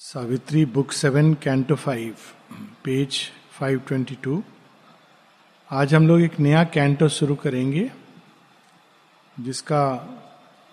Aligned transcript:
Savitri 0.00 0.64
book 0.64 0.92
seven, 0.92 1.32
canto 1.34 1.74
five, 1.74 2.16
page 2.84 3.18
five 3.50 3.78
twenty 3.78 4.14
two. 4.14 4.42
आज 5.70 5.94
हम 5.94 6.06
लोग 6.08 6.20
एक 6.20 6.38
नया 6.40 6.62
कैंटो 6.64 7.08
शुरू 7.08 7.34
करेंगे, 7.34 7.90
जिसका 9.36 9.82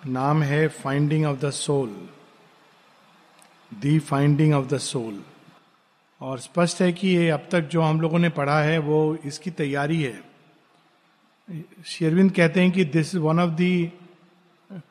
नाम 0.07 0.43
है 0.43 0.67
finding 0.67 1.25
of 1.25 1.39
the 1.39 1.49
soul, 1.49 1.89
the 3.71 3.97
finding 3.99 4.53
of 4.53 4.67
the 4.67 4.78
soul. 4.78 5.22
और 6.21 6.39
स्पष्ट 6.39 6.81
है 6.81 6.94
कि 6.94 7.07
ये 7.07 7.29
अब 7.29 7.47
तक 7.51 7.67
जो 7.67 7.81
हम 7.81 8.01
लोगों 8.01 8.19
ने 8.19 8.29
पढ़ा 8.29 8.62
है, 8.62 8.78
वो 8.78 9.17
इसकी 9.26 9.51
तैयारी 9.51 10.01
है। 10.03 10.23
शेरविंद 11.85 12.31
कहते 12.31 12.62
हैं 12.62 12.71
कि 12.71 12.85
this 12.85 13.15
is 13.15 13.21
one 13.21 13.39
of 13.39 13.62
the 13.62 13.92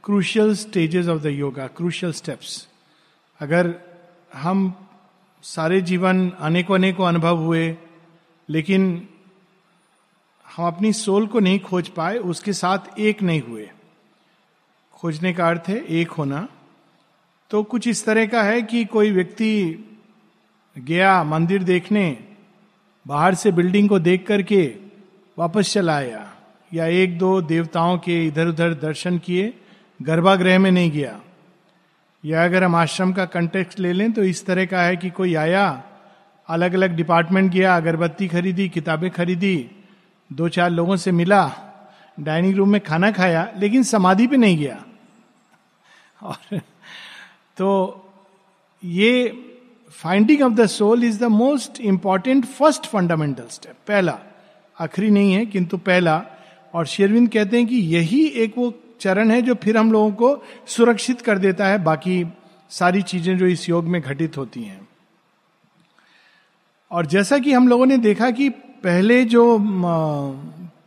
crucial 0.04 0.54
stages 0.56 1.08
of 1.08 1.22
the 1.22 1.26
yoga 1.26 1.66
crucial 1.66 2.12
steps 2.12 2.68
अगर 3.40 3.93
हम 4.34 4.72
सारे 5.44 5.80
जीवन 5.80 6.28
अनेकों 6.30 6.74
अनेकों 6.74 7.06
अनुभव 7.08 7.36
हुए, 7.36 7.76
लेकिन 8.48 9.08
हम 10.56 10.66
अपनी 10.66 10.92
सोल 10.92 11.26
को 11.26 11.40
नहीं 11.40 11.60
खोज 11.60 11.88
पाए, 11.88 12.16
उसके 12.16 12.52
साथ 12.52 12.98
एक 12.98 13.22
नहीं 13.22 13.42
हुए। 13.42 13.70
खोजने 14.92 15.32
का 15.32 15.48
अर्थ 15.48 15.68
है 15.68 15.76
एक 15.76 16.10
होना। 16.10 16.48
तो 17.50 17.62
कुछ 17.62 17.88
इस 17.88 18.04
तरह 18.04 18.26
का 18.26 18.42
है 18.42 18.62
कि 18.62 18.84
कोई 18.84 19.10
व्यक्ति 19.10 19.52
गया 20.76 21.22
मंदिर 21.24 21.62
देखने, 21.62 22.24
बाहर 23.06 23.34
से 23.34 23.52
बिल्डिंग 23.52 23.88
को 23.88 23.98
देख 23.98 24.26
करके 24.26 24.62
वापस 25.38 25.72
चला 25.72 25.96
आया, 25.96 26.32
या 26.74 26.86
एक 26.86 27.18
दो 27.18 27.40
देवताओं 27.42 27.98
के 27.98 28.26
इधर 28.26 28.46
उधर 28.46 28.74
दर्शन 28.74 29.18
किए, 29.18 29.54
गर्भागृह 30.02 30.58
में 30.58 30.70
नहीं 30.70 30.90
गया। 30.90 31.20
या 32.24 32.44
अगर 32.44 32.64
हम 32.64 32.74
आश्रम 32.76 33.12
का 33.12 33.24
कंटेक्स्ट 33.24 33.80
ले 33.80 33.92
लें 33.92 34.12
तो 34.12 34.22
इस 34.22 34.44
तरह 34.46 34.66
का 34.66 34.82
है 34.82 34.96
कि 34.96 35.10
कोई 35.10 35.34
आया 35.34 35.82
अलग 36.48 36.74
अलग 36.74 36.94
डिपार्टमेंट 36.96 37.52
गया, 37.52 37.76
अगरबत्ती 37.76 38.28
खरीदी, 38.28 38.68
किताबें 38.68 39.10
खरीदी, 39.10 39.70
दो 40.30 40.48
चार 40.48 40.70
लोगों 40.70 40.96
से 40.96 41.12
मिला 41.12 41.50
डाइनिंग 42.20 42.54
रूम 42.56 42.68
में 42.68 42.80
खाना 42.80 43.10
खाया, 43.10 43.48
लेकिन 43.58 43.82
समाधि 43.82 44.26
पे 44.26 44.36
नहीं 44.36 44.58
गया। 44.58 44.84
और 46.22 46.60
तो 47.56 47.70
ये 48.82 49.32
finding 49.90 50.42
of 50.42 50.52
the 50.52 50.66
soul 50.66 51.04
is 51.04 51.20
the 51.20 51.24
most 51.24 51.80
important 51.80 52.44
first 52.44 52.86
fundamental 52.86 53.46
step 53.50 53.76
पहला, 53.88 54.18
आखिरी 54.76 55.10
नहीं 55.10 55.32
है, 55.32 55.46
किंतु 55.46 55.76
पहला, 55.78 56.22
और 56.74 56.86
शेरविंद 56.86 57.28
कहते 57.28 57.56
हैं 57.56 57.66
कि 57.66 57.76
यही 57.76 58.24
एक 58.26 58.58
वो 58.58 58.70
चरण 59.04 59.30
है 59.30 59.42
जो 59.42 59.54
फिर 59.54 59.76
हम 59.76 59.92
लोगों 59.92 60.10
को 60.12 60.44
सुरक्षित 60.66 61.20
कर 61.20 61.38
देता 61.38 61.66
है। 61.66 61.78
बाकी 61.84 62.24
सारी 62.70 63.02
चीज़ें 63.02 63.36
जो 63.38 63.46
इस 63.46 63.68
योग 63.68 63.84
में 63.84 64.00
घटित 64.02 64.36
होती 64.36 64.62
हैं। 64.62 64.80
और 66.90 67.06
जैसा 67.06 67.38
कि 67.38 67.52
हम 67.52 67.68
लोगों 67.68 67.86
ने 67.86 67.96
देखा 67.98 68.30
कि 68.30 68.48
पहले 68.84 69.24
जो 69.24 69.44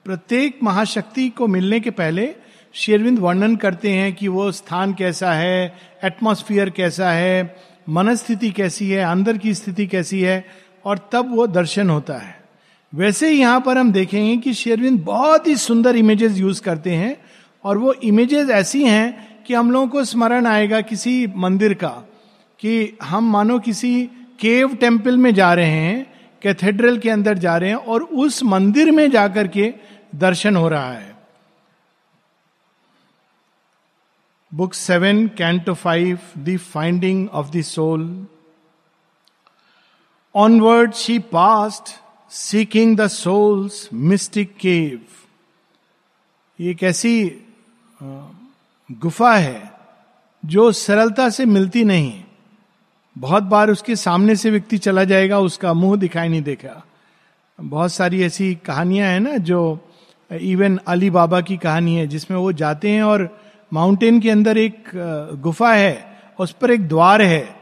प्रत्येक 0.06 0.60
महाशक्ति 0.64 1.30
को 1.30 1.48
मिलने 1.48 1.80
के 1.80 1.92
पहले 1.92 2.36
शेरविंद 2.74 3.20
वर्णन 3.20 3.56
करते 3.56 3.92
हैं 3.92 4.14
कि 4.14 4.28
वो 4.28 4.52
स्थान 4.52 4.94
कैसा 4.94 5.32
है 5.34 5.76
एटमॉस्फियर 6.04 6.70
कैसा 6.70 7.12
है, 7.12 7.56
मनस्थिति 7.90 8.50
कैसी 8.52 8.90
है, 8.90 9.04
अंदर 9.04 9.38
की 9.38 9.54
स्थिति 9.54 9.88
कैसी 9.88 10.22
है, 10.22 10.46
और 10.86 11.10
तब 11.12 11.36
वो 11.36 11.48
दर्शन 11.48 11.90
होता 11.90 12.18
है। 12.18 12.36
वैसे 12.96 13.30
ही 13.30 13.40
यहाँ 13.40 13.62
पर 13.62 13.78
हम 13.78 13.92
देखेंगे 13.92 14.38
कि 14.38 14.54
शेरविंद 14.54 15.00
बहुत 15.02 15.48
ही 15.48 15.56
सुंदर 15.56 15.96
इमेजेस 15.96 16.38
यूज़ 16.38 16.62
करते 16.62 16.92
हैं। 16.92 17.18
और 17.68 17.78
वो 17.78 17.94
इमेजेस 17.94 18.50
ऐसी 18.50 18.84
हैं 18.86 19.44
कि 19.44 19.54
हम 19.54 19.72
लोगों 19.72 19.88
को 19.88 20.04
स्मरण 20.04 20.46
आएगा 20.46 20.82
किसी 20.82 21.28
मंदिर 21.36 21.74
का 21.74 21.90
कि 22.60 22.98
हम 23.04 23.32
मानो 23.32 23.60
किसी 23.60 24.10
केव 24.40 24.76
टेंपल 24.76 25.18
में 25.18 25.34
जा 25.34 25.54
रहे 25.54 25.70
हैं 25.70 26.14
कैथेड्रल 26.42 26.98
के 26.98 27.10
अंदर 27.10 27.38
जा 27.38 27.58
रहे 27.58 27.70
हैं 27.70 27.76
और 27.76 28.04
उस 28.04 28.44
मंदिर 28.44 28.92
में 28.92 29.12
जाकर 29.12 29.48
के 29.48 29.74
दर्शन 30.16 30.56
हो 30.56 30.68
रहा 30.70 30.92
है। 30.94 31.16
Book 34.54 34.74
seven 34.74 35.28
canto 35.28 35.74
five 35.74 36.20
the 36.38 36.58
finding 36.58 37.30
of 37.30 37.50
the 37.50 37.62
soul 37.62 38.28
onward 40.36 40.94
she 40.94 41.20
passed 41.20 41.96
seeking 42.34 42.98
the 42.98 43.08
soul's 43.08 43.90
mystic 43.94 44.56
cave 44.58 45.02
ये 46.60 46.74
कैसी 46.74 47.44
गुफा 48.00 49.34
है, 49.36 49.72
जो 50.44 50.72
सरलता 50.72 51.30
से 51.30 51.46
मिलती 51.46 51.84
नहीं 51.84 52.24
बहुत 53.16 53.44
बार 53.44 53.70
उसके 53.70 53.96
सामने 53.96 54.36
से 54.36 54.50
व्यक्ति 54.52 54.78
चला 54.78 55.04
जाएगा, 55.04 55.40
उसका 55.40 55.74
मुँह 55.74 55.98
दिखाई 55.98 56.30
नहीं 56.30 56.42
देगा। 56.42 56.84
बहुत 57.60 57.94
सारी 57.94 58.22
ऐसी 58.24 58.54
कहानियाँ 58.66 59.08
हैं 59.08 59.20
ना, 59.20 59.38
जो 59.38 59.80
इवन 60.32 60.80
अली 60.88 61.10
बाबा 61.10 61.42
की 61.42 61.58
कहानी 61.58 61.96
है, 61.96 62.08
जिसमें 62.08 62.38
वो 62.38 62.52
जाते 62.52 62.90
हैं 62.90 63.04
और 63.04 63.30
माउंटेन 63.74 64.20
के 64.20 64.30
अंदर 64.30 64.58
एक 64.58 64.92
गुफा 65.42 65.74
है, 65.74 66.20
उस 66.40 66.52
पर 66.52 66.72
एक 66.72 66.88
द्वार 66.88 67.22
है, 67.22 67.56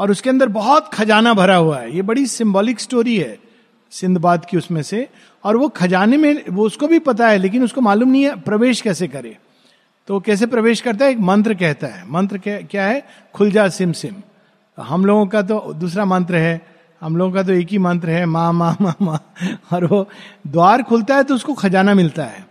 और 0.00 0.10
उसके 0.10 0.30
अंदर 0.30 0.48
बहुत 0.48 0.90
खजाना 0.94 1.34
भरा 1.34 1.56
हुआ 1.56 1.78
है। 1.78 1.94
ये 1.96 2.02
बड़ी 2.02 2.26
सिंबॉलिक 2.26 2.80
स्टोरी 2.80 3.16
है, 3.18 3.38
सिंधबाद 3.90 4.44
की 4.44 4.56
उसमें 4.56 4.82
से। 4.82 5.08
और 5.44 5.56
वो 5.56 5.68
खजाने 5.68 6.16
में, 6.16 6.44
वो 6.48 6.66
उसको 6.66 6.86
भी 6.86 6.98
पता 6.98 7.28
है, 7.28 7.38
लेकिन 7.38 7.64
उसको 7.64 7.80
मालूम 7.80 8.08
नहीं 8.08 8.24
है, 8.24 8.40
प्रवेश 8.40 8.80
कैसे 8.80 9.08
करे। 9.08 9.36
तो 10.08 10.18
कैसे 10.20 10.46
प्रवेश 10.46 10.80
करता 10.80 11.04
है? 11.04 11.10
एक 11.10 11.18
मंत्र 11.18 11.54
कहता 11.54 11.86
है। 11.86 12.04
मंत्र 12.10 12.38
क्या 12.44 12.84
है? 12.84 13.02
खुल 13.34 13.50
जा 13.50 13.68
सिम 13.68 13.92
सिम। 13.92 14.14
हम 14.78 15.04
लोगों 15.04 15.26
का 15.26 15.42
तो 15.42 15.72
दूसरा 15.74 16.04
मंत्र 16.04 16.36
है। 16.36 16.60
हम 17.00 17.16
लोगों 17.16 17.32
का 17.32 17.42
तो 17.42 17.52
एक 17.52 17.68
ही 17.68 17.78
मंत्र 17.78 18.10
है, 18.10 18.24
माँ 18.26 18.52
माँ 18.52 18.76
माँ 18.80 18.94
माँ। 19.02 19.18
और 19.72 19.84
वो 19.86 20.08
द्वार 20.46 20.82
खुलता 20.82 21.16
है 21.16 21.22
तो 21.22 21.34
उसको 21.34 21.54
खजाना 21.54 21.94
मिलता 21.94 22.24
है। 22.24 22.46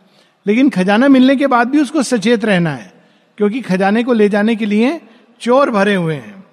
लेकिन 0.46 0.70
खजाना 0.70 1.08
मिलने 1.08 1.36
के 1.36 1.48
बाद 1.48 1.68
भी 1.68 1.82
उसको 1.82 2.04
सचेत 2.04 2.46
रहना 2.46 2.74
है, 2.76 2.92
क्योंकि 3.38 3.62
खजाने 3.62 4.04
को 4.04 4.14
ले 4.14 4.30
जाने 4.30 4.56
के 4.56 4.66
लिए 4.66 5.00
चोर 5.42 5.70
भरे 5.70 5.96
हुए 5.96 6.16
हैं। 6.16 6.44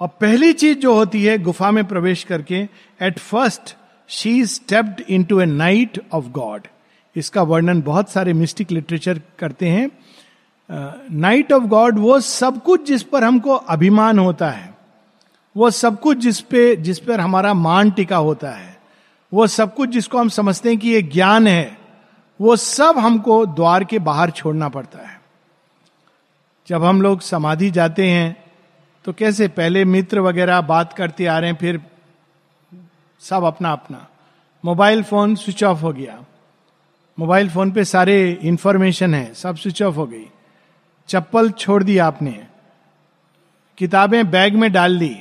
और 0.00 0.08
पहली 0.20 0.52
चीज़ 0.52 0.78
जो 0.78 0.94
होती 0.94 1.22
है, 1.24 1.38
गुफा 1.38 1.70
में 1.70 1.84
प्रवेश 1.84 2.24
करके 2.24 2.62
at 3.02 3.18
first 3.18 3.76
she 4.08 4.44
stepped 4.46 5.00
into 5.24 5.40
a 5.40 5.46
night 5.46 6.00
of 6.12 6.24
God 6.24 6.66
इसका 7.16 7.42
वर्णन 7.42 7.82
बहुत 7.82 8.10
सारे 8.10 8.32
मिस्टिक 8.32 8.70
लिटरेचर 8.70 9.20
करते 9.38 9.68
हैं। 9.68 9.90
नाइट 11.10 11.52
ऑफ़ 11.52 11.64
गॉड 11.64 11.98
वो 11.98 12.18
सब 12.20 12.62
कुछ 12.62 12.86
जिस 12.86 13.02
पर 13.02 13.24
हमको 13.24 13.54
अभिमान 13.54 14.18
होता 14.18 14.50
है, 14.50 14.74
वो 15.56 15.70
सब 15.70 16.00
कुछ 16.00 16.18
जिस 16.18 16.40
पे, 16.40 16.76
जिस 16.76 16.98
पर 16.98 17.20
हमारा 17.20 17.54
मान 17.54 17.90
टिका 17.90 18.16
होता 18.16 18.50
है, 18.50 18.76
वो 19.32 19.46
सब 19.46 19.74
कुछ 19.74 19.88
जिसको 19.88 20.18
हम 20.18 20.28
समझते 20.28 20.68
हैं 20.68 20.78
कि 20.78 20.88
ये 20.88 21.02
ज्ञान 21.02 21.46
है, 21.46 21.76
वो 22.40 22.56
सब 22.56 22.98
हमको 22.98 23.44
द्वार 23.46 23.84
के 23.84 23.98
बाहर 24.00 24.30
छोड़ना 24.30 24.68
पड़ता 24.68 24.98
है। 24.98 25.20
जब 26.68 26.84
हम 26.84 27.02
लोग 27.02 27.20
समाधि 27.20 27.70
जाते 27.70 28.08
हैं 28.10 28.36
तो 29.04 29.12
कैसे 29.12 29.48
पहले 29.48 29.84
मित्र 29.84 30.20
वगैरह 30.20 30.60
बात 30.60 30.92
करते 30.92 31.26
आ 31.26 31.38
रहे 31.38 31.50
हैं, 31.50 31.56
फिर 31.56 31.80
सब 33.22 33.44
अपना 33.44 33.72
अपना। 33.72 34.06
मोबाइल 34.64 35.02
फ़ोन 35.02 35.34
स्विच 35.34 35.64
ऑफ़ 35.64 35.80
हो 35.80 35.92
गया। 35.92 36.18
मोबाइल 37.18 37.48
फ़ोन 37.50 37.70
पे 37.72 37.84
सारे 37.84 38.16
इंफॉर्मेशन 38.42 39.14
है, 39.14 39.32
सब 39.34 39.56
स्विच 39.56 39.82
ऑफ़ 39.82 39.94
हो 39.94 40.06
गई। 40.06 40.24
चप्पल 41.08 41.50
छोड़ 41.50 41.82
दी 41.82 41.98
आपने, 41.98 42.40
किताबें 43.78 44.30
बैग 44.30 44.54
में 44.54 44.70
डाल 44.72 44.98
दी, 44.98 45.16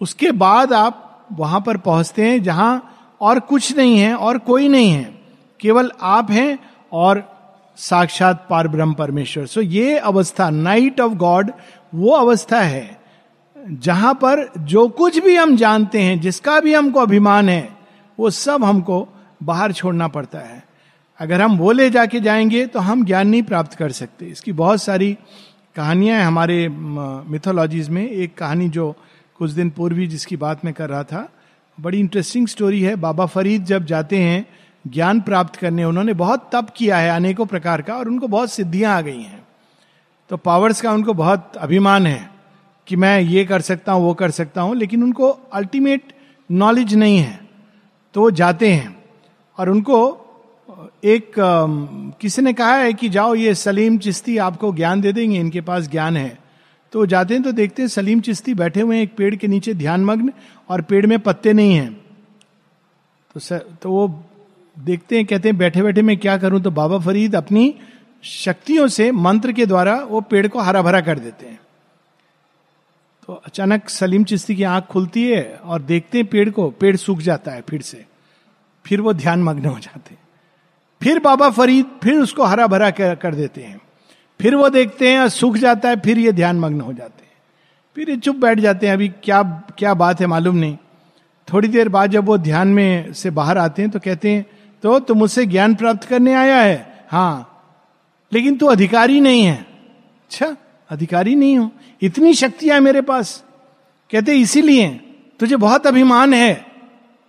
उसके 0.00 0.32
बाद 0.32 0.72
आप 0.72 1.26
वहाँ 1.32 1.60
पर 1.60 1.76
पहुँचते 1.78 2.28
हैं 2.28 2.42
जहाँ 2.42 3.16
और 3.20 3.40
कुछ 3.40 3.76
नहीं 3.76 3.98
है 3.98 4.14
और 4.14 4.38
कोई 4.40 4.68
नहीं 4.68 4.90
है, 4.90 5.12
केवल 5.60 5.90
आप 6.02 6.30
हैं 6.30 6.58
और 6.92 7.24
साक्षात 7.78 8.46
पार 8.50 8.68
ब्रह्म 8.68 8.94
परमेश्वर। 8.94 9.46
सो 9.46 9.60
ये 9.60 9.98
अवस्था 9.98 10.48
नाइट 10.50 11.00
ऑफ़ 11.00 11.12
गॉड 11.16 11.52
वो 11.94 12.10
अवस्था 12.10 12.60
है, 12.60 12.98
जहाँ 13.56 14.14
पर 14.14 14.48
जो 14.58 14.88
कुछ 14.88 15.18
भी 15.18 15.36
हम 15.36 15.56
जानते 15.56 16.02
हैं, 16.02 16.20
जिसका 16.20 16.58
भी 16.60 16.74
हमको 16.74 17.00
अभिमान 17.00 17.48
है, 17.48 17.68
वो 18.18 18.30
सब 18.30 18.64
हमको 18.64 19.06
बाहर 19.42 19.72
छोड़ना 19.72 20.08
पड़ता 20.08 20.38
है। 20.38 20.62
अगर 21.20 21.42
हम 21.42 21.56
वो 21.58 21.72
ले 21.72 21.88
जाके 21.90 22.20
जाएँगे 22.20 22.64
तो 22.66 22.80
हम 22.80 23.04
ज्ञान 23.04 23.28
नहीं 23.28 23.42
प्राप्त 23.42 23.74
कर 23.74 23.92
सकते। 23.92 24.26
इसकी 24.26 24.52
बहुत 24.52 24.82
सारी 24.82 25.12
कहानियाँ 25.76 26.18
हैं 26.18 26.24
हमारे 26.24 26.68
मिथोलॉजीज 26.68 27.88
में। 27.88 28.08
एक 28.08 28.34
कहानी 28.34 28.68
जो 28.68 28.94
कुछ 29.38 29.50
दिन 29.50 29.70
पूर्व 29.70 29.96
ही 29.96 30.06
जिसकी 30.06 30.36
बात 30.36 30.64
मैं 30.64 30.74
कर 30.74 30.88
रहा 30.88 31.02
था, 31.04 31.28
बड़ी 31.78 31.98
इंटरेस्टिंग 32.00 32.46
स्टोरी 32.46 32.80
है। 32.82 32.94
बाबा 32.96 33.26
फरीद 33.26 33.64
जब 33.64 33.84
जाते 33.84 34.18
हैं, 34.18 34.46
ज्ञान 34.84 35.20
प्राप्त 35.20 35.56
करने, 35.56 35.84
उन्होंने 35.84 36.14
बहुत 36.14 36.48
तप 36.52 36.72
किया 36.76 36.98
है 36.98 37.10
अनेकों 37.10 37.46
प्रकार 37.46 37.82
का, 37.82 37.94
और 37.94 38.08
उनको 38.08 38.28
बहुत 38.28 38.52
सिद्धियाँ 38.52 38.96
आ 38.96 39.00
गई 39.00 39.20
हैं। 39.20 39.42
तो 40.30 40.36
पावर्स 40.36 40.80
का 40.80 40.92
उनको 40.92 41.14
बहुत 41.14 41.52
अभिमान 41.56 42.06
है 42.06 42.30
कि 42.86 42.96
मैं 42.96 43.20
ये 43.20 43.44
कर 43.44 43.60
सकता 43.60 43.92
हूँ, 43.92 44.04
वो 44.04 44.14
कर 44.14 44.30
सकता 44.30 44.60
हूँ, 44.60 44.76
लेकिन 44.76 45.02
उनको 45.02 45.28
अल्टीमेट 45.52 46.12
नॉलेज 46.50 46.94
नहीं 46.94 47.18
है। 47.18 47.40
तो 48.14 48.20
वो 48.20 48.30
जाते 48.30 48.72
हैं, 48.72 48.96
और 49.58 49.70
उनको 49.70 50.26
एक 51.02 51.32
किसी 52.20 52.42
ने 52.42 52.52
कहा 52.52 52.74
है 52.74 52.92
कि 52.92 53.08
जाओ 53.08 53.34
ये 53.34 53.54
सलीम 53.54 53.98
चिश्ती 53.98 54.36
आपको 54.38 54.72
ज्ञान 54.72 55.00
दे 55.00 55.12
देंगे, 55.12 55.38
इनके 55.40 55.60
पास 55.60 55.88
ज्ञान 55.88 56.16
है। 56.16 56.38
तो 56.92 57.04
जाते 57.06 57.34
हैं 57.34 57.42
तो 57.42 57.52
देखते 57.52 57.82
हैं 57.82 57.88
सलीम 57.88 58.20
चिश्ती 58.20 58.54
बैठे 58.54 58.80
हुए 58.80 58.96
हैं 58.96 59.02
एक 59.02 59.14
पेड़ 59.16 59.34
के 59.36 59.48
नीचे 59.48 59.74
ध्यानमग्न 59.74 60.32
और 60.68 60.82
पेड़ 60.82 61.06
में 61.06 61.18
पत्ते 61.18 61.52
नहीं 61.52 61.74
हैं। 61.74 61.92
तो 63.34 63.40
सर 63.40 63.64
तो 63.82 63.90
वो 63.90 64.08
देखते 64.76 65.16
हैं, 65.16 65.26
कहते 65.26 65.48
हैं, 65.48 65.56
बैठे 65.58 65.82
बैठे 65.82 66.02
मैं 66.02 66.16
क्या 66.18 66.36
करूँ? 66.38 66.60
तो 66.60 66.70
बाबा 66.70 66.98
फरीद 66.98 67.34
अपनी 67.36 67.74
शक्तियों 68.22 68.86
से 68.88 69.10
मंत्र 69.12 69.52
के 69.52 69.66
द्वारा 69.66 69.94
वो 70.04 70.20
पेड़ 70.20 70.46
को 70.48 70.60
हरा 70.60 70.82
भरा 70.82 71.00
कर 71.00 71.18
देते 71.18 71.46
हैं। 71.46 71.60
तो 73.28 73.32
अचानक 73.46 73.88
सलीम 73.88 74.24
चिश्ती 74.24 74.56
की 74.56 74.62
आँख 74.62 74.84
खुलती 74.84 75.26
है 75.28 75.60
और 75.64 75.82
देखते 75.82 76.18
हैं 76.18 76.26
पेड़ 76.26 76.48
को, 76.50 76.70
पेड़ 76.70 76.96
सूख 76.96 77.18
जाता 77.18 77.52
है 77.52 77.60
फिर 77.60 77.82
से। 77.82 78.04
फिर 78.84 79.00
वो 79.00 79.12
ध्यान 79.12 79.42
मग्न 79.42 79.64
हो 79.64 79.78
जाते 79.78 80.14
हैं। 80.14 80.20
फिर 81.00 81.18
बाबा 81.18 81.48
फरीद 81.50 81.86
फिर 82.02 82.14
उसको 82.14 82.44
हरा 82.44 82.66
भरा 82.66 82.90
कर 82.90 83.34
देते 83.34 83.62
हैं। 83.62 83.80
फिर 84.40 84.54
वो 84.54 84.68
देखते 84.68 85.08
हैं 85.08 85.20
और 85.20 85.28
सूख 85.28 85.56
जाता 85.56 85.88
है, 85.88 86.00
फिर 86.00 86.18
ये 86.18 86.32
ध्यान 86.32 86.60
मग्न 86.60 86.80
हो 86.80 86.92
जाते 86.92 87.24
हैं। 87.24 87.32
फिर 87.96 88.10
ये 88.10 88.16
चुप 88.16 88.36
बैठ 88.36 88.60
जाते 88.60 88.86
हैं, 88.86 88.94
अभी 88.94 89.08
क्या 89.08 89.42
क्या 89.78 89.94
बात 89.94 90.20
है 90.20 90.26
मालूम 90.26 90.56
नहीं। 90.56 90.76
थोड़ी 91.48 91.68
देर 91.68 91.88
बाद 91.88 92.10
जब 92.10 92.24
वो 92.24 92.38
ध्यान 92.38 92.68
में 92.68 93.12
से 93.12 93.30
बाहर 93.30 93.58
आते 93.58 93.82
हैं 93.82 93.90
तो 93.90 93.98
कहते 93.98 94.30
हैं 94.30 94.46
तो 94.82 94.98
तुम 94.98 95.18
मुझसे 95.18 95.46
ज्ञान 95.46 95.74
प्राप्त 95.74 96.04
करने 96.04 96.34
आया 96.34 96.56
है? 96.56 97.04
हाँ। 97.10 97.46
लेकिन 98.32 98.56
तू 98.56 98.66
अधिकारी 98.66 99.20
नहीं 99.20 99.44
है। 99.44 99.56
अच्छा 99.56 100.56
अधिकारी 100.90 101.34
नहीं 101.34 101.56
हो। 101.58 101.70
इतनी 102.02 102.34
शक्तियाँ 102.34 102.80
मेरे 102.80 103.00
पास। 103.00 103.42
कहते 104.10 104.34
इसीलिए 104.34 104.88
तुझे 105.40 105.56
बहुत 105.56 105.86
अभिमान 105.86 106.34
है। 106.34 106.69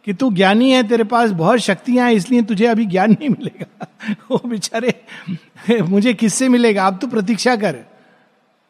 कि 0.06 0.14
तू 0.14 0.32
ज्ञानी 0.32 0.72
है, 0.72 0.84
तेरे 0.84 1.04
पास 1.04 1.32
बहुत 1.32 1.60
शक्तियाँ 1.60 2.08
हैं, 2.08 2.14
इसलिए 2.14 2.42
तुझे 2.42 2.66
अभी 2.66 2.86
ज्ञान 2.86 3.12
नहीं 3.12 3.30
मिलेगा। 3.30 3.88
वो 4.32 4.42
बेचारे, 4.48 4.94
मुझे 5.82 6.14
किससे 6.14 6.50
मिलेगा? 6.50 6.88
अब 6.88 6.98
तो 6.98 7.08
प्रतीक्षा 7.08 7.56
कर। 7.56 7.78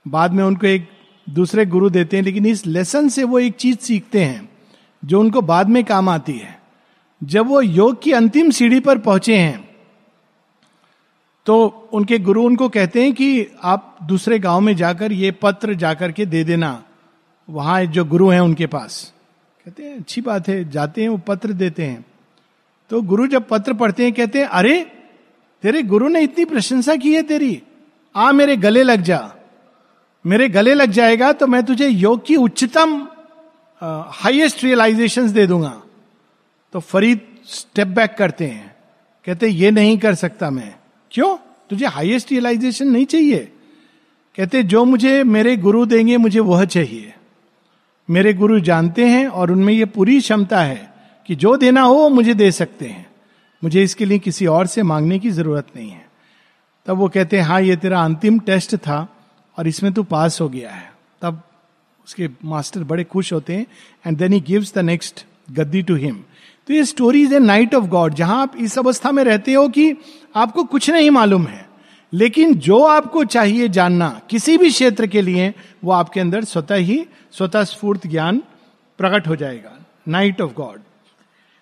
बाद 0.08 0.34
में 0.34 0.44
उनको 0.44 0.68
एक 0.68 0.88
दूसरे 1.30 1.66
गुरु 1.66 1.90
देते 1.90 2.18
हैं, 2.18 2.24
लेकिन 2.24 2.46
इस 2.46 2.66
लेसन 2.68 3.10
से 3.10 3.24
वो 3.24 3.40
एक 3.40 3.54
चीज़ 3.54 3.78
सीखते 3.78 4.24
हैं, 4.24 4.50
जो 5.06 5.20
उनको 5.20 5.42
बाद 5.42 5.70
में 5.70 5.84
काम 5.84 6.10
आती 6.10 6.34
है। 6.34 6.60
जब 7.22 7.48
वो 7.48 7.62
योग 7.62 8.02
की 8.02 8.12
अंतिम 8.12 8.50
सीढ़ी 8.50 8.80
पर 8.80 8.98
पहुँचे 8.98 9.38
हैं 9.38 9.72
तो 11.46 11.90
उनके 11.94 12.18
गुरु 12.20 12.44
उनको 12.44 12.70
कहते 12.70 13.04
हैं 13.04 13.14
कि 13.14 13.48
आप 13.64 13.98
दूसरे 14.04 14.40
गाँव 14.40 14.60
में 14.62 14.76
जाकर 14.76 15.12
ये 15.12 15.32
पत्र 15.32 15.74
जाकर 15.74 16.12
के 16.12 16.26
दे 16.26 16.44
देना, 16.44 16.84
वहाँ 17.50 17.86
जो 17.86 18.06
गुरु 18.06 18.30
हैं 18.30 18.40
उनके 18.40 18.68
पास। 18.68 19.14
कहते 19.66 19.84
हैं, 19.84 19.98
अच्छी 19.98 20.22
बात 20.22 20.48
है, 20.48 20.70
जाते 20.70 21.02
हैं, 21.02 21.10
वो 21.10 21.18
पत्र 21.18 21.54
देते 21.54 21.84
हैं। 21.84 22.06
तो 22.90 23.02
गुरु 23.02 23.28
जब 23.28 23.48
पत्र 23.50 23.74
पढ़ते 23.74 24.04
हैं, 24.04 24.14
कहते 24.14 24.40
हैं, 24.40 24.46
अरे, 24.46 24.92
तेरे 25.62 25.84
गुरु 25.84 26.08
ने 26.08 26.22
इतनी 26.22 26.46
प्रशंसा 26.46 26.96
की 26.96 27.16
है 27.16 27.24
तेरी। 27.24 27.64
आ, 28.16 28.32
मेरे 28.32 28.58
गले 28.58 28.84
लग 28.84 29.02
जा। 29.02 29.34
मेरे 30.26 30.50
गले 30.50 30.74
लग 30.74 30.92
जाएगा 30.92 31.32
तो 31.32 31.48
मैं 31.48 31.64
तुझे 31.64 31.88
योग 31.88 32.26
की 32.26 32.36
उच्चतम 32.36 33.08
हाईएस्ट 34.08 34.64
रियलाइजेशन 34.64 35.32
दे 35.32 35.48
दूँगा। 35.48 35.82
तो 36.74 36.80
फरीद 36.80 37.22
स्टेप 37.46 37.88
बैक 37.88 38.16
करते 38.18 38.46
हैं। 38.46 38.76
कहते 39.26 39.48
ये 39.48 39.72
नहीं 39.72 39.98
कर 39.98 40.16
सकता 40.16 40.50
मैं। 40.50 40.76
क्यों? 41.12 41.38
तुझे 41.70 41.86
हाईएस्ट 41.86 42.32
रियलाइजेशन 42.32 42.88
नहीं 42.88 43.06
चाहिए। 43.06 43.52
कहते 44.38 44.64
जो 44.64 44.86
मुझे 44.86 45.24
मेरे 45.24 45.58
गुरु 45.58 45.86
देंगे, 45.86 46.18
मुझे 46.18 46.40
वह 46.40 46.66
चाहिए। 46.66 47.14
मेरे 48.12 48.34
गुरु 48.34 48.60
जानते 48.60 49.06
हैं 49.08 49.28
और 49.28 49.52
उनमें 49.52 49.74
यह 49.74 49.86
पूरी 49.86 50.20
क्षमता 50.20 50.62
है 50.62 50.94
कि 51.30 51.36
जो 51.36 51.56
देना 51.58 51.82
हो 51.82 52.08
मुझे 52.10 52.34
दे 52.34 52.52
सकते 52.52 52.88
हैं। 52.88 53.06
मुझे 53.64 53.84
इसके 53.84 54.06
लिए 54.06 54.20
किसी 54.20 54.46
और 54.46 54.68
से 54.68 54.84
मांगने 54.84 55.20
की 55.20 55.30
ज़रूरत 55.30 55.68
नहीं 55.76 55.90
है। 55.90 56.06
तब 56.86 56.98
वो 56.98 57.08
कहते 57.10 57.38
हैं 57.38 57.44
हाँ 57.44 57.62
ये 57.62 57.76
तेरा 57.76 58.04
अंतिम 58.04 58.40
टेस्ट 58.40 58.76
था 58.78 59.08
और 59.58 59.68
इसमें 59.68 59.92
तू 59.94 60.04
पास 60.04 60.42
हो 60.42 60.50
गया 60.50 60.72
है। 60.72 60.92
तब 61.22 61.42
उसके 62.08 62.30
मास्टर 62.46 62.84
बड़े 62.84 63.04
खुश 63.04 63.34
होते 63.34 63.56
हैं 63.56 63.66
and 64.08 64.18
then 64.18 64.34
he 64.34 64.40
gives 64.42 64.74
the 64.76 64.80
next 64.80 65.26
Gaddi 65.52 65.82
to 65.82 65.96
him 65.96 66.16
तो 66.68 66.74
ये 66.74 66.86
story 66.86 67.22
is 67.24 67.34
a 67.36 67.40
night 67.40 67.76
of 67.76 67.86
God 67.86 68.14
जहाँ 68.14 68.42
आप 68.42 68.56
इस 68.58 68.78
अवस्था 68.80 69.12
में 69.12 69.24
रहते 69.24 69.54
हो 69.54 69.68
कि 69.70 69.94
आपको 70.36 70.64
कुछ 70.64 70.90
नहीं 70.90 71.10
मालूम 71.12 71.46
है। 71.48 71.66
लेकिन 72.14 72.54
जो 72.60 72.80
आपको 72.84 73.24
चाहिए 73.26 73.68
जानना 73.70 74.10
किसी 74.30 74.58
भी 74.58 74.70
क्षेत्र 74.70 75.08
के 75.08 75.22
लिए, 75.22 75.54
वो 75.84 75.92
आपके 75.92 76.20
अंदर 76.20 76.44
स्वतः 76.44 76.76
ही, 76.76 77.06
स्वतः 77.32 77.64
स्फूर्त 77.64 78.08
ज्ञान 78.08 78.42
प्रकट 79.00 79.28
हो 79.28 79.36
जाएगा। 79.36 79.78
Night 80.08 80.42
of 80.42 80.54
God 80.54 80.80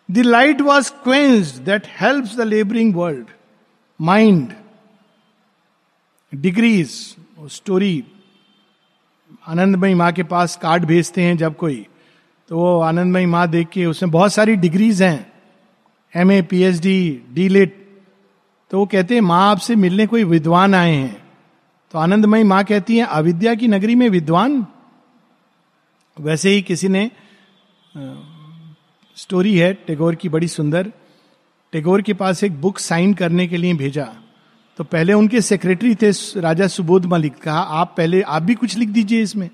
the 0.10 0.26
light 0.26 0.62
was 0.62 0.92
quenched 1.04 1.52
that 1.66 1.88
help 2.02 2.26
the 2.38 2.42
labouring 2.42 2.96
world 2.96 3.28
mind 4.00 4.54
degrees 6.34 6.90
story 7.48 8.04
Anandamayi 9.48 9.94
Ma 9.94 10.12
के 10.12 10.24
पास 10.24 10.56
कार्ड 10.56 10.86
भेजते 10.86 11.22
हैं 11.22 11.38
जब 11.38 11.56
कोई। 11.56 11.86
तो 12.50 12.58
वो 12.58 12.80
आनंदमयी 12.80 13.26
माँ 13.26 13.48
देख 13.48 13.68
के 13.68 13.86
उसमें 13.86 14.12
बहुत 14.12 14.34
सारी 14.34 14.56
डिग्रीज 14.56 15.02
हैं। 15.04 15.32
M 16.14 16.32
A 16.32 16.42
P 16.42 16.62
H 16.64 16.80
D 16.80 17.24
D 17.34 17.48
Litt 17.50 17.79
तो 18.72 18.80
वो 18.80 18.86
कहते 18.86 19.14
हैं, 19.14 19.22
माँ, 19.22 19.52
आपसे 19.52 19.76
मिलने 19.76 20.08
कोई 20.08 20.24
विद्वान 20.24 20.76
आए 20.76 20.96
हैं। 20.96 21.28
तो 21.92 22.00
आनंदमयी 22.00 22.44
माँ 22.44 22.64
कहती 22.64 22.98
है, 22.98 23.06
अविद्या 23.06 23.56
की 23.56 23.68
नगरी 23.68 23.96
में 23.96 24.10
विद्वान? 24.10 24.66
वैसे 26.18 26.50
ही 26.50 26.62
किसी 26.62 26.88
ने 26.88 27.12
स्टोरी 29.18 29.58
है 29.58 29.74
टेगोर 29.74 30.16
की 30.16 30.30
बड़ी 30.30 30.48
सुंदर। 30.48 30.92
टेगोर 31.72 32.02
के 32.02 32.14
पास 32.14 32.44
एक 32.44 32.62
बुक 32.62 32.80
साइन 32.80 33.14
करने 33.14 33.48
के 33.48 33.58
लिए 33.58 33.74
भेजा। 33.74 34.08
तो 34.78 34.84
पहले 34.84 35.14
उनके 35.14 35.42
सेक्रेटरी 35.42 35.96
थे 35.96 36.12
राजा 36.40 36.68
सुबोध 36.68 37.06
मलिक। 37.06 37.38
कहा, 37.38 37.60
आप 37.60 37.94
पहले, 37.98 38.22
आप 38.22 38.44
भी 38.44 38.56
कुछ 38.56 38.78
लिख 38.78 38.90
दीजिए 38.90 39.22
इसमें। 39.22 39.50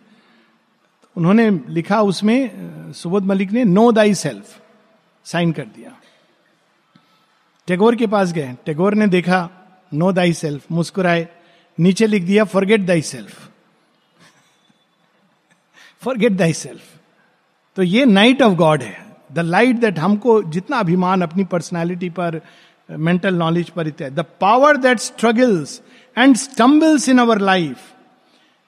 उन्होंने 1.16 1.50
लिखा 1.70 2.02
उसमें 2.02 2.52
सुबोध 2.94 3.24
मलिक 3.24 3.52
ने 3.52 3.64
नो 3.64 3.92
दाई 3.92 4.14
सेल्फ 4.14 4.62
साइन 5.26 5.52
कर 5.52 5.66
दिया। 5.66 5.92
टैगोर 7.68 7.96
के 7.96 8.08
पास 8.08 8.32
गए। 8.34 8.56
टैगोर 8.66 8.94
ने 8.94 9.08
देखा, 9.08 9.50
नो 9.94 10.12
दाई 10.12 10.34
सेल्फ, 10.34 10.66
मुस्कुराए। 10.72 11.28
नीचे 11.78 12.08
लिख 12.08 12.24
दिया, 12.24 12.44
forget 12.44 12.82
thy 12.82 13.02
self. 13.02 13.50
Forget 16.02 16.32
thy 16.32 16.54
self. 16.54 16.82
तो 17.78 17.84
ये 17.84 18.06
नाइट 18.06 18.42
ऑफ़ 18.42 18.54
गॉड 18.54 18.84
है। 18.84 19.06
द 19.32 19.40
लाइट 19.40 19.76
दैट 19.76 20.00
हमको 20.00 20.42
जितना 20.44 20.78
अभिमान 20.78 21.22
अपनी 21.22 21.44
पर्सनैलिटी 21.44 22.10
पर, 22.10 22.40
मेंटल 22.90 23.36
नॉलेज 23.36 23.70
पर 23.70 23.88
इत्यादि, 23.88 24.16
the 24.16 24.26
power 24.42 24.78
that 24.78 25.00
struggles 25.00 25.82
and 26.18 26.36
stumbles 26.36 27.10
in 27.10 27.20
our 27.20 27.40
life, 27.40 27.78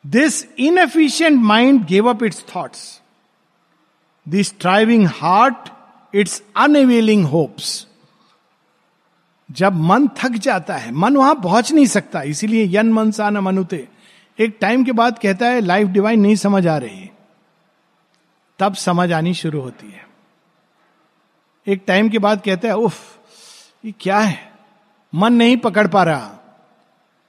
this 0.06 0.46
inefficient 0.60 1.42
mind 1.44 1.86
gave 1.86 2.10
up 2.10 2.24
its 2.24 2.44
thoughts. 2.56 3.02
This 4.28 4.60
striving 4.60 5.07
heart, 5.07 5.69
its 6.14 6.42
unavailing 6.57 7.26
hopes. 7.26 7.86
जब 9.51 9.75
मन 9.75 10.07
थक 10.07 10.30
जाता 10.30 10.75
है, 10.75 10.92
मन 10.92 11.18
वहाँ 11.18 11.35
पहुँच 11.35 11.71
नहीं 11.71 11.85
सकता, 11.85 12.21
इसीलिए 12.21 12.77
यन 12.77 12.94
मन 12.94 13.11
सा 13.11 13.30
न 13.30 13.37
मनुते। 13.37 13.87
एक 14.39 14.57
टाइम 14.61 14.83
के 14.83 14.92
बाद 14.92 15.19
कहता 15.19 15.45
है 15.45 15.61
लाइफ 15.61 15.87
डिवाइन 15.87 16.19
नहीं 16.19 16.35
समझ 16.35 16.68
आ 16.68 16.77
रही 16.77 17.09
तब 18.59 18.73
समझ 18.73 19.11
आनी 19.11 19.33
शुरू 19.33 19.61
होती 19.61 19.92
है। 19.92 20.07
एक 21.68 21.83
टाइम 21.87 22.09
के 22.09 22.19
बाद 22.19 22.42
कहता 22.45 22.68
है, 22.68 22.75
उफ, 22.75 23.18
ये 23.85 23.94
क्या 23.99 24.19
है? 24.19 24.51
मन 25.16 25.33
नहीं 25.33 25.57
पकड़ 25.57 25.87
पा 25.87 26.04
रहा। 26.04 26.27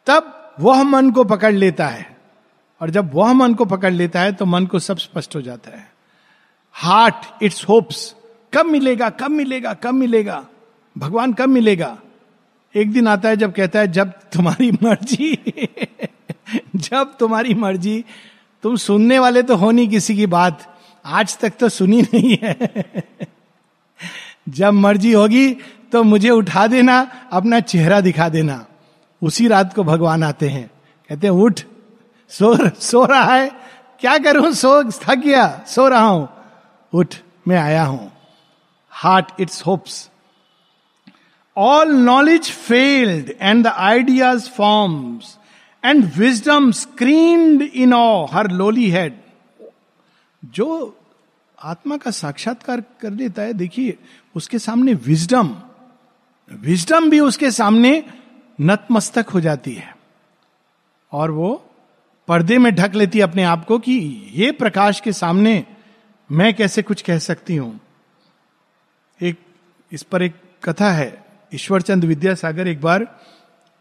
तब 0.06 0.54
वह 0.60 0.82
मन 0.82 1.10
को 1.10 1.24
पकड़ 1.24 1.54
लेता 1.54 1.88
है। 1.88 2.16
और 2.80 2.90
जब 2.90 3.14
वह 3.14 3.32
मन 3.32 3.54
को 3.54 3.64
पकड़ 3.64 3.92
लेता 3.92 4.20
है 4.20 4.32
तो 4.32 4.46
मन 4.46 4.66
को 4.66 4.78
सब 4.78 4.98
स्पष्ट 4.98 5.36
हो 5.36 5.42
जाता 5.42 5.70
है। 5.70 5.92
हार्ट 6.72 7.42
इट्स 7.42 7.68
होप्स 7.68 8.14
कब 8.54 8.66
मिलेगा 8.66 9.10
कब 9.10 9.30
मिलेगा 9.30 9.74
कब 9.74 9.94
मिलेगा? 9.94 10.46
भगवान 10.98 11.32
कब 11.32 11.48
मिलेगा? 11.48 11.98
एक 12.78 12.92
दिन 12.92 13.08
आता 13.08 13.28
है 13.28 13.36
जब 13.36 13.52
कहता 13.54 13.78
है, 13.78 13.88
जब 13.88 14.10
तुम्हारी 14.10 14.72
मर्ज़ी, 14.82 15.38
जब 16.76 17.16
तुम्हारी 17.20 17.54
मर्ज़ी, 17.54 18.04
तुम 18.62 18.76
सुनने 18.76 19.18
वाले 19.18 19.42
तो 19.42 19.56
हो 19.56 19.70
नहीं 19.70 19.88
किसी 19.88 20.16
की 20.16 20.26
बात। 20.26 20.78
आज 21.06 21.38
तक 21.38 21.52
तो 21.60 21.68
सुनी 21.68 22.02
नहीं 22.02 22.38
है। 22.42 22.56
जब 24.48 24.72
मर्ज़ी 24.72 25.12
होगी 25.12 25.56
तो 25.92 26.02
मुझे 26.02 26.30
उठा 26.30 26.66
देना, 26.66 27.10
अपना 27.32 27.60
चेहरा 27.60 28.00
दिखा 28.00 28.28
देना। 28.28 28.66
उसी 29.22 29.48
रात 29.48 29.74
को 29.74 29.84
भगवान 29.84 30.22
आते 30.24 30.48
हैं। 30.48 30.70
कहते 31.08 31.26
हैं, 31.26 31.34
उठ, 31.34 31.60
सो 32.28 32.70
सो 32.70 33.04
रहा 33.04 33.34
है। 33.34 33.50
क्या 34.00 34.18
करूँ? 34.18 34.52
सो, 34.52 34.84
थक 34.84 35.14
गया, 35.14 35.64
सो 35.66 35.88
रहा 35.88 36.06
हूँ। 36.06 36.28
उठ, 36.94 37.14
मैं 37.48 37.58
आया 37.58 37.84
हूँ। 37.84 38.12
Heart 38.90 39.26
its 39.40 39.62
hopes 39.66 40.07
all 41.58 41.88
knowledge 41.88 42.50
failed 42.50 43.32
and 43.40 43.64
the 43.64 43.66
ideas 43.66 44.48
forms 44.48 45.38
and 45.84 46.10
wisdom 46.16 46.72
screened 46.72 47.62
in 47.62 47.94
awe 47.94 48.26
her 48.26 48.50
lowly 48.50 48.90
head 48.90 49.20
जो 50.44 50.96
आत्मा 51.62 51.96
का 51.96 52.10
साक्षात्कार 52.10 52.80
कर 52.80 53.10
लेता 53.10 53.42
है, 53.42 53.52
देखिए, 53.52 53.98
उसके 54.34 54.58
सामने 54.58 54.94
विजडम 54.94 55.56
विजडम 56.52 57.10
भी 57.10 57.20
उसके 57.20 57.50
सामने 57.50 58.04
नतमस्तक 58.60 59.28
हो 59.28 59.40
जाती 59.40 59.72
है। 59.74 59.96
और 61.12 61.30
वो 61.30 61.70
पर्दे 62.28 62.58
में 62.58 62.74
ढक 62.74 62.94
लेती 62.94 63.18
है 63.18 63.24
अपने 63.24 63.42
आप 63.42 63.64
को 63.64 63.78
कि 63.78 63.92
ये 64.34 64.52
प्रकाश 64.52 65.00
के 65.00 65.12
सामने 65.12 65.64
मैं 66.32 66.54
कैसे 66.54 66.82
कुछ 66.82 67.02
कह 67.02 67.18
सकती 67.18 67.56
हूँ। 67.56 67.80
एक, 69.22 69.36
इस 69.92 70.02
पर 70.02 70.22
एक 70.22 70.34
कथा 70.64 70.92
है। 70.92 71.27
ईश्वर 71.54 71.82
चंद 71.82 72.04
विद्यासागर 72.04 72.68
एक 72.68 72.80
बार 72.80 73.06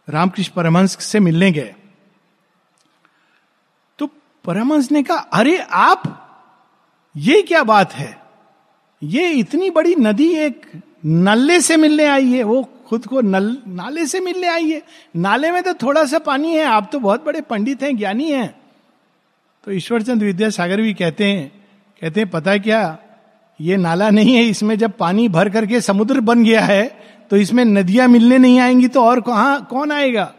रामकृष्ण 0.08 0.54
परमहंस 0.56 0.98
से 1.04 1.20
मिलने 1.20 1.52
गए। 1.52 1.76
तो 4.00 4.10
परमहंस 4.46 4.92
ने 4.92 5.04
कहा, 5.04 5.18
अरे 5.18 5.58
आप, 5.58 6.04
ये 7.16 7.42
क्या 7.42 7.64
बात 7.64 7.94
है? 7.94 8.18
ये 9.04 9.30
इतनी 9.30 9.70
बड़ी 9.70 9.96
नदी 9.96 10.34
एक 10.36 10.66
नल्ले 11.06 11.62
से 11.62 11.78
मिलने 11.78 12.06
आई 12.06 12.32
है, 12.32 12.44
वो 12.44 12.64
खुद 12.88 13.06
को 13.06 13.22
नल, 13.22 13.58
नाले 13.68 14.06
से 14.06 14.20
मिलने 14.20 14.48
आई 14.48 14.72
है। 14.72 14.82
नाले 15.16 15.52
में 15.52 15.64
तो 15.64 15.74
थोड़ा 15.74 16.06
सा 16.06 16.20
पानी 16.20 16.56
है, 16.56 16.64
आप 16.64 16.90
तो 16.92 17.00
बहुत 17.00 17.26
बड़े 17.26 17.42
पंडित 17.42 17.84
हैं, 17.84 17.98
ज्ञानी 17.98 18.32
हैं। 18.32 18.56
तो 19.64 19.72
ईश्वरचंद 19.72 20.24
विद्यासागर 20.24 20.82
भी 20.82 20.94
कहते 20.94 21.26
हैं 21.26 21.52
कहते 22.02 22.20
हैं, 22.20 22.30
पता 22.30 22.58
क्या? 22.58 22.98
ये 23.62 23.78
नाला 23.78 24.10
नहीं 24.10 24.36
है, 24.36 24.44
इसमें 24.44 24.78
जब 24.78 24.92
पानी 24.92 25.28
भर 25.30 25.50
करके 25.50 25.82
समुद्र 25.82 26.20
बन 26.20 26.44
गया 26.44 26.62
है 26.62 27.08
तो 27.32 27.38
इसमें 27.38 27.64
नदियाँ 27.66 28.08
मिलने 28.08 28.38
नहीं 28.38 28.60
आएँगी 28.60 28.88
तो 28.88 29.04
और 29.04 29.22
कहा, 29.22 29.60
कौन 29.60 29.92
आएगा? 29.92 30.34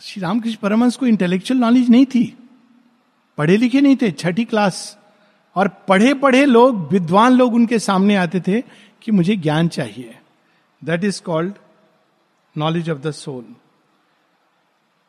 श्री 0.00 0.22
रामकृष्ण 0.22 0.58
परमंश 0.62 0.96
को 0.96 1.06
इंटेलेक्चुअल 1.06 1.60
नॉलेज 1.60 1.90
नहीं 1.90 2.06
थी। 2.06 2.24
पढ़े 3.38 3.56
लिखे 3.56 3.80
नहीं 3.80 3.96
थे, 3.96 4.10
छठी 4.10 4.44
क्लास 4.44 4.96
और 5.56 5.68
पढ़े 5.88 6.14
पढ़े 6.14 6.44
लोग, 6.44 6.88
विद्वान 6.92 7.32
लोग 7.32 7.54
उनके 7.54 7.78
सामने 7.78 8.16
आते 8.16 8.40
थे 8.40 8.60
कि 9.02 9.12
मुझे 9.12 9.36
ज्ञान 9.36 9.68
चाहिए। 9.68 10.18
That 10.82 11.04
is 11.04 11.22
called 11.22 11.54
knowledge 12.56 12.90
of 12.90 12.98
the 12.98 13.10
soul 13.10 13.44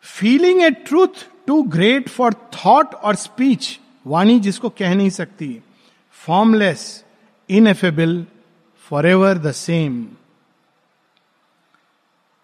feeling 0.06 0.62
a 0.62 0.70
truth 0.70 1.25
too 1.48 1.62
great 1.64 2.10
for 2.10 2.34
thought 2.34 2.94
और 2.96 3.16
स्पीच 3.16 3.80
वाणी 4.08 4.40
जिसको 4.40 4.70
कह 4.70 4.94
नहीं 4.96 5.10
सकती 5.10 5.48
formless 6.18 7.04
ineffable 7.50 8.25
for 8.92 9.08
ever 9.08 9.38
the 9.38 9.52
same 9.52 10.06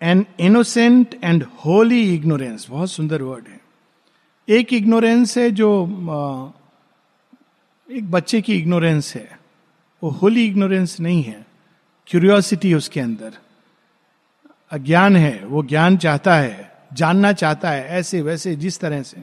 an 0.01 0.25
innocent 0.39 1.19
and 1.23 1.43
holy 1.43 2.15
ignorance 2.15 2.67
बहुत 2.69 2.91
सुंदर 2.91 3.21
वर्ड 3.21 3.47
है। 3.47 3.61
एक 4.49 4.73
इग्नोरेंस 4.73 5.37
है 5.37 5.51
जो 5.51 5.83
एक 7.91 8.11
बच्चे 8.11 8.41
की 8.41 8.55
इग्नोरेंस 8.55 9.15
है। 9.15 9.39
वो 10.03 10.09
होली 10.09 10.45
इग्नोरेंस 10.45 10.99
नहीं 10.99 11.23
है। 11.23 11.45
क्यूरियोसिटी 12.07 12.73
उसके 12.73 12.99
अंदर। 12.99 13.33
अज्ञान 14.71 15.15
है। 15.15 15.45
वो 15.45 15.63
ज्ञान 15.63 15.97
चाहता 15.97 16.35
है। 16.35 16.75
जानना 16.93 17.33
चाहता 17.33 17.69
है। 17.69 17.87
ऐसे, 17.87 18.21
वैसे, 18.21 18.55
जिस 18.55 18.79
तरह 18.79 19.03
से। 19.03 19.17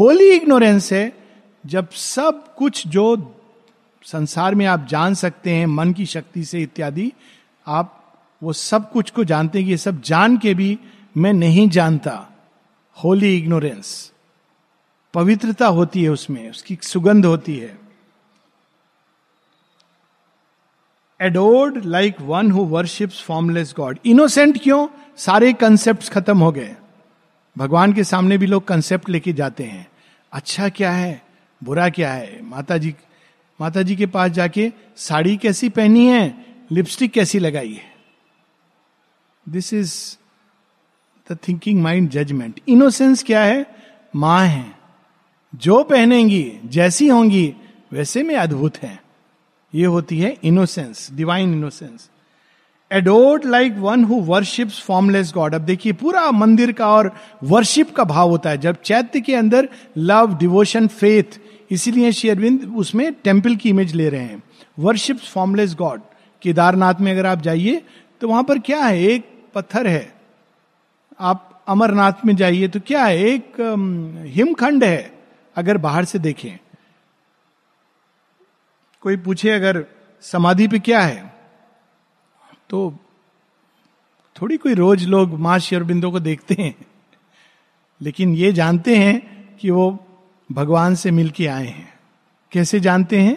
होली 0.00 0.30
इग्नोरेंस 0.30 0.92
है 0.92 1.18
जब 1.66 1.90
सब 1.90 2.54
कुछ 2.54 2.86
जो 2.86 3.32
संसार 4.02 4.54
में 4.54 4.66
आप 4.66 4.86
जान 4.86 5.14
सकते 5.14 5.50
हैं, 5.50 5.66
मन 5.66 5.92
की 5.92 6.06
शक्ति 6.06 6.44
से 6.44 6.62
इत्यादि, 6.62 7.12
आप 7.66 7.95
वो 8.42 8.52
सब 8.52 8.92
कुछ 8.92 9.10
को 9.10 9.24
जानते 9.24 9.58
हैं 9.58 9.64
कि 9.64 9.70
ये 9.70 9.76
सब 9.76 10.02
जान 10.02 10.38
के 10.38 10.54
भी 10.54 10.78
मैं 11.16 11.32
नहीं 11.32 11.68
जानता। 11.68 12.28
होली 13.04 13.38
इग्नोरेंस 13.38 14.12
पवित्रता 15.14 15.66
होती 15.66 16.02
है 16.04 16.08
उसमें, 16.08 16.50
उसकी 16.50 16.78
सुगंध 16.82 17.26
होती 17.26 17.56
है। 17.56 17.78
Adored 21.20 21.84
like 21.84 22.20
one 22.20 22.50
who 22.50 22.64
worships 22.64 23.22
formless 23.22 23.74
God 23.76 23.98
innocent 24.06 24.62
क्यों? 24.62 24.88
सारे 25.16 25.52
कंसेप्ट 25.52 26.08
खत्म 26.08 26.38
हो 26.38 26.52
गए। 26.52 26.76
भगवान 27.58 27.92
के 27.92 28.04
सामने 28.04 28.38
भी 28.38 28.46
लोग 28.46 28.68
कंसेप्ट 28.68 29.08
लेके 29.08 29.32
जाते 29.32 29.64
हैं। 29.64 29.88
अच्छा 30.32 30.68
क्या 30.68 30.90
है? 30.92 31.22
बुरा 31.64 31.88
क्या 31.88 32.12
है? 32.12 32.42
माता 32.42 32.78
जी 32.78 32.94
माता 33.60 33.82
जी 33.82 33.96
के 33.96 34.06
पास 34.06 34.30
जाके 34.30 34.72
साड़ी 34.96 35.36
कैसी 35.36 35.68
पहनी 35.68 36.06
है? 36.06 36.46
लिपस्टिक 36.70 37.12
कैसी 37.12 37.38
लगाई 37.38 37.72
है? 37.72 37.95
This 39.48 39.72
is 39.74 39.94
the 41.30 41.36
thinking 41.48 41.82
mind 41.82 42.10
judgement 42.10 42.60
innocence 42.68 43.22
क्या 43.22 43.42
है? 43.44 43.66
माँ 44.16 44.46
है। 44.46 44.64
जो 45.54 45.82
पहनेंगी, 45.82 46.52
जैसी 46.64 47.08
होंगी, 47.08 47.54
वैसे 47.92 48.22
में 48.22 48.34
अद्भुत 48.36 48.76
है। 48.76 49.02
ये 49.74 49.86
होती 49.86 50.18
है 50.18 50.36
innocence 50.44 51.10
divine 51.12 51.52
innocence 51.52 52.10
adored 52.92 53.44
like 53.44 53.76
one 53.76 54.04
who 54.04 54.14
worships 54.14 54.80
formless 54.82 55.32
God 55.34 55.54
अब 55.54 55.60
देखिए, 55.60 55.92
पूरा 55.92 56.30
मंदिर 56.30 56.72
का 56.72 56.88
और 56.88 57.12
वर्शिप 57.42 57.94
का 57.94 58.04
भाव 58.04 58.30
होता 58.30 58.50
है। 58.50 58.58
जब 58.58 58.76
चैत्य 58.84 59.20
के 59.20 59.34
अंदर 59.34 59.68
लव 59.96 60.36
डिवोशन 60.38 60.86
फेथ 60.86 61.40
इसीलिए 61.70 62.12
श्री 62.12 62.30
अरविंद 62.30 62.74
उसमें 62.76 63.12
टेंपल 63.12 63.56
की 63.56 63.68
इमेज 63.68 63.94
ले 63.94 64.08
रहे 64.08 64.20
हैं। 64.20 64.42
वर्शिप्स 64.78 65.28
फॉर्मलेस 65.28 65.74
गॉड 65.74 66.00
केदारनाथ 66.42 66.94
में 67.00 67.12
अगर 67.12 67.26
आप 67.26 67.40
जाइए 67.40 67.82
तो 68.20 68.28
वहाँ 68.28 68.44
पर 68.44 68.58
क्या 68.58 68.84
है? 68.84 69.02
एक 69.02 69.35
पत्थर 69.56 69.86
है। 69.86 70.12
आप 71.20 71.64
अमरनाथ 71.68 72.24
में 72.26 72.34
जाइए 72.36 72.68
तो 72.68 72.80
क्या 72.80 73.04
है, 73.04 73.18
एक 73.18 73.56
हिमखंड 74.34 74.84
है, 74.84 75.12
अगर 75.56 75.78
बाहर 75.78 76.04
से 76.04 76.18
देखें। 76.20 76.58
कोई 79.02 79.16
पूछे 79.18 79.50
अगर 79.50 79.84
समाधि 80.24 80.68
पे 80.68 80.78
क्या 80.80 81.00
है 81.00 81.34
तो 82.70 82.78
थोड़ी 84.36 84.56
कोई 84.56 84.74
रोज 84.74 85.04
लोग 85.06 85.38
माँ 85.40 85.58
शेरबिंदो 85.60 86.10
को 86.10 86.20
देखते 86.20 86.54
हैं, 86.58 86.74
लेकिन 88.00 88.34
ये 88.34 88.52
जानते 88.52 88.96
हैं 88.96 89.56
कि 89.56 89.70
वो 89.70 89.86
भगवान 90.50 90.94
से 90.94 91.10
मिलके 91.12 91.46
आए 91.48 91.66
हैं। 91.66 91.92
कैसे 92.52 92.80
जानते 92.80 93.20
हैं? 93.20 93.36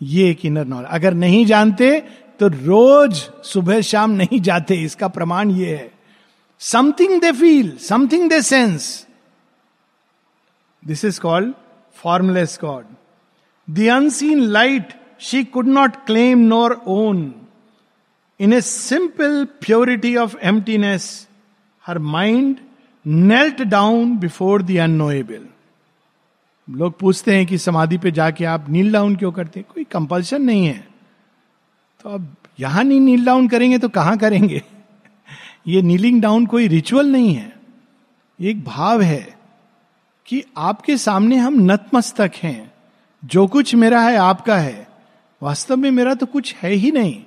ये 0.00 0.30
एक 0.30 0.44
इनर 0.46 0.66
नॉलेज। 0.66 0.90
अगर 0.90 1.14
नहीं 1.14 1.44
जानते 1.46 2.02
तो 2.40 2.48
रोज 2.48 3.14
सुबह 3.44 3.80
शाम 3.80 4.10
नहीं 4.10 4.40
जाते, 4.40 4.74
इसका 4.74 5.08
प्रमाण 5.08 5.50
यह 5.50 5.76
है। 5.76 5.90
Something 6.60 7.20
they 7.20 7.32
feel 7.32 7.76
something 7.78 8.28
they 8.30 8.40
sense 8.42 9.06
this 10.82 11.04
is 11.04 11.20
called 11.20 11.54
formless 11.96 12.58
God 12.62 12.84
the 13.68 13.88
unseen 13.88 14.40
light 14.40 14.94
she 15.20 15.44
could 15.44 15.68
not 15.68 15.96
claim 16.06 16.38
nor 16.38 16.80
own 16.88 17.32
in 18.40 18.52
a 18.52 18.60
simple 18.60 19.44
purity 19.60 20.16
of 20.16 20.36
emptiness 20.42 21.28
her 21.86 21.98
mind 21.98 22.56
knelt 23.06 23.62
down 23.62 24.16
before 24.18 24.62
the 24.62 24.76
unknowable 24.78 25.46
लोग 26.68 26.98
पूछते 26.98 27.36
हैं 27.36 27.46
कि 27.46 27.58
समाधि 27.58 27.98
पे 27.98 28.10
जाके 28.10 28.44
आप 28.44 28.68
नील 28.70 28.92
down 28.92 29.16
क्यों 29.16 29.32
करते 29.32 29.60
हैं? 29.60 29.66
कोई 29.74 29.84
कंपल्शन 29.84 30.42
नहीं 30.42 30.66
है। 30.66 30.89
तो 32.02 32.10
अब 32.10 32.36
यहाँ 32.60 32.84
नहीं 32.84 33.00
नील 33.00 33.24
डाउन 33.24 33.48
करेंगे 33.48 33.78
तो 33.78 33.88
कहाँ 33.88 34.18
करेंगे? 34.18 34.62
ये 35.66 35.82
नीलिंग 35.82 36.22
डाउन 36.22 36.46
कोई 36.46 36.68
रिचुअल 36.68 37.06
नहीं 37.06 37.34
है। 37.34 37.56
एक 38.40 38.64
भाव 38.64 39.02
है 39.02 39.38
कि 40.26 40.44
आपके 40.56 40.96
सामने 40.96 41.36
हम 41.36 41.54
नतमस्तक 41.72 42.32
हैं। 42.42 42.72
जो 43.24 43.46
कुछ 43.46 43.74
मेरा 43.74 44.02
है, 44.02 44.16
आपका 44.16 44.56
है। 44.56 44.88
वास्तव 45.42 45.76
में 45.76 45.90
मेरा 45.90 46.14
तो 46.14 46.26
कुछ 46.26 46.54
है 46.54 46.70
ही 46.70 46.90
नहीं। 46.90 47.24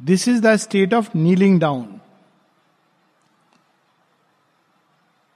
This 0.00 0.28
is 0.28 0.42
the 0.42 0.56
state 0.56 0.94
of 0.94 1.08
kneeling 1.16 1.60
down 1.60 2.00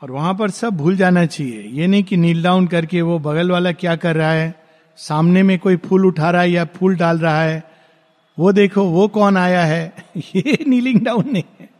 और 0.02 0.10
वहाँ 0.10 0.34
पर 0.34 0.50
सब 0.50 0.70
भूल 0.70 0.96
जाना 0.96 1.26
चाहिए। 1.26 1.62
ये 1.62 1.86
नहीं 1.86 2.04
कि 2.04 2.16
नील 2.16 2.42
डाउन 2.42 2.66
करके 2.66 3.02
वो 3.02 3.18
बगल 3.18 3.50
वाला 3.50 3.72
क्या 3.72 3.96
कर 3.96 4.16
रहा 4.16 4.32
है? 4.32 4.64
सामने 4.96 5.42
में 5.42 5.58
कोई 5.58 5.76
फूल 5.76 6.06
उठा 6.06 6.30
रहा 6.30 6.42
है 6.42 6.50
या 6.50 6.64
फूल 6.64 6.96
डाल 6.96 7.18
रहा 7.18 7.42
है? 7.42 7.69
वो 8.38 8.52
देखो, 8.52 8.84
वो 8.84 9.08
कौन 9.08 9.36
आया 9.36 9.64
है? 9.64 9.94
ये 10.16 10.64
नीलिंग 10.66 11.00
डाउन 11.00 11.30
नहीं 11.32 11.44
है। 11.60 11.70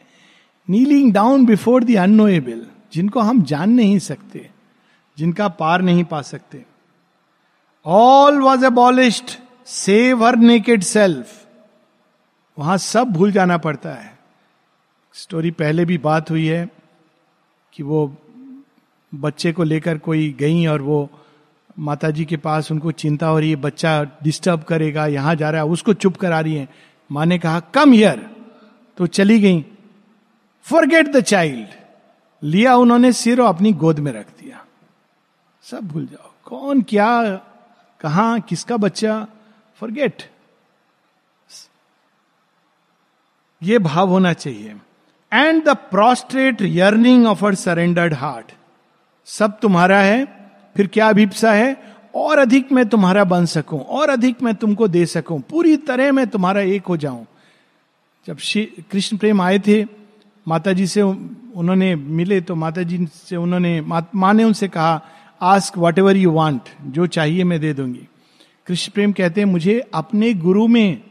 Kneeling 0.71 1.12
down 1.12 1.47
before 1.47 1.85
the 1.85 1.97
unknowable 1.97 2.66
जिनको 2.92 3.21
हम 3.21 3.42
जान 3.42 3.71
नहीं 3.71 3.99
सकते, 3.99 4.50
जिनका 5.19 5.49
पार 5.49 5.83
नहीं 5.83 6.04
पा 6.04 6.23
सकते। 6.23 6.64
All 7.87 8.40
was 8.40 8.64
abolished 8.64 9.30
save 9.66 10.26
her 10.26 10.37
naked 10.37 10.83
self 10.83 11.47
वहाँ 12.59 12.78
सब 12.78 13.04
भूल 13.04 13.33
जाना 13.33 13.59
पड़ता 13.59 13.92
है। 13.92 14.19
स्टोरी 15.14 15.50
पहले 15.50 15.85
भी 15.85 15.99
बात 15.99 16.30
हुई 16.30 16.47
है 16.47 16.69
कि 17.73 17.83
वो 17.83 18.16
बच्चे 19.14 19.52
को 19.52 19.62
लेकर 19.62 19.99
कोई 19.99 20.37
गई 20.38 20.66
और 20.66 20.83
वो 20.83 21.11
माता 21.80 22.10
जी 22.10 22.25
के 22.25 22.37
पास 22.37 22.72
उनको 22.72 22.92
चिंता 22.92 23.26
हो 23.26 23.38
रही 23.38 23.50
है, 23.50 23.56
बच्चा 23.56 24.04
डिस्टर्ब 24.22 24.62
करेगा, 24.62 25.06
यहाँ 25.06 25.34
जा 25.34 25.50
रहा 25.50 25.62
है, 25.62 25.66
उसको 25.66 25.94
चुप 25.94 26.16
करा 26.16 26.40
रही 26.40 26.54
है। 26.54 26.68
माँ 27.12 27.26
ने 27.26 27.38
कहा 27.38 27.60
कम 27.60 27.92
हियर 27.92 28.30
तो 28.96 29.06
चली 29.06 29.40
गई। 29.40 29.64
फॉरगेट 30.62 31.08
द 31.08 31.20
चाइल्ड 31.20 31.68
लिया 32.42 32.76
उन्होंने, 32.76 33.12
सिर 33.12 33.40
और 33.40 33.54
अपनी 33.54 33.72
गोद 33.72 33.99
में 33.99 34.12
रख 34.12 34.26
दिया। 34.26 34.64
सब 35.62 35.88
भूल 35.88 36.06
जाओ। 36.06 36.32
कौन, 36.44 36.82
क्या, 36.82 37.22
कहा, 38.00 38.38
किसका 38.38 38.76
बच्चा? 38.76 39.26
फॉरगेट 39.80 40.22
ये 43.62 43.78
भाव 43.78 44.08
होना 44.08 44.32
चाहिए। 44.32 44.76
And 45.32 45.64
the 45.64 45.68
prostrate 45.68 46.62
yearning 46.62 47.26
of 47.26 47.46
her 47.46 47.54
surrendered 47.54 48.14
heart 48.14 48.52
सब 49.26 49.58
तुम्हारा 49.60 49.99
है। 49.99 50.39
फिर 50.80 50.87
क्या 50.88 51.08
अभिप्सा 51.08 51.52
है? 51.52 51.76
और 52.14 52.38
अधिक 52.38 52.70
मैं 52.72 52.88
तुम्हारा 52.88 53.25
बन 53.26 53.44
सकूँ, 53.46 53.80
और 53.80 54.08
अधिक 54.10 54.42
मैं 54.42 54.54
तुमको 54.56 54.88
दे 54.88 55.04
सकूँ, 55.06 55.40
पूरी 55.40 55.76
तरह 55.78 56.12
मैं 56.12 56.26
तुम्हारा 56.26 56.60
एक 56.60 56.87
हो 56.87 56.96
जाऊँ। 56.96 57.26
जब 58.26 58.38
श्री 58.40 58.62
कृष्ण 58.90 59.16
प्रेम 59.16 59.40
आए 59.40 59.58
थे 59.58 59.84
माता 60.46 60.72
जी 60.72 60.87
से 60.87 61.02
उन्होंने 61.02 61.94
मिले 61.94 62.40
तो 62.40 62.54
माता 62.54 62.82
जी 62.82 63.06
से 63.14 63.37
उन्होंने 63.37 63.80
माँ 63.80 64.32
ने 64.34 64.44
उनसे 64.44 64.68
कहा 64.68 65.00
ask 65.40 65.78
what 65.78 65.99
ever 65.99 66.16
you 66.16 66.30
want 66.30 66.68
जो 66.87 67.06
चाहिए 67.08 67.44
मैं 67.44 67.60
दे 67.60 67.72
दूँगी। 67.75 68.06
कृष्ण 68.66 68.92
प्रेम 68.92 69.12
कहते 69.12 69.40
हैं, 69.40 69.49
मुझे 69.49 69.78
अपने 69.94 70.32
गुरु 70.37 70.66
में 70.68 71.02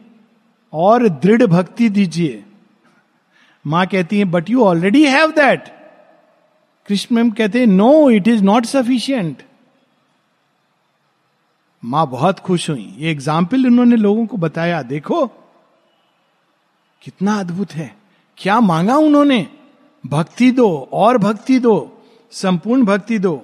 और 0.74 1.08
दृढ़ 1.10 1.46
भक्ति 1.48 1.90
दीजिए। 1.90 2.44
माँ 3.66 3.86
कहती 3.88 4.20
है 4.20 4.26
but 4.28 4.50
you 4.50 4.64
already 4.64 5.04
have 5.08 5.32
that 5.32 5.70
Krishna 6.88 7.16
Prem 7.16 7.32
कहते 7.32 7.60
हैं 7.60 7.68
no 7.68 8.10
it 8.10 8.28
is 8.28 8.44
not 8.44 8.66
sufficient 8.68 9.44
माँ 11.84 12.06
बहुत 12.08 12.40
खुश 12.40 12.70
हुई। 12.70 12.94
ये 12.98 13.12
एग्ज़ाम्पल 13.12 13.66
उन्होंने 13.66 13.96
लोगों 13.96 14.26
को 14.26 14.38
बताया। 14.38 14.82
देखो, 14.84 15.26
कितना 17.02 17.40
अद्भुत 17.40 17.72
है। 17.72 17.96
क्या 18.38 18.60
मांगा 18.60 18.96
उन्होंने? 18.98 19.48
भक्ति 20.04 20.52
दो, 20.52 20.90
और 20.94 21.18
भक्ति 21.18 21.60
दो, 21.60 22.02
संपूर्ण 22.32 22.86
भक्ति 22.86 23.20
दो। 23.20 23.42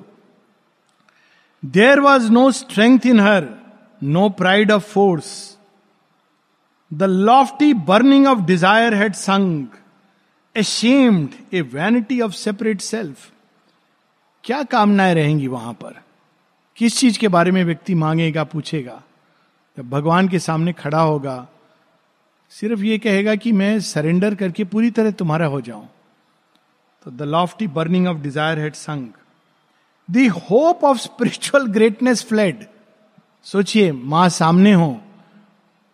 There 1.63 2.00
was 2.00 2.30
no 2.32 2.50
strength 2.51 3.06
in 3.06 3.20
her 3.20 3.48
no 4.01 4.27
pride 4.30 4.72
of 4.72 4.84
force 4.84 5.58
the 6.92 7.04
lofty 7.04 7.74
burning 7.74 8.27
of 8.27 8.39
desire 8.39 8.94
had 8.94 9.13
sunk 9.13 9.68
ashamed 10.56 11.30
a 11.54 11.62
vanity 11.62 12.20
of 12.22 12.34
separate 12.34 12.82
self 12.82 13.32
क्या 14.44 14.63
कामनाएँ 14.63 15.13
रहेंगी 15.15 15.48
वहाँ 15.48 15.74
पर? 15.74 16.01
किस 16.77 16.98
चीज़ 16.98 17.20
के 17.20 17.27
बारे 17.27 17.51
में 17.51 17.63
व्यक्ति 17.63 17.96
मांगेगा, 17.96 18.44
पूछेगा? 18.44 19.01
जब 19.77 19.89
भगवान 19.89 20.27
के 20.27 20.39
सामने 20.39 20.74
खड़ा 20.74 21.01
होगा, 21.01 21.48
सिर्फ़ 22.50 22.82
ये 22.82 22.98
कहेगा 22.98 23.36
कि 23.36 23.51
मैं 23.51 23.79
सरेंडर 23.79 24.36
करके 24.36 24.63
पूरी 24.63 24.91
तरह 24.91 25.12
तुम्हारा 25.12 25.46
हो 25.46 25.62
जाऊँ। 25.62 25.88
तो 27.05 27.12
the 27.12 27.22
lofty 27.22 27.67
burning 27.67 28.08
of 28.08 28.17
desire 28.17 28.60
had 28.60 28.74
sung 28.74 29.08
the 30.10 30.27
hope 30.32 30.84
of 30.84 30.98
spiritual 30.98 31.65
greatness 31.67 32.25
fled 32.25 32.65
सोचिए, 33.44 33.91
माँ 33.91 34.29
सामने 34.29 34.74
हो 34.74 35.01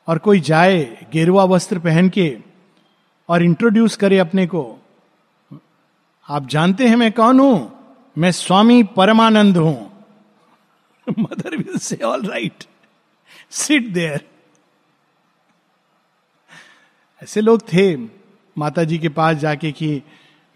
और 0.07 0.17
कोई 0.17 0.39
जाए, 0.39 1.07
गेरुआ 1.13 1.43
वस्त्र 1.43 1.79
पहन 1.79 2.09
के 2.09 2.37
और 3.29 3.43
इंट्रोड्यूस 3.43 3.95
करे 3.95 4.17
अपने 4.17 4.47
को। 4.47 4.79
आप 6.29 6.47
जानते 6.47 6.87
हैं 6.87 6.95
मैं 6.95 7.11
कौन 7.11 7.39
हूँ? 7.39 7.71
मैं 8.17 8.31
स्वामी 8.31 8.83
परमानंद 8.83 9.57
हूँ। 9.57 9.90
Mother 11.09 11.57
will 11.57 11.77
say 11.77 11.95
all 11.95 12.25
right 12.25 12.63
sit 13.49 13.87
there 13.87 14.25
ऐसे 17.23 17.41
लोग 17.41 17.61
थे 17.61 17.95
माता 18.57 18.83
जी 18.83 18.97
के 18.97 19.09
पास 19.09 19.37
जाके 19.37 19.71
कि 19.71 20.01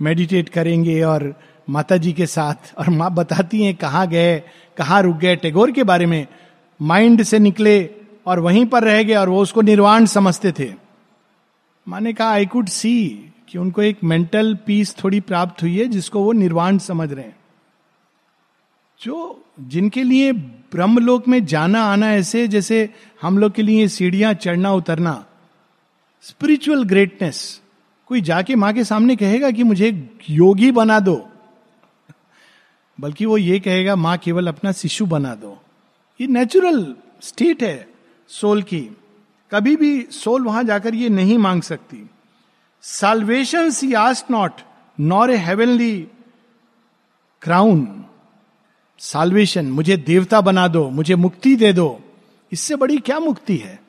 मेडिटेट 0.02 0.50
करेंगे 0.50 1.02
और 1.02 1.34
माता 1.70 1.98
जी 1.98 2.14
के 2.14 2.26
साथ, 2.26 2.74
और 2.78 2.90
माँ 2.90 3.14
बताती 3.14 3.64
हैं 3.64 3.76
कहाँ 3.76 4.08
गए, 4.08 4.40
कहाँ 4.78 5.02
रुक 5.02 5.18
गए, 5.18 5.36
टेगोर 5.36 5.72
के 5.72 5.84
बारे 5.84 6.06
में 6.06 6.28
माइंड 6.82 7.24
से 7.24 7.40
निकले 7.40 7.90
और 8.26 8.40
वहीं 8.40 8.66
पर 8.66 8.84
रह 8.84 9.04
गए 9.04 9.16
और 9.16 9.30
वो 9.30 9.42
उसको 9.42 9.62
निर्वाण 9.62 10.06
समझते 10.06 10.52
थे। 10.52 10.74
माने 11.88 12.14
कहा 12.14 12.30
आई 12.30 12.46
कुड 12.46 12.68
सी 12.68 13.32
कि 13.50 13.58
उनको 13.58 13.82
एक 13.82 14.04
मेंटल 14.04 14.56
पीस 14.66 14.96
थोड़ी 15.04 15.20
प्राप्त 15.20 15.64
हुई 15.64 15.80
है 15.80 15.86
जिसको 15.86 16.20
वो 16.20 16.32
निर्वाण 16.32 16.78
समझ 16.78 17.14
रहे 17.14 17.26
हैं। 17.26 17.36
जो 19.02 19.46
जिनके 19.60 20.04
लिए 20.04 20.32
ब्रह्मलोक 20.72 21.28
में 21.28 21.46
जाना 21.46 21.84
आना 21.84 22.14
ऐसे, 22.14 22.48
जैसे 22.48 22.90
हम 23.22 23.38
लोग 23.38 23.52
के 23.52 23.62
लिए 23.62 23.88
सीढ़ियाँ, 23.88 24.34
चढ़ना, 24.34 24.72
उतरना 24.72 25.26
स्पिरिचुअल 26.22 26.84
ग्रेटनेस 26.84 27.62
कोई 28.08 28.22
जाके 28.22 28.56
माँ 28.56 28.74
के 28.74 28.84
सामने 28.84 29.16
कहेगा 29.16 29.52
कि 29.52 29.64
मुझे 29.64 30.10
योगी 30.30 30.72
बना 30.72 31.00
दो। 31.00 31.30
बल्कि 33.00 33.26
वो 33.26 33.38
ये 33.38 33.60
कहेगा, 33.60 33.96
माँ, 33.96 34.18
केवल 34.18 34.48
अपना 34.48 34.72
शिशु 34.72 35.06
बना 35.06 35.36
दो। 35.36 35.62
ये 36.22 36.28
नेचुरल 36.28 36.96
स्टेट 37.22 37.64
है 37.64 37.90
सोल 38.28 38.64
की। 38.64 38.82
कभी 39.52 39.76
भी 39.76 40.08
सोल 40.12 40.44
वहाँ 40.44 40.64
जाकर 40.64 40.96
ये 40.96 41.10
नहीं 41.10 41.38
मांग 41.38 41.62
सकती। 41.62 42.10
Salvation 42.82 43.70
she 43.70 43.94
asked 43.94 44.32
not 44.32 44.52
nor 45.00 45.32
a 45.32 45.38
heavenly 45.38 46.08
crown 47.42 48.06
salvation 49.00 49.66
मुझे 49.66 49.98
देवता 49.98 50.42
बना 50.42 50.68
दो, 50.68 50.90
मुझे 50.90 51.16
मुक्ति 51.16 51.56
दे 51.56 51.72
दो। 51.74 52.00
इससे 52.52 52.76
बड़ी 52.76 52.98
क्या 52.98 53.20
मुक्ति 53.20 53.58
है? 53.58 53.80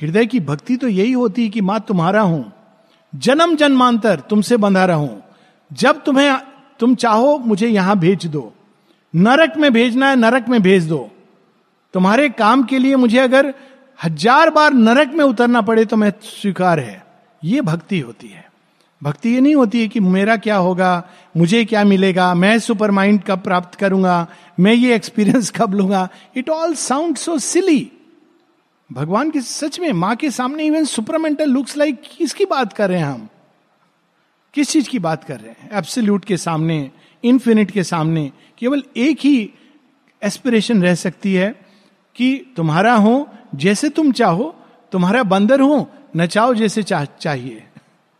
हृदय 0.00 0.26
की 0.26 0.40
भक्ति 0.40 0.76
तो 0.76 0.88
यही 0.88 1.12
होती 1.12 1.42
है 1.42 1.48
कि 1.48 1.60
माँ 1.60 1.78
तुम्हारा 1.80 2.20
हूँ। 2.20 2.52
जन्म 3.12 3.54
जन्मांतर 3.56 4.20
तुमसे 4.20 4.56
बंधा 4.56 4.84
रहूँ। 4.84 5.22
जब 5.70 6.02
तुम्हें, 6.04 6.36
तुम 6.80 6.94
चाहो 6.94 7.38
मुझे 7.38 7.68
यहाँ 7.68 7.98
भेज 7.98 8.26
दो। 8.26 8.52
नरक 9.14 9.56
में 9.56 9.72
भेजना 9.72 10.08
है, 10.10 10.16
नरक 10.16 10.48
में 10.48 10.60
भेज 10.62 10.88
दो। 10.88 11.08
तुम्हारे 11.94 12.28
काम 12.28 12.62
के 12.62 12.78
लिए 12.78 12.96
मुझे 12.96 13.18
अगर 13.18 13.52
हज़ार 13.98 14.50
बार 14.50 14.72
नरक 14.72 15.12
में 15.14 15.24
उतरना 15.24 15.60
पड़े 15.60 15.84
तो 15.84 15.96
मैं 15.96 16.12
स्वीकार 16.22 16.80
है। 16.80 17.04
ये 17.42 17.60
भक्ति 17.60 17.98
होती 18.00 18.28
है। 18.28 18.50
भक्ति 19.02 19.30
ये 19.30 19.40
नहीं 19.40 19.54
होती 19.54 19.80
है 19.80 19.88
कि 19.88 20.00
मेरा 20.00 20.36
क्या 20.36 20.56
होगा, 20.56 21.08
मुझे 21.36 21.64
क्या 21.64 21.84
मिलेगा, 21.84 22.34
मैं 22.34 22.58
सुपर 22.58 22.90
माइंड 22.90 23.22
कब 23.22 23.40
प्राप्त 23.40 23.74
करूँगा 23.74 24.26
मैं 24.60 24.74
ये 24.74 24.94
एक्सपीरियंस 24.94 25.50
कब 25.50 25.74
लूँगा? 25.74 26.08
It 26.36 26.50
all 26.50 26.74
sound 26.74 27.16
so 27.16 27.38
silly 27.38 27.92
भगवान 28.92 29.30
के 29.30 29.40
सच 29.40 29.80
में 29.80 29.92
माँ 29.92 30.16
के 30.16 30.30
सामने 30.30 30.64
इवन 30.64 30.84
सुपरमेंटल 30.84 31.50
लुक्स 31.50 31.76
लाइक 31.76 32.02
किसकी 32.18 32.44
बात 32.44 32.72
कर 32.72 32.88
रहे 32.88 32.98
हैं 32.98 33.06
हम? 33.06 33.28
किस 34.54 34.70
चीज़ 34.70 34.88
की 34.88 34.98
बात 34.98 35.24
कर 35.24 35.40
रहे 35.40 35.50
हैं? 35.50 35.70
एब्सोल्यूट 35.72 36.24
के 36.24 36.36
सामने 36.36 36.90
इन्फिनिट 37.24 37.70
के 37.70 37.84
सामने, 37.84 38.32
केवल 38.58 38.82
एक 38.96 39.18
ही 39.20 39.52
एस्पिरेशन 40.22 40.82
रह 40.82 40.94
सकती 40.94 41.34
है 41.34 41.60
कि 42.14 42.52
तुम्हारा 42.56 42.94
हो, 42.94 43.28
जैसे 43.54 43.88
तुम 43.88 44.12
चाहो, 44.12 44.56
तुम्हारा 44.92 45.22
बंदर 45.22 45.60
हो, 45.60 45.90
न 46.16 46.26
चाहो 46.26 46.54
जैसे 46.54 46.82
चाह, 46.82 47.04
चाहिए। 47.04 47.64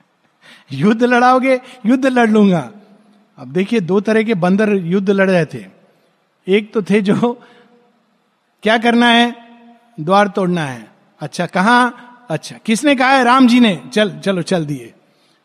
युद्ध 0.73 1.05
लड़ाओगे, 1.05 1.61
युद्ध 1.87 2.07
लड़ 2.07 2.31
लूँगा। 2.31 2.73
अब 3.39 3.53
देखिए, 3.53 3.81
दो 3.81 4.01
तरह 4.01 4.23
के 4.23 4.35
बंदर 4.35 4.73
युद्ध 4.73 5.11
लड़ 5.11 5.31
रहे 5.31 5.47
थे। 5.47 5.82
एक 6.47 6.73
तो 6.75 6.83
थे 6.83 7.01
जो 7.01 7.33
क्या 8.63 8.79
करना 8.79 9.07
है? 9.07 9.35
द्वार 10.01 10.29
तोड़ना 10.29 10.65
है। 10.65 10.87
अच्छा 11.21 11.47
कहा? 11.47 11.93
अच्छा 12.31 12.57
किसने 12.67 12.95
कहा 12.97 13.09
है? 13.09 13.25
राम 13.25 13.49
जी 13.49 13.61
ने। 13.61 13.81
चल, 13.93 14.11
चलो, 14.19 14.43
चल 14.43 14.67
दिए। 14.67 14.93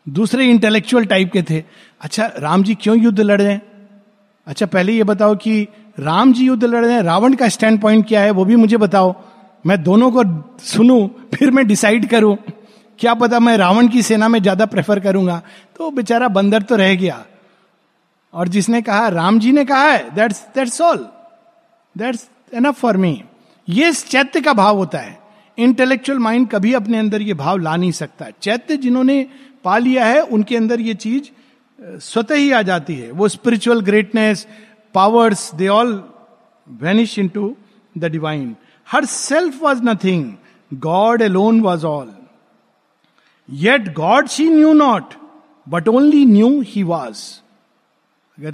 दूसरे 0.06 0.44
इंटेलेक्चुअल 0.46 1.04
टाइप 1.04 1.32
के 1.32 1.42
थे। 1.42 1.64
अच्छा 2.00 2.30
राम 2.38 2.62
जी 2.62 2.74
क्यों 2.74 2.98
युद्ध 2.98 3.20
लड़ 3.20 3.40
रहे 3.42 3.52
हैं? 3.52 3.62
अच्छा 4.46 4.66
पहले 4.66 4.92
ये 4.92 5.04
बताओ 5.04 5.34
कि 5.36 5.68
राम 5.98 6.32
जी 6.32 6.46
युद्ध 6.46 6.64
लड़ 6.64 6.84
रहे 6.84 6.94
हैं? 6.94 7.02
रावण 7.02 7.34
का 7.34 7.48
स्टैंड 7.48 7.80
पॉइंट 7.80 8.06
क्या 8.08 8.20
है? 8.20 8.30
वो 8.30 8.44
भी 8.44 8.56
मुझे 8.56 8.76
बताओ। 8.76 9.14
मैं 9.66 9.82
दोनों 9.82 10.10
को 10.10 10.22
सुनूं, 10.64 11.08
फिर 11.34 11.50
मैं 11.50 11.66
डिसाइड 11.66 12.08
करूँ। 12.08 12.36
क्या 12.98 13.14
पता 13.14 13.40
मैं 13.40 13.56
रावण 13.56 13.88
की 13.88 14.02
सेना 14.02 14.28
में 14.28 14.40
ज़्यादा 14.42 14.66
प्रेफर 14.66 15.00
करूँगा। 15.00 15.42
तो 15.76 15.90
बेचारा 15.90 16.28
बंदर 16.28 16.62
तो 16.62 16.76
रह 16.76 16.94
गया। 16.94 17.24
और 18.34 18.48
जिसने 18.48 18.82
कहा, 18.82 19.08
राम 19.08 19.38
जी 19.38 19.52
ने 19.52 19.64
कहा 19.64 19.82
है 19.82 20.10
that's 20.14 20.40
that's 20.54 20.80
all 20.80 21.08
that's 21.96 22.28
enough 22.52 22.80
for 22.80 22.96
me 22.96 23.22
ये 23.68 23.92
चैत्य 23.92 24.40
का 24.40 24.52
भाव 24.52 24.76
होता 24.76 24.98
है। 24.98 25.18
इंटेलेक्चुअल 25.58 26.18
माइंड 26.18 26.48
कभी 26.48 26.72
अपने 26.74 26.98
अंदर 26.98 27.22
ये 27.22 27.34
भाव 27.34 27.56
ला 27.58 27.76
नहीं 27.76 27.92
सकता। 27.92 28.30
चैत्य 28.42 28.76
जिन्होंने 28.76 29.26
पा 29.64 29.78
लिया 29.78 30.04
है, 30.06 30.20
उनके 30.22 30.56
अंदर 30.56 30.80
ये 30.80 30.94
चीज़ 30.94 31.30
स्वतः 32.00 32.34
ही 32.34 32.50
आ 32.52 32.62
जाती 32.62 32.94
है। 32.94 33.10
वो 33.10 33.28
spiritual 33.28 33.80
greatness 33.80 34.46
powers 34.94 35.54
they 35.54 35.68
all 35.68 35.92
vanish 36.66 37.18
into 37.28 37.54
the 37.94 38.04
divine 38.12 38.54
her 38.88 39.04
self 39.04 39.62
was 39.62 39.82
nothing 39.82 40.32
God 40.70 41.22
alone 41.28 41.60
was 41.60 41.84
all 41.86 42.10
yet 43.48 43.92
God 43.94 44.28
she 44.28 44.48
knew 44.48 44.72
not 44.72 45.14
but 45.66 45.88
only 45.88 46.24
knew 46.26 46.60
he 46.66 46.82
was 46.82 47.22
अगर 48.38 48.50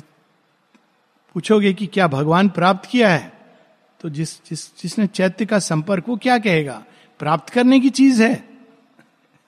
पूछोगे 1.35 1.75
कि 1.75 1.87
क्या 1.87 2.09
भगवान 2.09 2.49
प्राप्त 2.49 2.89
किया 2.91 3.11
है 3.11 3.35
तो 4.01 4.11
जिस 4.11 4.45
जिस, 4.45 4.79
जिसने 4.79 5.07
चैत्य 5.07 5.47
का 5.47 5.59
संपर्क, 5.59 6.09
वो 6.09 6.17
क्या 6.17 6.39
कहेगा? 6.39 6.85
प्राप्त 7.19 7.53
करने 7.53 7.81
की 7.81 7.91
चीज़ 7.91 8.23
है। 8.23 8.49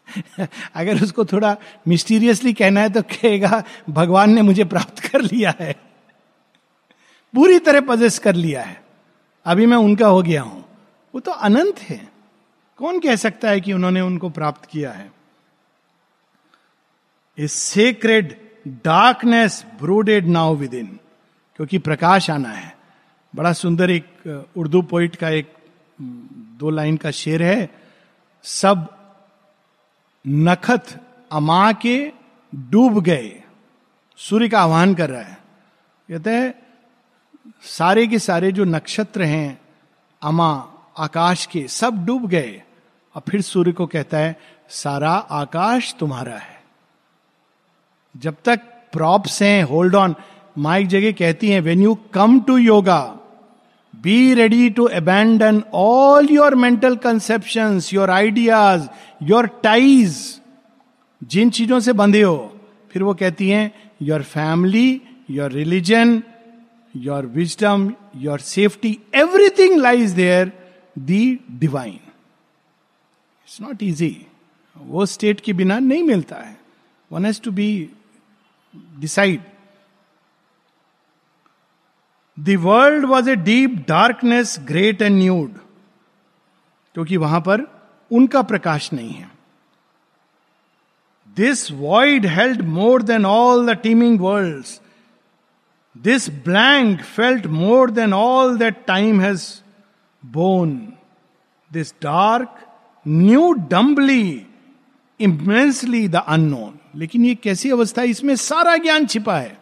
अगर 0.75 1.03
उसको 1.03 1.25
थोड़ा 1.25 1.57
मिस्टीरियसली 1.89 2.53
कहना 2.53 2.81
है 2.81 2.89
तो 2.91 3.03
कहेगा, 3.03 3.65
भगवान 3.91 4.31
ने 4.31 4.43
मुझे 4.43 4.65
प्राप्त 4.65 4.99
कर 4.99 5.21
लिया 5.23 5.55
है। 5.61 5.73
पूरी 7.35 7.59
तरह 7.59 7.81
पजेस 7.81 8.19
कर 8.19 8.35
लिया 8.35 8.63
है। 8.63 8.85
अभी 9.45 9.67
मैं 9.67 9.77
उनका 9.77 10.07
हो 10.07 10.23
गया 10.23 10.43
हूँ। 10.43 10.65
वो 11.15 11.21
तो 11.21 11.33
अनंत 11.33 11.79
है। 11.79 12.13
कौन 12.77 13.01
कह 13.01 13.17
सकता 13.17 13.51
है 13.51 13.61
कि 13.61 13.73
उन्होंने 13.73 14.01
उनको 14.01 14.31
प्राप्त 14.31 14.65
किया 14.65 14.93
है? 14.93 15.13
A 17.39 17.47
sacred 17.47 18.46
darkness 18.67 19.67
brooded 19.81 20.27
now 20.27 20.55
within 20.75 20.99
क्योंकि 21.57 21.79
प्रकाश 21.79 22.31
आना 22.31 22.49
है। 22.49 22.77
बड़ा 23.37 23.53
सुंदर 23.53 23.91
एक 23.91 24.45
उर्दू 24.57 24.83
पोइट 24.83 25.17
का 25.17 25.29
एक 25.29 25.55
दो 26.59 26.71
लाइन 26.71 26.97
का 26.97 27.11
शेर 27.11 27.43
है, 27.43 27.75
सब 28.43 28.97
नखत 30.29 31.01
अमा 31.33 31.73
के 31.73 32.13
डूब 32.55 33.03
गए। 33.03 33.43
सूर्य 34.17 34.49
का 34.49 34.61
आह्वान 34.61 34.95
कर 34.95 35.11
रहा 35.11 35.23
है। 35.23 35.39
कहते 36.11 36.31
हैं, 36.31 36.55
सारे 37.63 38.07
के 38.07 38.19
सारे 38.19 38.53
जो 38.53 38.65
नक्षत्र 38.65 39.23
हैं, 39.23 39.61
अमा, 40.23 40.73
आकाश 40.99 41.47
के, 41.47 41.69
सब 41.69 42.07
डूब 42.07 42.29
गए। 42.29 42.63
और 43.15 43.23
फिर 43.29 43.43
सूर्य 43.43 43.73
को 43.73 43.87
कहता 43.87 44.19
है, 44.19 44.41
सारा 44.69 45.13
आकाश 45.13 45.95
तुम्हारा 45.95 46.37
है। 46.37 46.56
जब 48.23 48.35
तक 48.45 48.61
प्रॉप्स 48.93 49.43
हैं 49.43 49.63
होल्ड 49.65 49.95
ऑन 49.95 50.15
माइक 50.59 50.87
जगह 50.89 51.13
कहती 51.13 51.51
हैं 51.51 51.61
when 51.61 51.83
you 51.83 51.95
come 52.15 52.41
to 52.41 52.57
yoga 52.57 53.01
be 53.95 54.35
ready 54.35 54.69
to 54.71 54.85
abandon 54.95 55.63
all 55.75 56.29
your 56.31 56.55
mental 56.55 56.97
conception 56.97 57.81
your 57.93 58.11
ideas 58.11 58.89
your 59.23 59.47
ties 59.63 60.17
जिन 61.23 61.51
चीज़ों 61.51 61.81
से 61.81 61.93
बंधे 61.93 62.23
हो, 62.23 62.53
फिर 62.91 63.03
वो 63.03 63.15
कहती 63.15 63.49
हैं 63.51 63.73
your 64.03 64.23
family 64.23 65.01
your 65.31 65.53
religion 65.53 66.23
your 66.95 67.27
wisdom 67.27 67.93
your 68.17 68.41
safety 68.41 68.99
everything 69.15 69.77
lies 69.81 70.11
there 70.13 70.53
the 70.99 71.39
divine 71.59 71.95
it's 71.95 73.61
not 73.63 73.83
easy 73.83 74.17
वो 74.77 75.07
state 75.07 75.41
के 75.41 75.53
बिना 75.53 75.79
नहीं 75.79 76.03
मिलता 76.03 76.37
है। 76.37 76.57
One 77.11 77.25
has 77.27 77.41
to 77.43 77.51
be 77.51 77.69
decide 79.01 79.43
the 82.39 82.57
world 82.61 83.05
was 83.05 83.31
a 83.31 83.37
deep 83.45 83.85
darkness 83.89 84.57
great 84.69 85.03
and 85.03 85.17
nude 85.19 85.55
क्योंकि 86.97 87.17
वहाँ 87.17 87.41
पर 87.41 87.67
उनका 88.11 88.43
प्रकाश 88.43 88.93
नहीं 88.93 89.13
है। 89.13 89.31
This 91.37 91.71
void 91.73 92.27
held 92.27 92.63
more 92.77 93.03
than 93.03 93.27
all 93.27 93.67
the 93.67 93.77
teeming 93.83 94.21
world 94.21 94.67
this 95.97 96.29
blank 96.45 97.01
felt 97.17 97.47
more 97.47 97.91
than 97.91 98.13
all 98.15 98.57
that 98.59 98.85
time 98.87 99.21
has 99.21 99.45
borne 100.23 100.77
this 101.71 101.95
dark 102.03 102.59
knew 103.07 103.53
dumbly 103.71 104.47
immensely 105.21 106.07
the 106.09 106.23
unknown 106.29 106.79
लेकिन 106.97 107.25
ये 107.25 107.35
कैसी 107.35 107.71
अवस्था 107.71 108.03
है? 108.03 108.09
इसमें 108.09 108.35
सारा 108.37 108.77
ज्ञान 108.77 109.07
छिपा 109.07 109.37
है। 109.39 109.57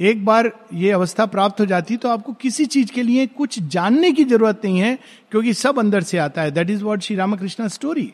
एक 0.00 0.24
बार 0.24 0.50
ये 0.74 0.90
अवस्था 0.90 1.26
प्राप्त 1.26 1.60
हो 1.60 1.66
जाती 1.66 1.96
तो 1.96 2.08
आपको 2.08 2.32
किसी 2.32 2.64
चीज़ 2.66 2.92
के 2.92 3.02
लिए 3.02 3.26
कुछ 3.28 3.58
जानने 3.60 4.10
की 4.12 4.24
ज़रूरत 4.24 4.60
नहीं 4.64 4.78
है, 4.78 4.98
क्योंकि 5.30 5.54
सब 5.54 5.78
अंदर 5.78 6.02
से 6.02 6.18
आता 6.18 6.42
है। 6.42 6.50
That 6.50 6.70
is 6.70 6.84
what 6.84 7.00
Shri 7.00 7.16
Ramakrishna 7.16 7.68
story 7.68 8.12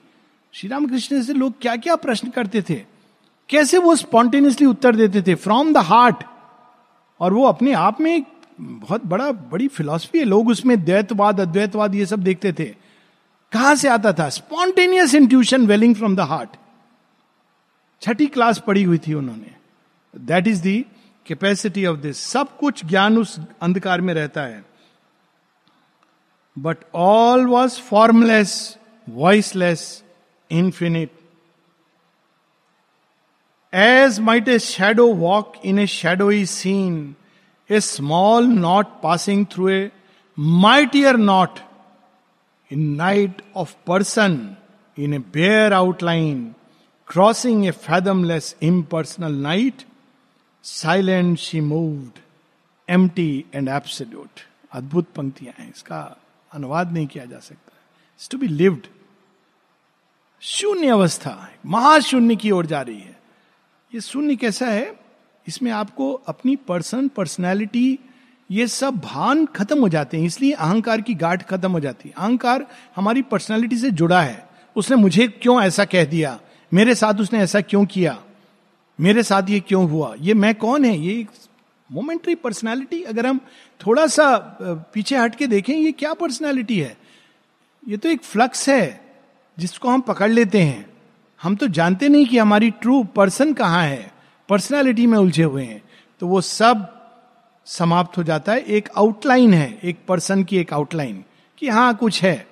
Shri 0.54 0.68
Ramakrishna 0.70 1.22
से 1.22 1.32
लोग 1.32 1.60
क्या 1.60 1.76
क्या 1.76 1.96
प्रश्न 1.96 2.28
करते 2.30 2.62
थे? 2.62 2.74
कैसे 3.48 3.78
वो 3.78 3.94
स्पॉन्टेनियसली 3.96 4.66
उत्तर 4.66 4.96
देते 4.96 5.22
थे? 5.22 5.34
फ्रॉम 5.34 5.72
द 5.72 5.78
हार्ट 5.78 6.24
और 7.20 7.32
वो 7.32 7.44
अपने 7.44 7.72
आप 7.72 8.00
में 8.00 8.22
बहुत 8.60 9.06
बड़ा, 9.06 9.30
बड़ी 9.32 9.68
फिलॉसफी 9.68 10.18
है। 10.18 10.24
लोग 10.24 10.48
उसमें 10.48 10.84
द्वैतवाद, 10.84 11.40
अद्वैतवाद 11.40 11.94
ये 11.94 12.06
सब 12.06 12.22
देखते 12.22 12.52
थे। 12.52 12.64
कहाँ 13.52 13.74
से 13.74 13.88
आता 13.88 14.12
था? 14.12 14.28
Spontaneous 14.28 15.14
intuition 15.14 15.66
welling 15.66 15.94
from 15.94 16.16
the 16.16 16.20
heart 16.22 16.56
Chhathi 18.02 18.26
class 18.26 18.58
पढ़ी 18.66 18.82
हुई 18.82 18.98
थी 19.06 19.14
उन्होंने। 19.14 19.54
That 20.14 20.46
is 20.46 20.62
the 20.62 20.78
capacity 21.26 21.84
of 21.86 21.96
this 22.00 22.18
सब 22.32 22.56
कुछ 22.56 22.84
ज्ञान 22.86 23.18
उस 23.18 23.38
अंधकार 23.62 24.00
में 24.00 24.12
रहता 24.14 24.42
है। 24.42 24.64
But 26.56 26.76
all 26.94 27.46
was 27.46 27.80
formless 27.80 28.78
voiceless 29.06 29.82
infinite 30.50 31.10
as 33.72 34.18
might 34.20 34.48
a 34.48 34.58
shadow 34.58 35.06
walk 35.14 35.52
in 35.64 35.78
a 35.78 35.86
shadowy 35.86 36.44
scene 36.46 37.14
a 37.70 37.80
small 37.80 38.46
nought 38.48 39.00
passing 39.02 39.44
through 39.52 39.68
a 39.68 39.90
mightier 40.38 41.16
nought 41.16 41.58
in 42.70 42.80
night 42.96 43.42
of 43.56 43.74
person 43.86 44.38
in 44.98 45.14
a 45.14 45.18
bare 45.34 45.72
outline 45.72 46.54
crossing 47.08 47.64
a 47.66 47.70
fathomless 47.70 48.54
impersonal 48.62 49.34
night 49.42 49.82
silent 50.64 51.38
she 51.38 51.60
moved 51.60 52.18
M 52.88 53.04
and 53.54 53.68
absolute 53.68 54.40
अद्भुत 54.72 55.06
पंक्तियाँ 55.16 55.54
हैं, 55.58 55.68
इसका 55.70 56.00
अनुवाद 56.52 56.92
नहीं 56.92 57.06
किया 57.06 57.24
जा 57.24 57.38
सकता। 57.38 58.28
To 58.30 58.38
be 58.38 58.48
lived 58.48 58.86
शून्य 60.42 60.88
अवस्था 60.88 61.48
महाशून्य 61.66 62.36
की 62.36 62.50
ओर 62.50 62.66
जा 62.66 62.80
रही 62.82 62.98
है। 62.98 63.16
ये 63.92 64.00
शून्य 64.00 64.36
कैसा 64.36 64.66
है? 64.66 64.94
इसमें 65.46 65.70
आपको 65.72 66.12
अपनी 66.28 66.56
पर्सन 66.58 67.08
पर्सनैलिटी 67.08 67.98
ये 68.50 68.66
सब 68.66 68.96
भान 68.96 69.44
खत्म 69.46 69.80
हो 69.80 69.88
जाते 69.88 70.16
हैं, 70.16 70.26
इसलिए 70.26 70.52
अहंकार 70.52 71.00
की 71.00 71.14
गाठ 71.14 71.42
खत्म 71.48 71.70
हो 71.72 71.80
जाती 71.80 72.08
है। 72.08 72.14
अहंकार 72.14 72.66
हमारी 72.96 73.22
पर्सनैलिटी 73.22 73.76
से 73.76 73.90
जुड़ा 73.92 74.20
है, 74.22 74.46
उसने 74.76 74.96
मुझे 74.96 75.26
क्यों 75.28 75.60
ऐसा 75.62 75.84
कह 75.84 76.04
दिया? 76.04 76.38
मेरे 76.72 76.94
साथ 76.94 77.14
उसने 77.14 77.38
ऐसा 77.38 77.60
क्यों 77.60 77.84
किया? 77.86 78.18
मेरे 78.98 79.22
साथ 79.22 79.50
ये 79.50 79.60
क्यों 79.60 79.88
हुआ? 79.90 80.14
ये 80.18 80.34
मैं 80.34 80.54
कौन 80.54 80.84
है? 80.84 80.98
ये 80.98 81.26
मोमेंट्री 81.90 82.34
पर्सनैलिटी 82.34 83.02
अगर 83.02 83.26
हम 83.26 83.40
थोड़ा 83.80 84.06
सा 84.06 84.36
पीछे 84.94 85.16
हट 85.16 85.34
के 85.34 85.46
देखें, 85.46 85.74
ये 85.74 85.92
क्या 85.92 86.12
पर्सनैलिटी 86.14 86.78
है? 86.80 86.96
ये 87.88 87.96
तो 87.96 88.08
एक 88.08 88.22
फ्लक्स 88.22 88.68
है, 88.68 89.00
जिसको 89.58 89.88
हम 89.88 90.00
पकड़ 90.00 90.30
लेते 90.30 90.62
हैं। 90.62 90.86
हम 91.42 91.56
तो 91.56 91.66
जानते 91.68 92.08
नहीं 92.08 92.26
कि 92.26 92.38
हमारी 92.38 92.70
ट्रू 92.70 93.02
पर्सन 93.04 93.52
कहाँ 93.52 93.82
है। 93.82 94.12
पर्सनैलिटी 94.48 95.06
में 95.06 95.18
उलझे 95.18 95.42
हुए 95.42 95.64
हैं। 95.64 95.82
तो 96.20 96.26
वो 96.26 96.40
सब 96.40 96.86
समाप्त 97.66 98.18
हो 98.18 98.22
जाता 98.22 98.52
है। 98.52 98.60
एक 98.60 98.88
आउटलाइन 98.96 99.54
है, 99.54 99.78
एक 99.84 99.98
पर्सन 100.08 100.44
की 100.44 100.58
एक 100.58 100.72
आउटलाइन 100.72 101.24
कि 101.58 101.68
हाँ 101.68 101.94
कुछ 101.96 102.22
है। 102.22 102.46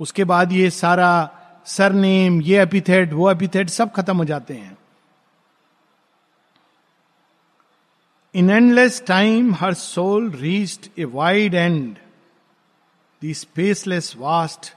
उसके 0.00 0.24
बाद 0.24 0.52
ये 0.52 0.70
सारा 0.70 1.38
सरनेम, 1.66 2.40
ये 2.42 2.62
एपिथेट, 2.62 3.12
वो 3.12 3.30
एपिथेट 3.30 3.68
सब 3.70 3.92
खत्म 3.92 4.16
हो 4.16 4.24
जाते 4.24 4.54
हैं। 4.54 4.76
In 8.34 8.50
endless 8.50 9.02
time 9.06 9.54
her 9.54 9.74
soul 9.74 10.30
reached 10.30 10.88
a 10.98 11.04
wide 11.04 11.54
end 11.54 11.96
the 13.22 13.32
spaceless 13.32 14.14
vast 14.18 14.72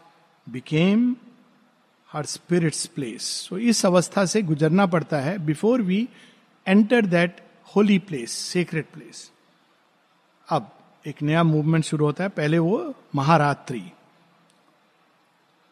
became 0.47 1.15
her 2.09 2.25
spirit's 2.25 2.85
place 2.85 3.23
so 3.23 3.57
इस 3.57 3.85
अवस्था 3.85 4.25
से 4.25 4.41
गुजरना 4.41 4.85
पड़ता 4.85 5.19
है 5.19 5.37
before 5.37 5.81
we 5.81 6.07
enter 6.67 7.05
that 7.05 7.41
holy 7.75 7.99
place 7.99 8.31
secret 8.31 8.89
place 8.93 9.31
अब 10.49 10.71
एक 11.07 11.21
नया 11.21 11.43
मूवमेंट 11.43 11.83
शुरू 11.83 12.05
होता 12.05 12.23
है, 12.23 12.29
पहले 12.29 12.59
वो 12.59 12.95
महारात्रि। 13.15 13.81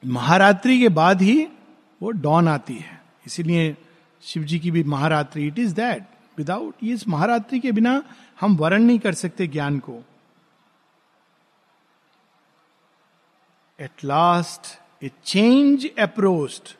महारात्रि 0.05 0.79
के 0.79 0.89
बाद 0.89 1.21
ही 1.21 1.47
वो 2.01 2.11
डॉन 2.11 2.47
आती 2.47 2.75
है। 2.75 3.01
इसीलिए 3.25 3.77
शिव 4.21 4.43
जी 4.43 4.59
की 4.59 4.71
भी 4.71 4.83
महारात्रि 4.83 5.47
इट 5.47 5.59
इज़ 5.59 5.73
दैट 5.73 6.03
विदाउट 6.37 6.75
इस 6.83 7.07
महारात्रि 7.07 7.59
के 7.59 7.71
बिना 7.71 8.03
हम 8.41 8.55
वर्ण 8.55 8.83
नहीं 8.83 8.99
कर 8.99 9.13
सकते 9.13 9.47
ज्ञान 9.47 9.79
को। 9.79 10.03
At 13.79 14.03
last 14.03 14.79
a 15.03 15.11
change 15.25 15.87
approached 15.99 16.77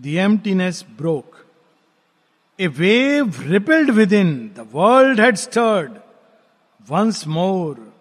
the 0.00 0.84
broke 0.98 1.46
a 2.60 2.66
wave 2.66 3.34
rippled 3.40 3.90
within 4.12 4.38
the 4.56 4.68
world 4.72 5.20
had 5.20 5.36
stirred 5.36 5.92
once 6.90 7.26
more 7.26 7.94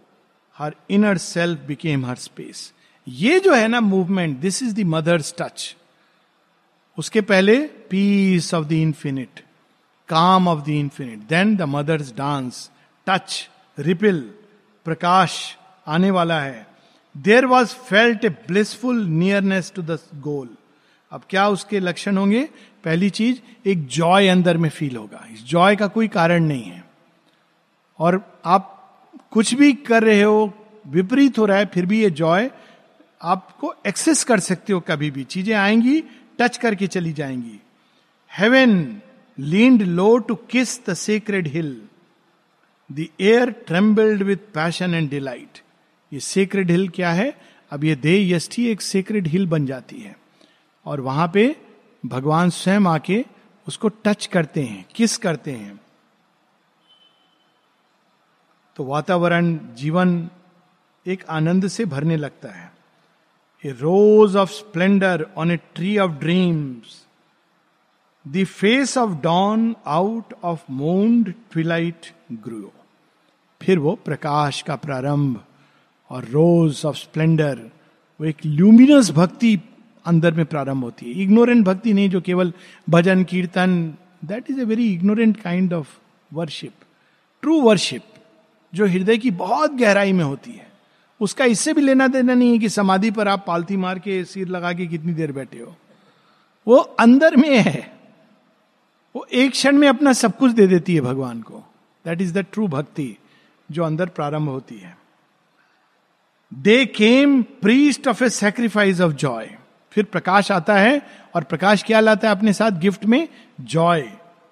her 0.57 0.75
inner 0.89 1.17
self 1.17 1.59
became 1.59 2.05
her 2.05 2.15
space 2.15 2.73
ये 3.07 3.39
जो 3.39 3.53
है 3.53 3.67
ना 3.67 3.81
movement 3.81 4.37
this 4.37 4.63
is 4.63 4.75
the 4.75 4.79
mother's 4.79 5.33
touch 5.39 5.75
उसके 6.97 7.21
पहले 7.21 7.57
peace 7.65 8.53
of 8.53 8.65
the 8.65 8.71
infinite 8.71 9.39
calm 10.07 10.47
of 10.47 10.65
the 10.65 10.69
infinite 10.69 11.19
then 11.19 11.55
the 11.55 11.61
mother's 11.61 12.13
dance 12.15 12.71
touch 13.07 13.49
ripple 13.79 14.19
प्रकाश 14.85 15.57
आने 15.87 16.11
वाला 16.11 16.39
है. 16.41 16.67
There 17.17 17.45
was 17.45 17.67
felt 17.67 18.25
a 18.25 18.29
blissful 18.29 19.05
nearness 19.05 19.71
to 19.75 19.81
the 19.81 19.99
goal 20.15 20.49
अब 21.11 21.21
क्या 21.29 21.47
उसके 21.47 21.79
लक्षण 21.79 22.17
होंगे? 22.17 22.49
पहली 22.83 23.09
चीज़, 23.09 23.39
एक 23.65 23.87
जॉय 23.87 24.27
अंदर 24.27 24.57
में 24.57 24.69
फील 24.69 24.95
होगा। 24.95 25.27
इस 25.33 25.43
जॉय 25.43 25.75
का 25.75 25.87
कोई 25.87 26.07
कारण 26.07 26.43
नहीं 26.43 26.63
है। 26.63 26.83
और 27.99 28.41
आप 28.45 28.71
कुछ 29.31 29.53
भी 29.53 29.73
कर 29.73 30.03
रहे 30.03 30.21
हो, 30.21 30.53
विपरीत 30.87 31.39
हो 31.39 31.45
रहा 31.45 31.57
है, 31.57 31.65
फिर 31.65 31.85
भी 31.85 32.01
ये 32.01 32.09
जॉय 32.09 32.51
आपको 33.25 33.73
एक्सेस 33.87 34.23
कर 34.23 34.39
सकते 34.39 34.73
हो 34.73 34.79
कभी 34.79 35.11
भी। 35.11 35.23
चीज़ें 35.23 35.55
आएँगी 35.55 36.01
टच 36.39 36.57
करके 36.57 36.87
चली 36.87 37.13
जाएँगी। 37.13 37.59
Heaven 38.31 39.01
leaned 39.37 39.81
low 39.81 40.17
to 40.17 40.35
kiss 40.35 40.85
the 40.85 40.93
sacred 40.93 41.47
hill 41.47 41.81
the 42.91 43.07
air 43.21 43.51
trembled 43.67 44.23
with 44.23 44.37
passion 44.53 44.93
and 44.93 45.09
delight 45.09 45.59
ये 46.11 46.19
सेक्रेड 46.19 46.71
हिल 46.71 46.89
क्या 46.89 47.11
है? 47.11 47.33
अब 47.71 47.83
ये 47.83 47.95
दे 47.95 48.17
यष्टि 48.29 48.67
एक 48.67 48.81
सेक्रेड 48.81 49.27
हिल 49.27 49.47
बन 49.47 49.65
जाती 49.65 49.99
है। 49.99 50.15
और 50.85 51.01
वहाँ 51.01 51.31
पे 51.33 51.55
भगवान 52.03 52.49
स्वयं 52.49 52.87
आके 52.87 53.25
उसको 53.67 53.87
टच 53.87 54.25
करते 54.25 54.63
हैं 54.63 54.85
किस 54.95 55.17
करते 55.17 55.51
हैं। 55.51 55.79
तो 58.75 58.83
वातावरण, 58.83 59.57
जीवन 59.75 60.29
एक 61.05 61.25
आनंद 61.29 61.67
से 61.67 61.85
भरने 61.85 62.17
लगता 62.17 62.49
है। 62.49 62.74
A 63.65 63.71
rose 63.71 64.35
of 64.35 64.51
splendour 64.51 65.25
on 65.37 65.51
a 65.51 65.55
tree 65.75 65.97
of 65.97 66.11
dreams 66.11 67.03
the 68.25 68.43
face 68.45 68.97
of 68.97 69.11
dawn 69.21 69.75
out 69.85 70.33
of 70.43 70.63
mooned 70.71 71.33
twilight 71.51 72.11
grow 72.33 72.71
फिर 73.61 73.79
वो 73.79 73.95
प्रकाश 74.05 74.61
का 74.61 74.75
प्रारंभ 74.75 75.43
और 76.09 76.25
रोज 76.25 76.81
ऑफ़ 76.85 76.97
स्प्लेंडर 76.97 77.59
वो 78.19 78.25
एक 78.25 78.45
ल्यूमिनस 78.45 79.11
भक्ति 79.11 79.59
अंदर 80.05 80.33
में 80.33 80.45
प्रारंभ 80.45 80.83
होती 80.83 81.05
है। 81.05 81.21
इग्नोरेंट 81.21 81.65
भक्ति 81.65 81.93
नहीं 81.93 82.09
जो 82.09 82.21
केवल 82.21 82.53
भजन, 82.89 83.23
कीर्तन 83.23 83.93
that 84.25 84.51
is 84.51 84.59
a 84.59 84.63
very 84.63 84.91
ignorant 84.93 85.41
kind 85.41 85.73
of 85.73 85.97
worship 86.33 86.73
true 87.43 87.59
worship 87.61 88.03
जो 88.73 88.85
हृदय 88.85 89.17
की 89.17 89.31
बहुत 89.31 89.73
गहराई 89.73 90.13
में 90.13 90.23
होती 90.23 90.51
है। 90.51 90.67
उसका 91.21 91.45
इससे 91.45 91.73
भी 91.73 91.81
लेना 91.81 92.07
देना 92.07 92.33
नहीं 92.33 92.51
है 92.51 92.57
कि 92.57 92.69
समाधि 92.69 93.11
पर 93.11 93.27
आप 93.27 93.43
पालती 93.47 93.77
मार 93.77 93.99
के 93.99 94.23
सिर 94.25 94.47
लगा 94.47 94.73
के 94.73 94.85
कितनी 94.87 95.13
देर 95.13 95.31
बैठे 95.31 95.59
हो। 95.59 95.75
वो 96.67 96.77
अंदर 96.77 97.35
में 97.35 97.57
है। 97.57 97.99
वो 99.15 99.27
एक 99.33 99.51
क्षण 99.51 99.77
में 99.77 99.87
अपना 99.87 100.13
सब 100.13 100.37
कुछ 100.37 100.51
दे 100.51 100.67
देती 100.67 100.95
है 100.95 101.01
भगवान 101.01 101.41
को। 101.41 101.63
दैट 102.05 102.21
इज़ 102.21 102.33
द 102.33 102.37
ट्रू 102.37 102.67
भक्ति 102.67 103.17
जो 103.71 103.83
अंदर 103.83 104.05
प्रारंभ 104.05 104.49
होती 104.49 104.75
है। 104.75 104.97
They 106.53 106.85
came 106.85 107.43
priest 107.43 108.07
of 108.07 108.23
a 108.23 108.29
sacrifice 108.29 109.01
of 109.01 109.13
joy 109.13 109.57
फिर 109.91 110.03
प्रकाश 110.03 110.51
आता 110.51 110.75
है 110.75 111.01
और 111.35 111.43
प्रकाश 111.43 111.83
क्या 111.83 111.99
लाता 111.99 112.29
है 112.29 112.35
अपने 112.35 112.53
साथ? 112.53 112.71
गिफ्ट 112.71 113.05
में 113.05 113.27
Joy 113.61 114.09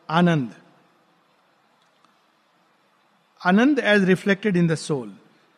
Anand. 0.09 0.53
Anand 3.45 3.79
as 3.79 4.03
reflected 4.03 4.57
in 4.57 4.67
the 4.67 4.75
soul 4.75 5.13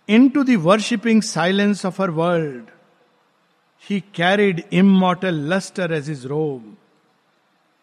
into 0.30 0.44
worshipping 0.44 1.22
silence 1.22 1.86
of 1.86 2.02
our 2.02 2.10
world 2.10 2.64
he 3.90 4.00
carried 4.00 4.64
immortal 4.74 5.36
lustre 5.54 5.94
as 5.94 6.10
his 6.10 6.28
robe 6.28 6.78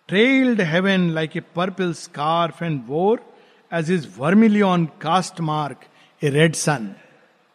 trailed 0.08 0.61
heaven 0.61 1.11
like 1.11 1.37
a 1.37 1.40
purple 1.40 1.92
scarf 1.92 2.62
and 2.62 2.82
wore 2.87 3.35
as 3.72 3.90
his 3.90 4.06
vermilion 4.18 4.87
caste 4.87 5.40
mark 5.40 5.80
a 6.24 6.28
red 6.28 6.54
sun 6.54 6.94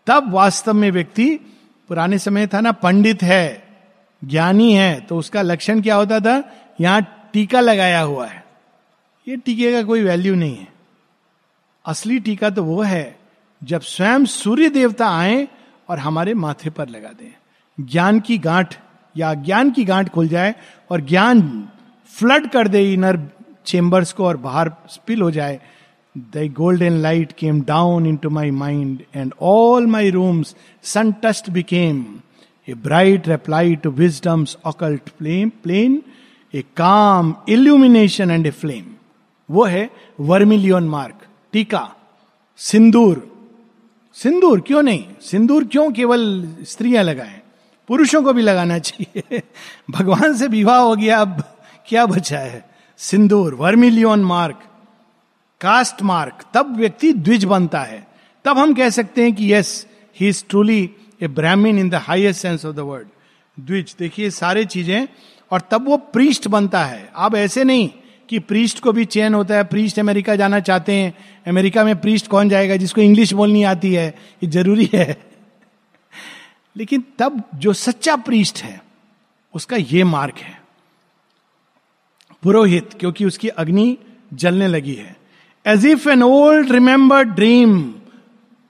तब 0.08 0.32
वास्तव 0.34 0.74
में 0.74 0.92
व्यक्ति 0.92 1.40
पुराने 1.88 2.20
समय 2.20 2.48
था 2.48 2.62
ना, 2.62 2.72
पंडित 2.72 3.24
है, 3.24 3.68
ज्ञानी 4.24 4.74
है 4.74 5.02
तो 5.02 5.18
उसका 5.18 5.42
लक्षण 5.42 5.82
क्या 5.82 5.96
होता 5.96 6.20
था? 6.20 6.52
यहाँ 6.82 7.30
टीका 7.34 7.60
लगाया 7.60 8.02
हुआ 8.02 8.28
है। 8.28 8.46
ये 9.28 9.38
टीके 9.38 9.72
का 9.72 9.84
कोई 9.84 10.02
वैल्यू 10.02 10.36
नहीं 10.36 10.58
है। 10.58 10.68
असली 11.86 12.20
टीका 12.20 12.50
तो 12.50 12.64
वो 12.64 12.82
है 12.82 13.17
जब 13.62 13.82
स्वयं 13.82 14.26
सूर्य 14.26 14.70
देवता 14.70 15.10
आए 15.10 15.48
और 15.90 16.00
हमारे 16.00 16.34
माथे 16.34 16.70
पर 16.70 16.90
लगा 16.90 17.10
दें। 17.10 17.34
ज्ञान 17.78 18.20
की 18.20 18.38
गांठ 18.38 18.76
या 19.16 19.34
ज्ञान 19.34 19.72
की 19.72 19.84
गांठ 19.86 20.10
खुल 20.10 20.28
जाए 20.28 20.54
और 20.92 21.02
ज्ञान 21.02 21.42
फ्लड 22.14 22.50
कर 22.50 22.68
दे 22.68 22.82
इनर 22.94 23.20
चेंबर्स 23.66 24.14
को 24.14 24.26
और 24.26 24.38
बाहर 24.38 24.72
स्पिल 24.90 25.22
हो 25.22 25.32
जाए। 25.32 25.60
The 26.16 26.48
golden 26.58 26.94
light 26.94 27.32
came 27.32 27.62
down 27.62 28.06
into 28.18 28.30
my 28.30 28.52
mind 28.52 29.02
and 29.16 29.34
all 29.42 29.88
my 29.88 30.10
rooms 30.10 30.56
sun 30.84 31.12
touched 31.24 31.50
became 31.50 32.06
a 32.68 32.74
bright 32.74 33.28
reply 33.28 33.76
to 33.76 33.90
wisdom's 33.92 34.58
occult 34.66 35.10
plane 35.10 35.50
plane 35.64 36.02
a 36.54 36.62
calm 36.78 37.34
illumination 37.50 38.32
and 38.32 38.48
a 38.48 38.52
flame 38.52 38.86
वो 39.50 39.66
है 39.66 39.90
vermilion 40.20 40.84
mark 40.84 41.26
टीका, 41.54 41.90
सिंदूर। 42.60 43.37
सिंदूर 44.24 44.62
क्यों 44.62 44.84
नहीं? 44.84 45.06
सिंदूर 45.22 45.64
क्यों 45.64 45.92
केवल 45.92 46.56
स्त्रियाँ 46.64 47.04
लगाएँ? 47.04 47.42
पुरुषों 47.88 48.24
को 48.24 48.34
भी 48.34 48.42
लगाना 48.42 48.80
चाहिए। 48.80 49.42
भगवान 49.92 50.38
से 50.38 50.48
विवाह 50.48 50.78
हो 50.78 50.96
गया, 50.96 51.20
अब 51.20 51.58
क्या 51.88 52.06
बचा 52.06 52.40
है? 52.40 52.70
सिंदूर, 52.98 53.54
वर्मिलियन 53.54 54.20
मार्क, 54.20 54.60
कास्ट 55.62 56.02
मार्क, 56.02 56.46
तब 56.54 56.78
व्यक्ति 56.78 57.14
द्विज 57.14 57.46
बनता 57.46 57.82
है। 57.82 58.08
तब 58.46 58.58
हम 58.58 58.74
कह 58.74 58.90
सकते 58.90 59.24
हैं 59.24 59.36
कि 59.36 59.54
yes 59.54 59.88
he 60.20 60.28
is 60.28 60.44
truly 60.50 60.92
a 61.22 61.28
Brahmin 61.28 61.80
in 61.80 61.90
the 61.90 61.96
highest 61.96 62.42
sense 62.42 62.66
of 62.66 62.76
the 62.76 62.80
word 62.80 63.08
द्विज, 63.60 63.96
देखिए 64.00 64.30
सारे 64.30 64.66
चीज़ें, 64.66 65.08
और 65.52 65.62
तब 65.62 65.86
वो 65.88 65.98
प्रीस्ट 65.98 66.48
बनता 66.48 66.86
है। 66.86 67.10
अब 67.16 67.36
ऐसे 67.36 67.64
नहीं 67.64 67.90
कि 68.30 68.40
प्रीस्ट 68.40 68.80
को 68.80 68.92
भी 68.92 69.06
चयन 69.06 69.34
होता 69.34 69.56
है। 69.56 69.64
प्रीस्ट 69.64 70.00
अमेरिका 70.00 70.36
जाना 70.36 70.60
चाहते 70.60 70.94
हैं। 70.94 71.14
अमेरिका 71.48 71.84
में 71.84 72.02
प्रीस्ट 72.02 72.28
कौन 72.28 72.50
जाएगा 72.50 72.76
जिसको 72.76 73.02
इंग्लिश 73.02 73.34
बोलनी 73.34 73.64
आती 73.64 73.94
है? 73.94 74.16
ये 74.44 74.50
ज़रूरी 74.50 74.90
है। 74.94 75.24
लेकिन 76.78 77.04
तब 77.20 77.44
जो 77.56 77.74
सच्चा 77.74 78.16
प्रीस्ट 78.16 78.64
है, 78.64 78.84
उसका 79.54 79.76
ये 79.76 80.04
मार्क 80.04 80.38
है। 80.38 80.62
पुरोहित, 82.44 82.90
क्योंकि 83.00 83.26
उसकी 83.26 83.48
अग्नि 83.48 83.98
जलने 84.34 84.68
लगी 84.68 84.94
है। 84.94 85.18
As 85.66 85.86
if 85.86 86.10
an 86.10 86.24
old 86.24 86.72
remember 86.72 87.24
dream 87.24 87.94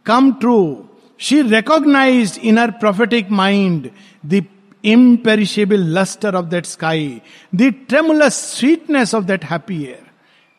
come 0.06 0.34
true 0.34 0.90
she 1.20 1.42
recognise 1.42 2.40
in 2.44 2.58
her 2.58 2.72
prophetic 2.72 3.32
mind 3.32 3.90
the 4.26 4.46
imperishable 4.84 5.80
lustre 5.80 6.36
of 6.36 6.46
that 6.46 6.66
sky 6.66 7.22
the 7.56 7.72
tremulous 7.92 8.38
sweetness 8.54 9.14
of 9.14 9.28
that 9.28 9.44
happy 9.44 9.80
air. 9.82 10.04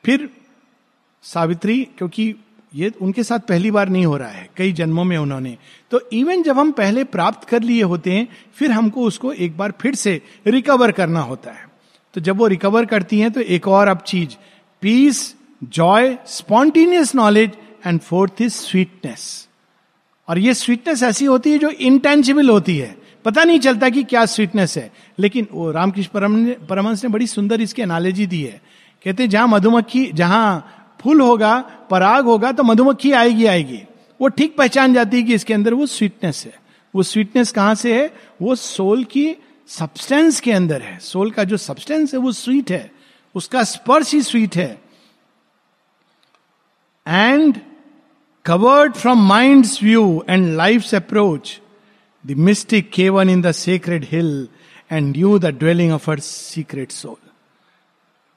फिर 0.05 0.29
सावित्री, 1.23 1.89
क्योंकि 1.99 2.35
ये 2.75 2.93
उनके 3.03 3.23
साथ 3.23 3.39
पहली 3.39 3.71
बार 3.71 3.89
नहीं 3.89 4.07
हो 4.07 4.17
रहा 4.17 4.29
है, 4.29 4.49
कई 4.57 4.73
जन्मों 4.73 5.05
में 5.05 5.17
उन्होंने। 5.19 5.57
तो 5.91 6.01
इवन 6.13 6.43
जब 6.43 6.59
हम 6.59 6.73
पहले 6.73 7.05
प्राप्त 7.05 7.49
कर 7.49 7.63
लिए 7.63 7.83
होते 7.83 8.13
हैं, 8.13 8.29
फिर 8.55 8.71
हमको 8.71 9.03
उसको 9.03 9.33
एक 9.33 9.57
बार 9.57 9.73
फिर 9.81 9.95
से 9.95 10.23
रिकवर 10.47 10.93
करना 10.93 11.21
होता 11.21 11.51
है। 11.51 11.67
तो 12.15 12.21
जब 12.21 12.37
वो 12.37 12.47
रिकवर 12.47 12.87
करती 12.87 13.21
हैं 13.21 13.31
तो 13.31 13.41
एक 13.41 13.69
और 13.69 13.89
अब 13.89 13.99
चीज़ 13.99 14.37
peace 14.81 15.35
joy 15.65 16.19
spontaneous 16.27 17.15
knowledge 17.15 17.51
and 17.87 18.01
fourth 18.01 18.43
is 18.43 18.53
sweetness 18.53 19.49
और 20.29 20.39
ये 20.39 20.55
स्वीटनेस 20.55 21.03
ऐसी 21.03 21.25
होती 21.25 21.53
है 21.53 21.59
जो 21.59 21.71
इंटेंजिबल 21.71 22.49
होती 22.49 22.79
है। 22.79 22.98
पता 23.25 23.45
नहीं 23.45 23.59
चलता 23.61 23.89
कि 23.89 24.03
क्या 24.03 24.27
स्वीटनेस 24.27 24.77
है। 24.79 24.91
लेकिन 25.19 25.49
वो 25.53 25.71
रामकृष्ण 25.71 26.55
परमंश 26.67 27.05
ने 27.05 27.11
बड़ी 27.11 27.27
सुंदर 27.27 27.61
इसकी 27.61 27.83
एनालॉजी 27.83 28.27
दी 28.27 28.43
है। 28.43 28.61
कहते 29.05 29.23
हैं, 29.23 29.31
जहाँ 29.31 29.49
मधुमक्खी 29.49 30.13
जहाँ 30.13 30.75
फूल 31.01 31.21
होगा, 31.21 31.59
पराग 31.91 32.25
होगा 32.25 32.53
तो 32.53 32.63
मधुमक्खी 32.63 33.13
आएगी 33.13 33.47
आएगी। 33.47 33.83
वो 34.21 34.29
ठीक 34.29 34.57
पहचान 34.57 34.95
जाती 34.95 35.17
है 35.17 35.23
कि 35.23 35.35
इसके 35.35 35.55
अंदर 35.55 35.75
वो 35.75 35.87
स्वीटनेस 35.87 36.45
है। 36.47 36.55
वो 36.95 37.03
स्वीटनेस 37.03 37.53
कहाँ 37.53 37.75
से 37.75 38.03
है? 38.03 38.15
वो 38.43 38.55
सोल 38.55 39.05
की 39.05 39.37
सब्सटेंस 39.67 40.41
के 40.41 40.53
अंदर 40.53 40.83
है। 40.83 40.99
सोल 40.99 41.31
का 41.31 41.45
जो 41.45 41.57
सब्सटेंस 41.57 42.15
है, 42.15 42.21
वो 42.21 42.33
स्वीट 42.33 42.71
है। 42.71 42.91
उसका 43.35 43.63
स्पर्श 43.65 44.13
ही 44.15 44.23
स्वीट 44.23 44.57
है। 44.57 44.83
And 47.09 47.61
covered 48.45 48.95
from 48.95 49.29
mind 49.29 49.67
view 49.83 50.25
and 50.29 50.57
life 50.57 50.95
approach 50.95 51.61
the 52.29 52.35
mystic 52.37 52.91
cavern 52.91 53.31
in 53.31 53.41
the 53.43 53.51
sacred 53.53 54.05
hill 54.11 54.49
and 54.93 55.17
knew 55.17 55.39
the 55.39 55.47
dwelling 55.47 55.93
of 55.93 56.11
our 56.11 56.19
secret 56.19 56.91
soul 56.91 57.29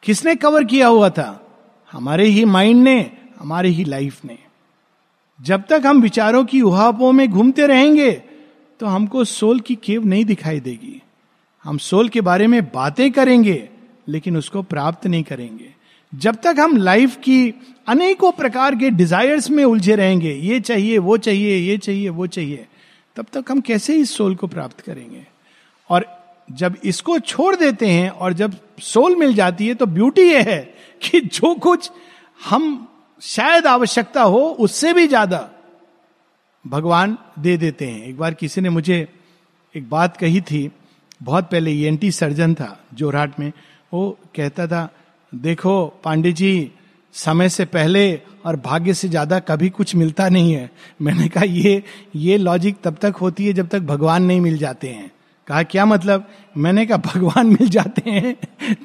किसने 0.04 0.36
कवर 0.36 0.64
किया 0.64 0.88
हुआ 0.88 1.10
था? 1.10 1.48
हमारे 1.92 2.28
ही 2.28 2.46
माइंड 2.46 2.84
ने, 2.84 3.12
हमारे 3.40 3.70
ही 3.70 3.84
लाइफ 3.84 4.26
ने। 4.26 4.38
जब 5.40 5.64
तक 5.70 5.84
हम 5.86 6.02
विचारों 6.02 6.44
की 6.46 6.62
उहापों 6.62 7.12
में 7.12 7.28
घूमते 7.30 7.68
रहेंगे 7.68 8.12
तो 8.80 8.86
हमको 8.86 9.24
सोल 9.24 9.60
की 9.60 9.76
केव 9.76 10.06
नहीं 10.06 10.26
दिखाई 10.26 10.60
देगी। 10.60 11.02
हम 11.64 11.78
सोल 11.78 12.10
के 12.10 12.22
बारे 12.22 12.48
में 12.48 12.64
बातें 12.66 13.12
करेंगे, 13.12 13.70
लेकिन 14.08 14.38
उसको 14.38 14.62
प्राप्त 14.64 15.08
नहीं 15.08 15.24
करेंगे। 15.24 15.74
जब 16.14 16.36
तक 16.36 16.56
हम 16.60 16.78
लाइफ 16.78 17.16
की 17.16 17.54
अनेकों 17.88 18.32
प्रकार 18.32 18.76
के 18.76 18.90
डिजायर्स 18.90 19.50
में 19.50 19.64
उलझे 19.66 19.96
रहेंगे, 19.96 20.34
ये 20.34 20.60
चाहिए, 20.60 20.98
वो 20.98 21.18
चाहिए, 21.18 21.58
ये 21.58 21.78
चाहिए, 21.78 22.10
वो 22.10 22.28
चाहिए 22.28 22.68
तब 23.16 23.26
तक 23.34 23.46
हम 23.50 23.62
कैसे 23.62 23.96
इस 23.96 24.16
सोल 24.16 24.36
को 24.36 24.48
प्राप्त 24.48 24.80
करेंगे? 24.82 25.26
और 25.90 26.06
जब 26.52 26.76
इसको 26.84 27.18
छोड़ 27.20 27.56
देते 27.56 27.88
हैं 27.88 28.10
और 28.10 28.34
जब 28.34 28.56
सोल 28.82 29.16
मिल 29.16 29.34
जाती 29.34 29.68
है 29.68 29.74
तो 29.74 29.86
ब्यूटी 29.86 30.22
यह 30.22 30.46
है 30.48 30.60
कि 31.02 31.20
जो 31.22 31.54
कुछ 31.56 31.90
हम 32.46 32.88
शायद 33.22 33.68
आवश्यकता 33.68 34.22
हो 34.24 34.40
उससे 34.60 34.94
भी 34.94 35.08
ज़्यादा 35.08 35.50
भगवान 36.66 37.18
दे 37.40 37.56
देते 37.58 37.86
हैं। 37.86 38.04
एक 38.04 38.18
बार 38.18 38.34
किसी 38.34 38.62
ने 38.62 38.70
मुझे 38.70 39.08
एक 39.76 39.90
बात 39.90 40.18
कही 40.18 40.42
थी, 40.42 40.72
बहुत 41.24 41.50
पहले 41.52 41.72
ये 41.72 41.98
ई 42.04 42.12
सर्जन 42.12 42.54
था 42.54 42.78
जोरहाट 42.94 43.40
में, 43.40 43.52
वो 43.94 44.18
कहता 44.36 44.68
था, 44.68 44.90
देखो 45.36 45.88
पांडे 46.04 46.32
जी, 46.32 46.72
समय 47.14 47.50
से 47.50 47.66
पहले 47.66 48.22
और 48.46 48.56
भाग्य 48.56 48.94
से 48.94 49.08
ज़्यादा 49.10 49.40
कभी 49.42 49.70
कुछ 49.70 49.96
मिलता 49.96 50.28
नहीं 50.30 50.54
है। 50.54 50.70
मैंने 51.02 51.28
कहा, 51.28 51.44
ये 51.44 51.84
ये 52.16 52.38
लॉजिक 52.38 52.78
तब 52.84 52.98
तक 53.02 53.16
होती 53.22 53.46
है 53.46 53.54
जब 53.54 53.68
तक 53.68 53.82
भगवान 53.84 54.24
नहीं 54.24 54.42
मिल 54.42 54.58
जाते 54.58 54.88
हैं। 54.88 55.12
कहा, 55.48 55.62
क्या 55.64 55.86
मतलब? 55.86 56.28
मैंने 56.58 56.86
कहा, 56.86 56.98
भगवान 57.00 57.48
मिल 57.48 57.70
जाते 57.70 58.10
हैं 58.10 58.36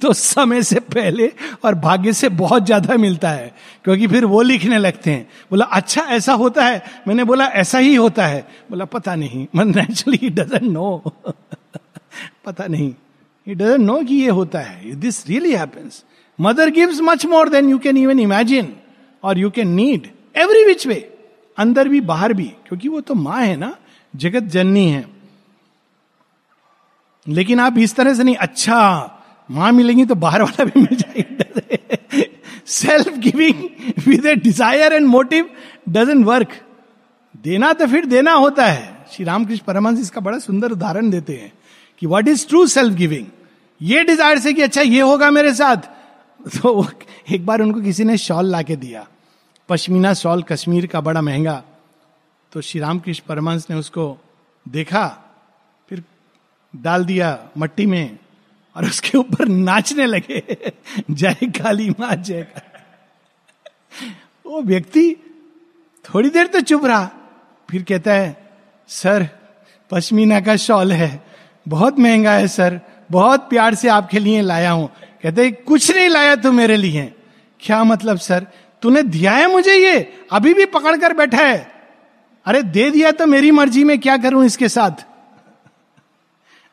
तो 0.00 0.12
समय 0.12 0.62
से 0.62 0.80
पहले 0.86 1.30
और 1.64 1.74
भाग्य 1.76 2.12
से 2.12 2.28
बहुत 2.30 2.64
ज़्यादा 2.66 2.96
मिलता 2.96 3.30
है। 3.30 3.52
क्योंकि 3.84 4.06
फिर 4.06 4.24
वो 4.24 4.42
लिखने 4.42 4.78
लगते 4.78 5.10
हैं। 5.10 5.26
बोला 5.50 5.64
अच्छा 5.64 6.02
ऐसा 6.10 6.32
होता 6.34 6.64
है? 6.64 6.82
मैंने 7.08 7.24
बोला, 7.24 7.46
ऐसा 7.46 7.78
ही 7.78 7.94
होता 7.94 8.26
है। 8.26 8.40
बोला, 8.70 8.84
पता 8.86 9.14
नहीं। 9.14 9.46
मन 9.56 9.74
नेचुरली 9.76 10.30
डजेंट 10.30 10.62
नो 10.62 11.12
पता 12.46 12.66
नहीं। 12.66 12.92
इट 13.46 13.56
डजेंट 13.58 13.80
नो 13.80 14.00
कि 14.02 14.14
ये 14.14 14.30
होता 14.30 14.60
है। 14.60 14.94
This 14.96 15.26
really 15.28 15.52
happens 15.52 16.02
mother 16.38 16.70
gives 16.70 17.00
much 17.02 17.26
more 17.26 17.48
than 17.48 17.70
you 17.70 17.78
can 17.78 17.96
even 17.96 18.20
imagine 18.20 18.72
और 19.22 19.38
you 19.38 19.50
can 19.50 19.68
need 19.70 20.08
every 20.36 20.64
which 20.64 20.86
way 20.86 20.96
अंदर 21.58 21.88
भी, 21.88 22.00
बाहर 22.02 22.32
भी, 22.32 22.44
क्योंकि 22.66 22.88
वो 22.88 23.00
तो 23.00 23.14
माँ 23.14 23.40
है 23.40 23.56
ना, 23.56 23.76
जगत 24.14 24.42
जननी 24.52 24.88
है। 24.88 25.04
लेकिन 27.26 27.60
आप 27.60 27.78
इस 27.78 27.94
तरह 27.96 28.14
से 28.14 28.24
नहीं 28.24 28.36
अच्छा 28.36 28.78
माँ 29.50 29.72
मिलेंगी 29.72 30.04
तो 30.04 30.14
बाहर 30.16 30.42
वाला 30.42 30.64
भी 30.64 30.80
मिल 30.80 30.96
जाएगा। 30.96 32.24
Self 32.68 33.16
giving 33.18 33.62
with 34.06 34.26
a 34.26 34.34
desire 34.36 34.92
and 34.92 35.06
motive 35.06 35.48
doesn't 35.88 36.24
work 36.26 36.52
देना 37.44 37.72
तो 37.72 37.86
फिर 37.86 38.06
देना 38.06 38.32
होता 38.34 38.64
है। 38.64 38.94
श्री 39.12 39.24
रामकृष्ण 39.24 39.64
परमहंस 39.64 40.00
इसका 40.00 40.20
बड़ा 40.20 40.38
सुंदर 40.38 40.72
उदाहरण 40.72 41.10
देते 41.10 41.32
हैं 41.32 41.52
कि 42.02 42.06
what 42.06 42.28
is 42.28 42.46
true 42.48 42.66
self 42.68 42.94
giving 42.94 43.26
ये 43.80 44.02
डिज़ायर 44.04 44.38
से 44.38 44.52
कि 44.52 44.62
अच्छा 44.62 44.82
ये 44.82 45.00
होगा 45.00 45.30
मेरे 45.30 45.52
साथ 45.54 45.88
तो 46.46 46.86
एक 47.30 47.46
बार 47.46 47.60
उनको 47.60 47.80
किसी 47.80 48.04
ने 48.04 48.16
शॉल 48.16 48.46
ला 48.46 48.62
के 48.62 48.76
दिया। 48.76 49.06
पश्मीना 49.68 50.14
शॉल 50.14 50.42
कश्मीर 50.42 50.86
का 50.86 51.00
बड़ा 51.00 51.20
महँगा। 51.20 51.62
तो 52.52 52.60
श्री 52.60 52.80
रामकृष्ण 52.80 53.24
परमहंस 53.28 53.66
ने 53.70 53.76
उसको 53.76 54.18
देखा, 54.68 55.06
फिर 55.88 56.04
डाल 56.76 57.04
दिया 57.04 57.48
मट्टी 57.58 57.86
में 57.86 58.18
और 58.76 58.84
उसके 58.84 59.18
ऊपर 59.18 59.48
नाचने 59.48 60.06
लगे, 60.06 60.72
जय 61.10 61.34
काली 61.34 61.90
माँ, 61.90 62.14
जय 62.14 62.42
वो 64.46 64.62
व्यक्ति 64.62 65.16
थोड़ी 66.04 66.30
देर 66.30 66.46
तो 66.46 66.60
चुप 66.60 66.84
रहा, 66.84 67.10
फिर 67.70 67.82
कहता 67.82 68.12
है, 68.12 68.50
सर, 68.88 69.28
पश्मीना 69.90 70.40
का 70.40 70.56
शॉल 70.56 70.92
है, 70.92 71.24
बहुत 71.68 71.98
महँगा 71.98 72.32
है, 72.32 72.48
सर, 72.48 72.80
बहुत 73.10 73.48
प्यार 73.50 73.74
से 73.74 73.88
आपके 73.88 74.18
लिए 74.18 74.40
लाया 74.40 74.70
हूँ। 74.70 74.90
कहते 75.22 75.50
कुछ 75.50 75.96
नहीं 75.96 76.08
लाया 76.08 76.36
तू 76.36 76.52
मेरे 76.52 76.76
लिए. 76.76 77.14
क्या 77.60 77.84
मतलब 77.84 78.16
सर? 78.16 78.46
तूने 78.82 79.02
दिया 79.02 79.32
है 79.32 79.52
मुझे 79.52 79.74
ये? 79.74 80.12
अभी 80.32 80.54
भी 80.54 80.64
पकड़ 80.64 80.96
कर 80.96 81.12
बैठा 81.12 81.42
है। 81.42 81.72
अरे, 82.46 82.62
दे 82.62 82.90
दिया 82.90 83.10
तो 83.10 83.26
मेरी 83.26 83.50
मर्ज़ी 83.50 83.84
में 83.84 83.98
क्या 83.98 84.16
करूँ 84.16 84.44
इसके 84.44 84.68
साथ? 84.68 85.06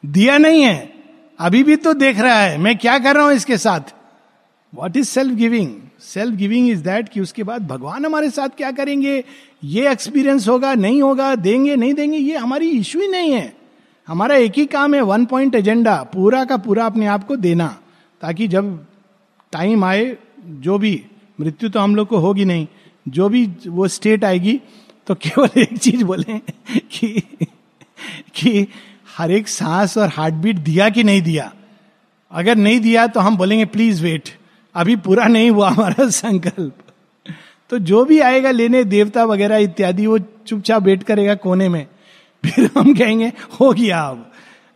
दिया 0.05 0.37
नहीं 0.37 0.61
है। 0.61 0.93
अभी 1.39 1.63
भी 1.63 1.75
तो 1.75 1.93
देख 1.93 2.19
रहा 2.19 2.39
है। 2.39 2.57
मैं 2.57 2.77
क्या 2.77 2.99
कर 2.99 3.15
रहा 3.15 3.25
हूँ 3.25 3.33
इसके 3.33 3.57
साथ? 3.57 3.81
What 4.75 4.97
is 4.97 5.07
self 5.07 5.33
giving 5.33 5.75
self 5.99 6.35
giving 6.35 6.69
is 6.69 6.83
that 6.83 7.09
कि 7.09 7.21
उसके 7.21 7.43
बाद 7.43 7.67
भगवान 7.67 8.05
हमारे 8.05 8.29
साथ 8.29 8.49
क्या 8.49 8.71
करेंगे? 8.71 9.23
ये 9.63 9.91
एक्सपीरियंस 9.91 10.47
होगा, 10.47 10.73
नहीं 10.73 11.01
होगा, 11.01 11.35
देंगे, 11.35 11.75
नहीं 11.75 11.93
देंगे, 11.93 12.17
ये 12.17 12.37
हमारी 12.37 12.69
इश्यू 12.69 13.01
ही 13.01 13.07
नहीं 13.07 13.31
है। 13.31 13.55
हमारा 14.07 14.35
एक 14.35 14.53
ही 14.57 14.65
काम 14.65 14.93
है 14.93 15.01
वन 15.01 15.25
पॉइंट 15.25 15.55
एजेंडा 15.55 16.03
पूरा 16.03 16.45
का 16.45 16.57
पूरा 16.57 16.85
अपने 16.85 17.05
आप 17.05 17.27
को 17.27 17.35
देना। 17.35 17.79
ताकि 18.23 18.47
जब 18.47 18.87
टाइम 19.51 19.83
आए, 19.85 20.17
जो 20.45 20.77
भी, 20.77 21.05
मृत्यु 21.41 21.69
तो 21.69 21.79
हम 21.79 21.95
लोग 21.95 22.07
को 22.07 22.17
होगी 22.17 22.45
नहीं, 22.45 22.67
जो 23.07 23.29
भी 23.29 23.45
वो 23.67 23.87
स्टेट 23.87 24.23
आएगी 24.23 24.61
तो 25.07 25.15
केवल 25.15 25.49
एक 25.57 25.77
चीज़ 25.77 26.03
बोले 26.03 26.37
कि 26.91 27.23
कि 28.35 28.67
हर 29.17 29.31
एक 29.31 29.47
सांस 29.47 29.97
और 29.97 30.09
हार्ट 30.09 30.33
बीट 30.33 30.57
दिया 30.57 30.89
कि 30.89 31.03
नहीं 31.03 31.21
दिया? 31.21 31.53
अगर 32.31 32.55
नहीं 32.55 32.79
दिया 32.79 33.07
तो 33.07 33.19
हम 33.19 33.37
बोलेंगे 33.37 33.65
प्लीज़ 33.65 34.03
वेट 34.03 34.29
अभी 34.75 34.95
पूरा 34.95 35.25
नहीं 35.25 35.51
हुआ 35.51 35.69
हमारा 35.69 36.09
संकल्प. 36.09 36.73
तो 37.69 37.79
जो 37.79 38.05
भी 38.05 38.19
आएगा, 38.19 38.51
लेने, 38.51 38.83
देवता 38.83 39.25
वगैरह 39.25 39.57
इत्यादि, 39.57 40.07
वो 40.07 40.19
चुपचाप 40.19 40.83
वेट 40.83 41.03
करेगा 41.03 41.35
कोने 41.35 41.69
में। 41.69 41.87
फिर 42.45 42.69
हम 42.77 42.93
कहेंगे, 42.95 43.31
हो 43.59 43.73
गया 43.73 44.01
अब 44.01 44.31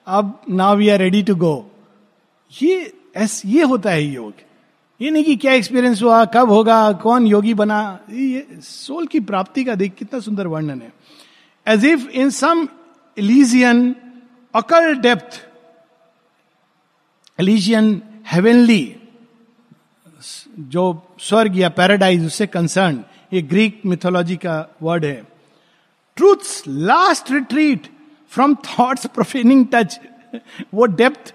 अब 0.07 0.41
now 0.49 0.75
we 0.75 0.89
are 0.89 0.99
ready 0.99 1.23
to 1.23 1.36
go 1.36 1.71
ये 2.62 2.96
ऐस 3.17 3.41
ये 3.45 3.63
होता 3.63 3.89
है 3.89 4.03
योग। 4.03 4.34
ये 4.99 5.10
नहीं 5.12 5.23
कि 5.23 5.36
क्या 5.36 5.53
एक्सपीरियंस 5.53 6.01
हुआ, 6.03 6.23
कब 6.25 6.49
होगा, 6.49 6.91
कौन 6.93 7.27
योगी 7.27 7.53
बना, 7.53 7.99
ये 8.12 8.47
सोल 8.62 9.08
की 9.08 9.19
प्राप्ति 9.19 9.63
का 9.63 9.75
देख 9.75 9.93
कितना 9.95 10.19
सुंदर 10.19 10.47
वर्णन 10.47 10.82
है। 10.82 10.93
एज 11.67 11.86
इफ़ 11.86 12.08
इन 12.10 12.30
सम 12.30 12.67
इलीजियन 13.17 13.95
अकल 14.53 14.93
डेप्थ 14.95 15.41
एलिजियन 17.39 18.01
हेवनली 18.32 18.95
जो 20.60 20.84
स्वर्ग 21.19 21.58
या 21.58 21.69
पैराडाइज 21.69 22.25
उससे 22.25 22.47
कंसर्न 22.47 23.03
ये 23.34 23.41
ग्रीक 23.41 23.82
मिथोलॉजी 23.86 24.36
का 24.36 24.56
वर्ड 24.82 25.06
है। 25.06 25.21
Truth's 26.17 26.63
last 26.67 27.32
retreat 27.32 27.88
from 28.32 28.56
thought's 28.67 29.06
profaning 29.06 29.65
touch 29.71 29.99
वो 30.73 30.86
डेप्थ 30.86 31.34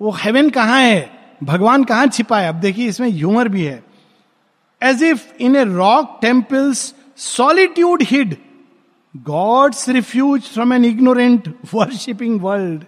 वो 0.00 0.10
हेवन 0.12 0.50
कहाँ 0.50 0.80
है? 0.80 1.10
भगवान 1.42 1.84
कहाँ 1.84 2.06
छिपा 2.06 2.38
है? 2.40 2.48
अब 2.48 2.54
देखिए, 2.60 2.88
इसमें 2.88 3.08
ह्यूमर 3.08 3.48
भी 3.48 3.64
है। 3.64 3.82
As 4.80 5.02
if 5.02 5.24
in 5.40 5.56
a 5.56 5.64
rock 5.64 6.18
temple's 6.22 6.94
solitude 7.18 8.02
hid 8.02 8.36
God's 9.14 9.88
refuge 9.88 10.42
from 10.44 10.72
an 10.72 10.84
ignorant 10.84 11.48
worshipping 11.74 12.40
world 12.40 12.84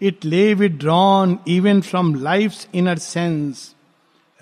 it 0.00 0.24
lay 0.24 0.52
withdrawn 0.54 1.38
even 1.48 1.80
from 1.80 2.14
life 2.22 2.74
in 2.74 2.88
our 2.90 2.98
sense 2.98 3.74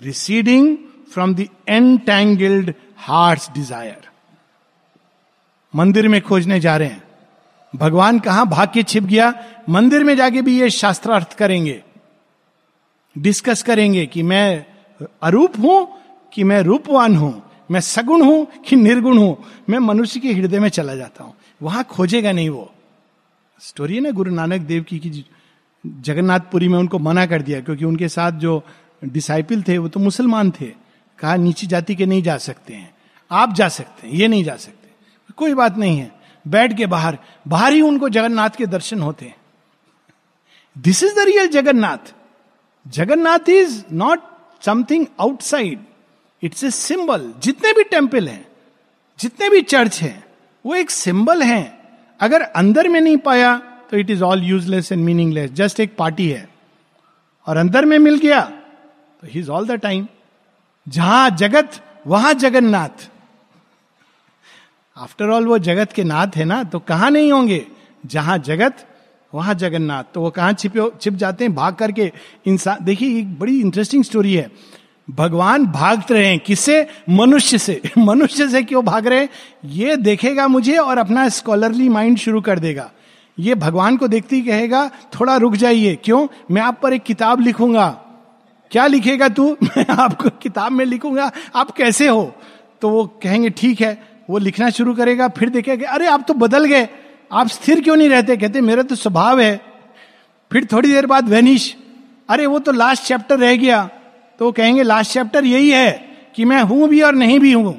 receding 0.01 0.77
from 1.13 1.35
the 1.35 1.47
entangled 1.69 2.73
heart 2.97 3.53
desire 3.53 4.07
मंदिर 5.73 6.07
में 6.07 6.21
खोजने 6.21 6.59
जा 6.59 6.75
रहे 6.77 6.87
हैं। 6.87 7.03
भगवान 7.73 8.19
कहा 8.19 8.43
भाग्य 8.45 8.83
छिप 8.83 9.03
गया? 9.03 9.33
मंदिर 9.69 10.03
में 10.03 10.15
जाके 10.17 10.41
भी 10.41 10.59
ये 10.59 10.69
शास्त्रार्थ 10.69 11.37
करेंगे। 11.37 11.81
डिस्कस 13.17 13.63
करेंगे 13.63 14.05
कि 14.05 14.23
मैं 14.23 14.65
अरूप 15.21 15.59
हूँ, 15.59 15.87
कि 16.33 16.43
मैं 16.43 16.61
रूपवान 16.61 17.15
हूँ, 17.15 17.43
मैं 17.71 17.79
सगुण 17.79 18.21
हूँ 18.21 18.47
कि 18.67 18.75
निर्गुण 18.75 19.17
हूँ, 19.17 19.45
मैं 19.69 19.79
मनुष्य 19.79 20.19
के 20.19 20.33
हृदय 20.33 20.59
में 20.59 20.69
चला 20.69 20.95
जाता 20.95 21.23
हूँ। 21.23 21.33
वहाँ 21.61 21.83
खोजेगा 21.83 22.31
नहीं 22.31 22.49
वो। 22.49 22.73
स्टोरी 23.59 23.95
है 23.95 24.01
ना, 24.01 24.11
गुरु 24.11 24.31
नानक 24.31 24.61
देव 24.61 24.83
की, 24.83 24.99
कि 24.99 25.25
जगन्नाथपुरी 25.85 26.67
में 26.67 26.79
उनको 26.79 26.99
मना 26.99 27.25
कर 27.25 27.41
दिया, 27.41 27.61
क्योंकि 27.61 27.85
उनके 27.85 28.07
साथ 28.07 28.31
जो 28.31 28.63
डिसाइपल 29.05 29.61
थे, 29.61 29.77
वो 29.77 29.87
तो 29.87 29.99
मुसलमान 29.99 30.51
थे। 30.51 30.65
कहा, 31.19 31.35
नीची 31.35 31.67
जाति 31.67 31.95
के 31.95 32.05
नहीं 32.05 32.23
जा 32.23 32.37
सकते 32.37 32.73
हैं। 32.73 32.93
आप 33.31 33.53
जा 33.53 33.69
सकते 33.69 34.07
हैं, 34.07 34.13
ये 34.15 34.27
नहीं 34.27 34.43
जा 34.43 34.55
सकते। 34.55 34.89
कोई 35.37 35.53
बात 35.53 35.77
नहीं 35.77 35.97
है। 35.97 36.11
बैठ 36.47 36.77
के 36.77 36.85
बाहर। 36.85 37.17
बाहर 37.47 37.73
ही 37.73 37.81
उनको 37.81 38.09
जगन्नाथ 38.09 38.49
के 38.49 38.65
दर्शन 38.65 39.01
होते 39.01 39.25
हैं। 39.25 39.35
This 40.77 41.03
is 41.03 41.15
the 41.15 41.19
real 41.19 41.47
Jagannath. 41.47 42.13
Jagannath 42.85 43.49
is 43.49 43.81
not 43.93 44.19
something 44.61 45.05
outside 45.21 45.79
it's 46.41 46.63
a 46.63 46.69
symbol 46.71 47.31
जितने 47.39 47.73
भी 47.73 47.83
टेंपल 47.83 48.27
हैं, 48.27 48.45
जितने 49.19 49.49
भी 49.49 49.61
चर्च 49.63 50.01
हैं, 50.01 50.23
वो 50.65 50.75
एक 50.75 50.89
सिंबल 50.89 51.41
है। 51.43 51.79
अगर 52.19 52.41
अंदर 52.41 52.87
में 52.87 52.99
नहीं 53.01 53.17
पाया 53.19 53.55
तो 53.91 53.97
it 53.97 54.09
is 54.09 54.23
all 54.23 54.43
useless 54.43 54.91
and 54.91 55.03
meaningless 55.05 55.51
just 55.51 55.79
एक 55.79 55.95
पार्टी 55.97 56.29
है। 56.29 56.47
और 57.47 57.57
अंदर 57.57 57.85
में 57.85 57.97
मिल 57.99 58.17
गया 58.17 58.41
तो 58.41 59.27
he 59.27 59.39
is 59.39 59.49
all 59.51 59.67
the 59.67 59.71
time 59.71 60.07
जहाँ 60.87 61.29
जगत, 61.31 61.71
वहाँ 62.07 62.33
जगन्नाथ। 62.35 63.09
आफ्टर 64.97 65.29
ऑल 65.29 65.45
वो 65.47 65.57
जगत 65.59 65.91
के 65.93 66.03
नाथ 66.03 66.35
है 66.35 66.45
ना 66.45 66.63
तो 66.63 66.79
कहाँ 66.81 67.09
नहीं 67.11 67.31
होंगे? 67.31 67.65
जहाँ 68.03 68.37
जगत 68.39 68.85
वहाँ 69.33 69.53
जगन्नाथ। 69.53 70.03
तो 70.13 70.21
वो 70.21 70.29
कहाँ 70.29 70.53
छिपे 70.53 70.91
छिप 71.01 71.13
जाते 71.13 71.43
हैं, 71.43 71.55
भाग 71.55 71.75
करके 71.75 72.11
इंसान 72.45 72.77
देखिए, 72.81 73.19
एक 73.19 73.39
बड़ी 73.39 73.61
इंटरेस्टिंग 73.61 74.03
स्टोरी 74.03 74.33
है। 74.33 74.51
भगवान 75.09 75.65
भागते 75.65 76.13
रहे 76.13 76.37
किससे? 76.37 76.87
मनुष्य 77.09 77.57
से। 77.57 77.81
मनुष्य 77.97 78.49
से 78.49 78.63
क्यों 78.63 78.85
भाग 78.85 79.07
रहे 79.07 79.27
ये 79.65 79.95
देखेगा 79.95 80.47
मुझे 80.47 80.77
और 80.77 80.97
अपना 80.97 81.29
स्कॉलरली 81.29 81.89
माइंड 81.89 82.17
शुरू 82.17 82.41
कर 82.41 82.59
देगा। 82.59 82.91
ये 83.39 83.55
भगवान 83.55 83.97
को 83.97 84.07
देखते 84.07 84.35
ही 84.35 84.41
कहेगा, 84.41 84.87
थोड़ा 84.87 85.37
रुक 85.37 85.55
जाइए। 85.55 85.95
क्यों? 85.95 86.27
मैं 86.51 86.61
आप 86.61 86.79
पर 86.83 86.93
एक 86.93 87.03
किताब 87.03 87.41
लिखूँगा। 87.41 87.89
क्या 88.71 88.87
लिखेगा 88.87 89.29
तू? 89.29 89.57
मैं 89.63 89.85
आपको 89.89 90.29
किताब 90.29 90.71
में 90.71 90.85
लिखूँगा। 90.85 91.31
आप 91.55 91.71
कैसे 91.71 92.07
हो? 92.07 92.35
तो 92.81 92.89
वो 92.89 93.05
कहेंगे, 93.23 93.49
ठीक 93.49 93.81
है। 93.81 94.03
वो 94.29 94.37
लिखना 94.37 94.69
शुरू 94.69 94.93
करेगा, 94.93 95.27
फिर 95.27 95.49
देखेगा 95.49 95.89
अरे, 95.89 96.07
आप 96.07 96.25
तो 96.27 96.33
बदल 96.33 96.65
गए। 96.65 96.89
आप 97.31 97.47
स्थिर 97.47 97.81
क्यों 97.81 97.95
नहीं 97.95 98.09
रहते? 98.09 98.37
कहते, 98.37 98.61
मेरा 98.61 98.83
तो 98.83 98.95
स्वभाव 98.95 99.39
है। 99.39 99.55
फिर 100.51 100.67
थोड़ी 100.71 100.91
देर 100.93 101.05
बाद 101.05 101.29
वेनिश 101.29 101.75
अरे, 102.29 102.45
वो 102.45 102.59
तो 102.59 102.71
लास्ट 102.71 103.03
चैप्टर 103.03 103.37
रह 103.39 103.55
गया। 103.55 103.89
तो 104.39 104.45
वो 104.45 104.51
कहेंगे 104.51 104.83
लास्ट 104.83 105.11
चैप्टर 105.11 105.45
यही 105.45 105.69
है 105.69 105.91
कि 106.35 106.45
मैं 106.45 106.61
हूँ 106.61 106.87
भी 106.87 107.01
और 107.01 107.15
नहीं 107.15 107.39
भी 107.39 107.53
हूँ। 107.53 107.73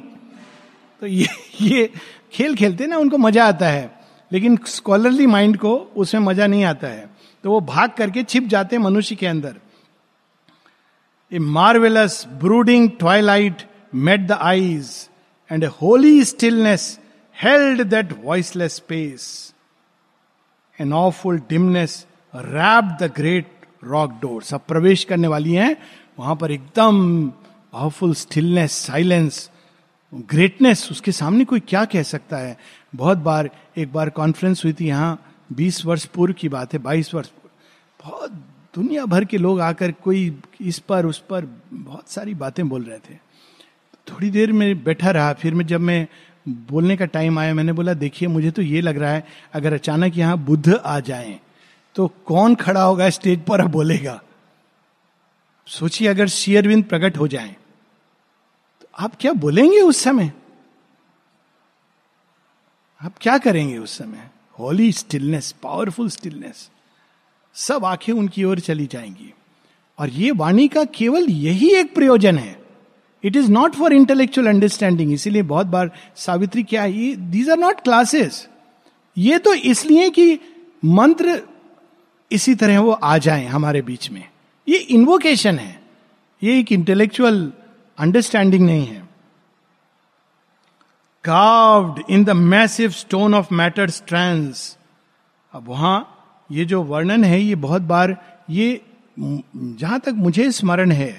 तो 1.03 1.07
ये 1.07 1.27
ये 1.61 1.91
खेल 2.33 2.55
खेलते 2.55 2.87
ना, 2.87 2.99
उनको 2.99 3.19
मज़ा 3.19 3.47
आता 3.49 3.69
है। 3.69 4.01
लेकिन 4.33 4.59
स्कॉलरली 4.67 5.27
माइंड 5.27 5.57
को 5.57 5.75
उसमें 5.97 6.21
मज़ा 6.23 6.47
नहीं 6.47 6.65
आता 6.65 6.87
है। 6.87 7.09
तो 7.45 7.51
वो 7.51 7.61
भाग 7.61 7.91
करके 7.91 8.23
छिप 8.23 8.45
जाते 8.45 8.77
हैं 8.77 8.83
मनुष्य 8.83 9.15
के 9.15 9.27
अंदर। 9.27 9.55
A 11.33 11.39
marvellous 11.39 12.27
brooding 12.33 12.91
twilight 12.99 13.63
met 13.95 14.21
the 14.21 14.33
eyes 14.33 14.91
and 15.51 15.65
a 15.65 15.67
holy 15.83 16.25
stillness 16.25 16.99
held 17.43 17.83
that 17.83 18.13
voiceless 18.25 18.75
space 18.77 19.55
an 20.81 20.93
awful 20.93 21.39
dimness 21.39 22.07
wrapped 22.35 22.97
the 23.03 23.13
great 23.17 23.53
rock 23.85 24.11
door 24.23 24.43
सब 24.43 24.67
प्रवेश 24.67 25.05
करने 25.05 25.29
वाली 25.29 25.53
हैं। 25.53 25.77
वहाँ 26.19 26.37
पर 26.37 26.51
एकदम 26.51 27.29
पावरफुल 27.73 28.15
स्टिलनेस 28.15 28.73
साइलेंस 28.73 29.51
ग्रेटनेस 30.13 30.89
उसके 30.91 31.13
सामने 31.13 31.45
कोई 31.45 31.61
क्या 31.61 31.85
कह 31.85 32.03
सकता 32.03 32.37
है? 32.37 32.57
बहुत 32.95 33.19
बार, 33.19 33.51
एक 33.77 33.93
बार 33.93 34.11
कॉन्फ्रेंस 34.11 34.65
हुई 34.65 34.73
थी 34.73 34.87
यहाँ, 34.87 35.33
बीस 35.53 35.85
वर्ष 35.87 36.05
पूर्व 36.05 36.35
की 36.35 36.49
बात 36.49 36.73
है, 36.73 36.79
बाईस 36.79 37.15
वर्ष 37.15 37.29
पूर्व। 37.29 38.09
बहुत 38.09 38.31
दुनिया 38.75 39.05
भर 39.05 39.25
के 39.25 39.39
लोग 39.39 39.61
आकर 39.61 39.93
कोई 39.93 40.43
इस 40.61 40.79
पर, 40.79 41.07
उस 41.07 41.19
पर 41.19 41.47
बहुत 41.73 42.09
सारी 42.09 42.35
बातें 42.35 42.69
बोल 42.69 42.83
रहे 42.83 42.99
थे। 42.99 43.15
थोड़ी 44.09 44.31
देर 44.31 44.53
में 44.53 44.85
बैठा 44.85 45.11
रहा, 45.11 45.33
फिर 45.33 45.55
मैं 45.55 45.67
जब 45.67 45.81
मैं 45.81 46.07
बोलने 46.47 46.97
का 46.97 47.05
टाइम 47.05 47.39
आया, 47.39 47.55
मैंने 47.55 47.73
बोला, 47.73 47.95
देखिए, 47.95 48.29
मुझे 48.29 48.51
तो 48.51 48.63
ये 48.63 48.81
लग 48.81 48.99
रहा 48.99 49.11
है, 49.11 49.27
अगर 49.55 49.75
अचानक 49.75 50.17
यहाँ 50.17 50.39
बुद्ध 50.39 50.75
आ 50.75 50.99
जाए 51.01 51.39
तो 51.97 52.07
कौन 52.27 52.55
खड़ा 52.55 52.83
होगा 52.83 53.09
स्टेज 53.11 53.45
पर 53.45 53.67
बोलेगा? 53.67 54.21
सोचिए, 55.69 56.09
अगर 56.09 56.27
शेयरविंद 56.29 56.85
प्रकट 56.85 57.19
हो 57.19 57.29
जाए 57.29 57.57
तो 58.81 58.89
आप 58.99 59.13
क्या 59.21 59.33
बोलेंगे 59.33 59.81
उस 59.81 60.03
समय? 60.03 60.33
आप 63.01 63.15
क्या 63.21 63.37
करेंगे 63.39 63.79
उस 63.79 63.97
समय? 63.99 64.29
होली 64.59 64.93
स्टिलनेस 64.93 65.53
पावरफुल 65.63 66.09
स्टिलनेस 66.09 66.71
सब 67.55 67.85
आँखें 67.85 68.13
उनकी 68.13 68.45
ओर 68.45 68.61
चली 68.61 68.87
जाएँगी। 68.87 69.33
और 69.99 70.09
ये 70.09 70.31
वाणी 70.31 70.67
का 70.69 70.85
केवल 70.85 71.29
यही 71.29 71.75
एक 71.75 71.95
प्रयोजन 71.95 72.39
है। 72.39 72.60
It 73.25 73.37
is 73.37 73.51
not 73.53 73.75
for 73.75 73.93
intellectual 73.93 74.49
understanding 74.49 75.13
इसीलिए 75.13 75.43
बहुत 75.43 75.67
बार 75.67 75.91
सावित्री 76.17 76.63
क्या 76.63 76.83
है 76.83 77.15
दीज 77.31 77.51
आर 77.51 77.59
नॉट 77.59 77.81
क्लासेस 77.81 78.47
ये 79.17 79.39
तो 79.39 79.55
इसलिए 79.55 80.11
कि 80.11 80.39
मंत्र 80.85 81.41
इसी 82.31 82.55
तरह 82.55 82.81
वो 82.81 82.91
आ 82.93 83.17
जाए 83.19 83.47
हमारे 83.47 83.83
बीच 83.83 84.11
में। 84.11 84.23
ये 84.69 84.77
इन्वोकेशन 84.77 85.59
है। 85.59 85.81
ये 86.43 86.59
एक 86.59 86.73
इंटेलेक्चुअल 86.73 87.53
अंडरस्टैंडिंग 87.99 88.65
नहीं 88.67 88.87
है। 88.87 89.09
Carved 91.25 92.03
in 92.11 92.25
the 92.25 92.31
massive 92.31 92.91
stone 92.91 93.35
of 93.35 93.55
matter 93.55 93.91
strand 93.91 94.55
अब 95.53 95.69
वहाँ 95.69 95.97
ये 96.51 96.65
जो 96.65 96.83
वर्णन 96.83 97.25
है, 97.25 97.41
ये 97.41 97.55
बहुत 97.55 97.83
बार 97.83 98.17
ये 98.51 98.81
जहाँ 99.19 99.99
तक 100.01 100.13
मुझे 100.17 100.51
स्मरण 100.53 100.93
है 100.93 101.13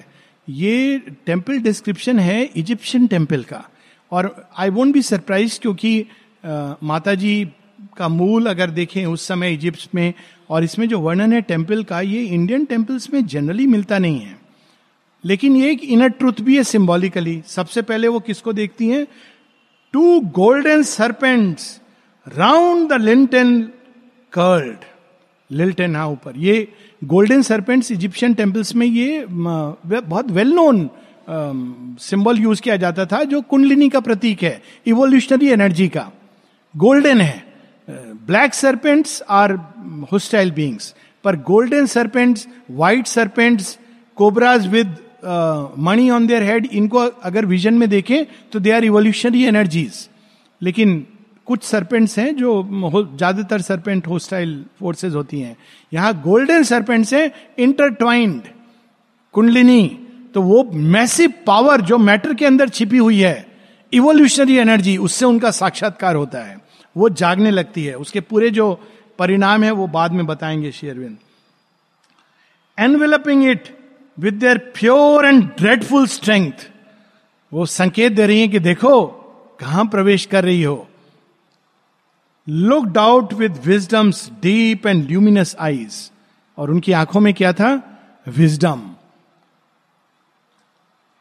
ये 0.47 0.99
टेंपल 1.25 1.57
डिस्क्रिप्शन 1.59 2.19
है 2.19 2.43
इजिप्शियन 2.55 3.07
टेंपल 3.07 3.43
का। 3.43 3.63
और 4.11 4.35
आई 4.59 4.69
वोंट 4.69 4.93
बी 4.93 5.01
सरप्राइज़ 5.01 5.59
क्योंकि 5.59 6.05
माता 6.83 7.13
जी 7.15 7.33
का 7.97 8.07
मूल 8.07 8.45
अगर 8.45 8.69
देखें 8.69 9.05
उस 9.05 9.27
समय 9.27 9.53
इजिप्ट 9.53 9.87
में, 9.95 10.13
और 10.49 10.63
इसमें 10.63 10.87
जो 10.89 10.99
वर्णन 10.99 11.33
है 11.33 11.41
टेंपल 11.41 11.83
का, 11.83 12.01
ये 12.01 12.23
इंडियन 12.23 12.65
टेम्पल्स 12.65 13.09
में 13.13 13.25
जनरली 13.25 13.67
मिलता 13.67 13.97
नहीं 13.99 14.19
है। 14.19 14.39
लेकिन 15.23 15.55
ये 15.55 15.71
एक 15.71 15.83
इनर 15.85 16.09
ट्रुथ 16.09 16.41
भी 16.41 16.55
है 16.57 16.63
सिंबॉलिकली 16.63 17.41
सबसे 17.47 17.81
पहले 17.81 18.07
वो 18.07 18.19
किसको 18.19 18.53
देखती 18.53 18.87
हैं? 18.89 19.05
Two 19.93 20.19
golden 20.35 20.83
serpents 20.83 21.79
round 22.27 22.89
the 22.89 23.01
lintel 23.01 23.61
curled 24.33 24.85
lintel 25.51 25.95
हा, 25.95 26.05
ऊपर। 26.07 26.33
ये 26.37 26.67
गोल्डन 27.01 27.41
सरपेंट्स 27.41 27.91
इजिप्शियन 27.91 28.33
टेम्पल्स 28.33 28.75
में 28.75 28.85
ये 28.87 29.25
बहुत 29.29 30.31
वेल 30.31 30.53
नोन 30.53 30.89
सिंबल 32.01 32.39
यूज़ 32.39 32.61
किया 32.61 32.75
जाता 32.77 33.05
था, 33.05 33.23
जो 33.23 33.41
कुंडलिनी 33.41 33.89
का 33.89 33.99
प्रतीक 33.99 34.43
है 34.43 34.61
इवोल्यूशनरी 34.87 35.49
एनर्जी 35.49 35.87
का। 35.87 36.11
गोल्डन 36.75 37.21
है। 37.21 37.43
Black 38.27 38.53
serpents 38.53 39.21
are 39.29 39.51
hostile 40.11 40.51
beings 40.51 40.93
पर 41.25 41.35
golden 41.47 41.85
serpents 41.85 42.47
white 42.71 43.07
serpents 43.07 43.77
cobras 44.17 44.67
with 44.67 44.95
mani 45.79 46.09
on 46.09 46.27
their 46.27 46.43
head 46.43 46.65
इनको 46.73 46.97
अगर 46.97 47.45
विजन 47.45 47.73
में 47.73 47.89
देखें 47.89 48.25
तो 48.51 48.59
दे 48.59 48.71
आर 48.71 48.83
इवोल्यूशनरी 48.85 49.43
एनर्जीज 49.45 50.07
लेकिन 50.61 51.05
कुछ 51.47 51.63
सरपेंट्स 51.63 52.17
हैं 52.19 52.35
जो 52.35 52.51
ज़्यादातर 53.17 53.61
सरपेंट 53.61 54.07
होस्टाइल 54.07 54.53
फोर्सेस 54.79 55.13
होती 55.13 55.39
हैं। 55.39 55.55
यहाँ 55.91 56.13
गोल्डन 56.21 56.63
सरपेंट्स 56.63 57.13
हैं 57.13 57.31
इंटरट्वाइंड 57.59 58.41
कुंडलिनी। 59.33 59.87
तो 60.33 60.41
वो 60.41 60.63
मैसिव 60.73 61.33
पावर 61.47 61.81
जो 61.81 61.97
मैटर 61.99 62.33
के 62.33 62.45
अंदर 62.45 62.69
छिपी 62.69 62.97
हुई 62.97 63.19
है 63.19 63.47
इवोल्यूशनरी 63.93 64.55
एनर्जी 64.57 64.95
उससे 64.99 65.25
उनका 65.25 65.51
साक्षात्कार 65.51 66.15
होता 66.15 66.43
है। 66.43 66.57
वो 66.95 67.09
जागने 67.11 67.51
लगती 67.51 67.83
है। 67.85 67.95
उसके 67.95 68.19
पूरे 68.21 68.49
जो 68.49 68.73
परिणाम 69.19 69.63
है, 69.63 69.71
वो 69.71 69.87
बाद 69.87 70.11
में 70.11 70.25
बताएँगे 70.25 70.71
शेयरविंद 70.71 71.17
enveloping 72.77 73.43
it 73.45 73.67
with 74.17 74.33
their 74.35 74.57
pure 74.75 75.25
and 75.25 75.43
dreadful 75.57 76.07
strength 76.07 76.67
वो 77.51 77.65
संकेत 77.65 78.11
दे 78.11 78.25
रही 78.27 78.39
है 78.41 78.47
कि 78.47 78.59
देखो, 78.59 79.05
कहाँ 79.59 79.85
प्रवेश 79.85 80.25
कर 80.25 80.43
रही 80.43 80.63
हो? 80.63 80.87
Looked 82.51 82.97
out 82.97 83.33
with 83.33 83.59
wisdom's 83.65 84.29
deep 84.41 84.87
and 84.87 85.07
luminous 85.07 85.55
eyes 85.59 86.11
और 86.57 86.71
उनकी 86.71 86.91
आँखों 86.91 87.19
में 87.19 87.33
क्या 87.33 87.51
था? 87.53 87.69
विजडम 88.27 88.81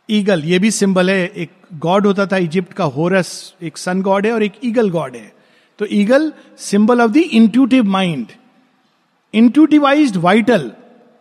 ईगल 0.09 0.45
ये 0.45 0.59
भी 0.59 0.71
सिंबल 0.71 1.11
है। 1.11 1.27
एक 1.27 1.51
गॉड 1.75 2.07
होता 2.07 2.27
था 2.27 2.37
इजिप्ट 2.37 2.73
का 2.73 2.85
होरस 2.85 3.33
एक 3.63 3.79
सन 3.79 4.03
गॉड 4.03 4.27
है 4.27 4.33
और 4.33 4.43
एक 4.43 4.53
ईगल 4.65 4.91
गॉड 4.91 5.17
है। 5.17 5.33
तो 5.79 5.87
eagle 5.91 6.33
symbol 6.59 7.01
of 7.01 7.11
the 7.11 7.17
intuitive 7.17 7.85
mind 7.85 8.27
intuitivise 9.35 10.17
vital 10.17 10.71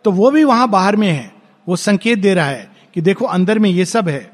तो 0.04 0.10
वो 0.10 0.30
भी 0.30 0.44
वहाँ 0.44 0.68
बाहर 0.68 0.96
में 0.96 1.08
है। 1.08 1.32
वो 1.66 1.76
संकेत 1.76 2.18
दे 2.18 2.34
रहा 2.34 2.46
है 2.46 2.70
कि 2.94 3.00
देखो, 3.00 3.24
अंदर 3.24 3.58
में 3.58 3.70
ये 3.70 3.84
सब 3.84 4.08
है। 4.08 4.30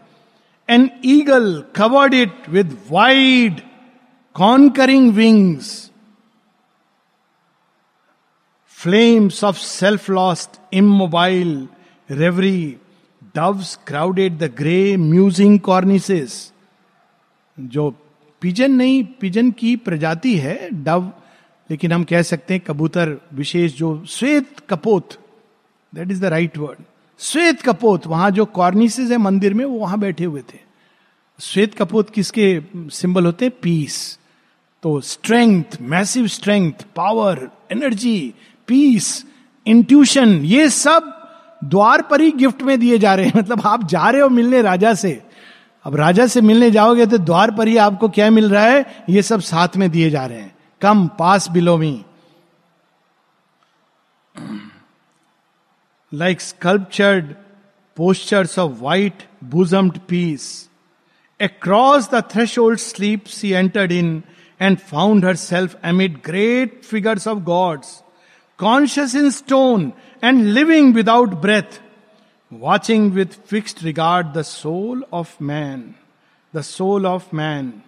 An 0.69 0.91
eagle 1.05 1.63
covered 1.77 2.15
it 2.15 2.49
with 2.49 2.77
wide 2.91 3.61
conquering 4.37 5.13
wings 5.13 5.91
flames 8.69 9.45
of 9.45 9.57
self 9.57 10.11
lost 10.11 10.51
immobile 10.73 11.69
reverie 12.11 12.77
doves 13.37 13.79
crowded 13.87 14.39
the 14.39 14.55
grey 14.59 14.97
musing 14.97 15.61
cornices 15.61 16.53
जो 17.61 17.91
पिजन 18.41 18.71
नहीं 18.71 19.05
पिजन 19.05 19.51
की 19.51 19.77
प्रजाति 19.77 20.37
है 20.39 20.69
डव 20.73 21.13
लेकिन 21.71 21.93
हम 21.93 22.05
कह 22.05 22.23
सकते 22.23 22.55
हैं 22.55 22.63
कबूतर, 22.67 23.17
विशेष 23.35 23.77
जो 23.77 24.05
श्वेत 24.09 24.61
कपोत 24.71 25.19
that 25.95 26.11
is 26.11 26.23
the 26.23 26.25
right 26.25 26.59
word 26.59 26.85
श्वेत 27.19 27.63
कपोत, 27.63 28.07
वहाँ 28.07 28.31
जो 28.31 28.45
कॉर्निसेस 28.45 29.11
है 29.11 29.17
मंदिर 29.17 29.55
में, 29.55 29.65
वो 29.65 29.79
वहाँ 29.79 29.99
बैठे 29.99 30.25
हुए 30.25 30.41
थे। 30.41 30.59
श्वेत 31.41 31.75
कपोत 31.75 32.11
किसके 32.11 32.63
सिंबल 32.77 33.27
होते 33.27 33.45
हैं? 33.45 33.53
पीस 33.63 34.19
तो 34.87 35.01
strength 35.01 35.65
massive 35.81 36.27
strength 36.27 36.73
power 36.97 37.51
energy 37.73 38.35
peace 38.67 39.27
intuition 39.67 40.29
ये 40.29 40.71
सब 40.71 41.29
द्वार 41.65 42.03
पर 42.03 42.21
ही 42.21 42.31
गिफ्ट 42.31 42.63
में 42.63 42.81
दिए 42.81 42.99
जा 42.99 43.15
रहे 43.15 43.27
हैं। 43.27 43.33
मतलब 43.39 43.63
आप 43.67 43.85
जा 43.85 44.11
रहे 44.11 44.21
हो 44.21 44.29
मिलने 44.29 44.63
राजा 44.63 44.95
से। 44.95 45.23
अब 45.85 45.97
राजा 45.97 46.27
से 46.27 46.41
मिलने 46.41 46.71
जाओगे 46.71 47.07
तो 47.07 47.19
द्वार 47.19 47.51
पर 47.51 47.69
ही 47.69 47.77
आपको 47.77 48.09
क्या 48.09 48.31
मिल 48.31 48.51
रहा 48.51 48.65
है? 48.65 49.05
ये 49.09 49.23
सब 49.23 49.41
साथ 49.41 49.69
में 49.77 49.91
दिए 49.91 50.11
जा 50.11 50.27
रहे 50.27 50.39
हैं। 50.39 50.57
Come 50.81 51.07
pass 51.07 51.51
below 51.51 51.77
me 51.77 52.05
like 56.15 56.41
sculptured 56.41 57.27
posters 57.97 58.59
of 58.59 58.73
white 58.81 59.23
bosomed 59.45 59.99
peace 60.09 60.71
across 61.41 62.11
the 62.11 62.25
threshold 62.59 62.79
sleep 62.79 63.25
she 63.25 63.51
entered 63.53 63.93
in 63.93 64.23
and 64.60 64.82
found 64.82 65.24
herself 65.24 65.76
amid 65.84 66.22
great 66.24 66.86
figures 66.86 67.28
of 67.28 67.44
gods, 67.46 68.04
conscious 68.58 69.16
in 69.16 69.32
stone 69.32 69.94
and 70.22 70.54
living 70.54 70.94
without 70.94 71.42
breath, 71.42 71.80
watching 72.52 73.14
with 73.14 73.34
fixed 73.34 73.82
regard 73.82 74.34
the 74.34 74.44
soul 74.44 75.04
of 75.12 75.40
man, 75.40 75.96
the 76.54 76.64
soul 76.64 77.06
of 77.08 77.32
man, 77.34 77.84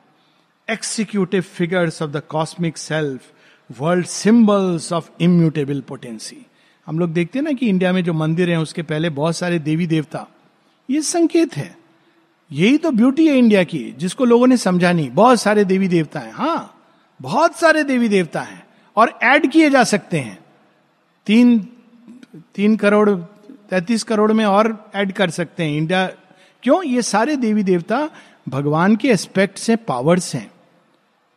executive 0.68 1.46
figures 1.46 2.02
of 2.02 2.12
the 2.12 2.22
cosmic 2.22 2.78
self, 2.78 3.32
world 3.70 4.06
symbols 4.06 4.92
of 4.94 5.12
immutable 5.22 5.80
potency 5.88 6.46
हम 6.88 7.00
लोग 7.00 7.10
देखते 7.14 7.40
हैं 7.40 7.44
ना 7.44 7.52
कि 7.52 7.68
India 7.70 7.92
में 7.94 8.04
जो 8.04 8.14
मंदिर 8.14 8.50
हैं 8.50 8.58
उसके 8.58 8.82
पहले 8.84 9.10
बहुत 9.10 9.36
सारे 9.36 9.60
देवी 9.60 9.88
देवता 9.88 10.28
ये 10.90 11.02
संकेत 11.02 11.56
है 11.58 11.76
यही 12.51 12.79
तो 12.79 12.91
ब्यूटी 12.91 13.27
है 13.29 13.37
इंडिया 13.37 13.63
की, 13.65 13.95
जिसको 13.99 14.25
लोगों 14.25 14.47
ने 14.47 14.57
समझा 14.57 14.93
नहीं। 14.93 15.11
बहुत 15.11 15.41
सारे 15.41 15.65
देवी 15.65 15.89
देवता 15.89 16.21
हैं 16.21 16.33
हाँ 16.33 16.75
बहुत 17.21 17.57
सारे 17.57 17.83
देवी 17.85 18.09
देवता 18.09 18.41
हैं, 18.41 18.63
और 18.97 19.19
ऐड 19.23 19.51
किए 19.51 19.71
जा 19.71 19.83
सकते 19.85 20.19
हैं। 20.19 20.39
तीन 21.27 21.59
तीन 22.55 22.77
करोड़, 22.77 23.11
तैतीस 23.71 24.03
करोड़ 24.03 24.33
में 24.33 24.45
और 24.45 24.91
ऐड 24.95 25.13
कर 25.13 25.31
सकते 25.31 25.65
हैं 25.65 25.77
इंडिया 25.77 26.07
क्यों? 26.63 26.83
ये 26.83 27.03
सारे 27.03 27.37
देवी 27.37 27.63
देवता 27.63 28.09
भगवान 28.49 28.97
के 28.97 29.09
एस्पेक्ट्स 29.09 29.69
हैं 29.71 29.79
पावर्स 29.79 30.35
हैं। 30.35 30.51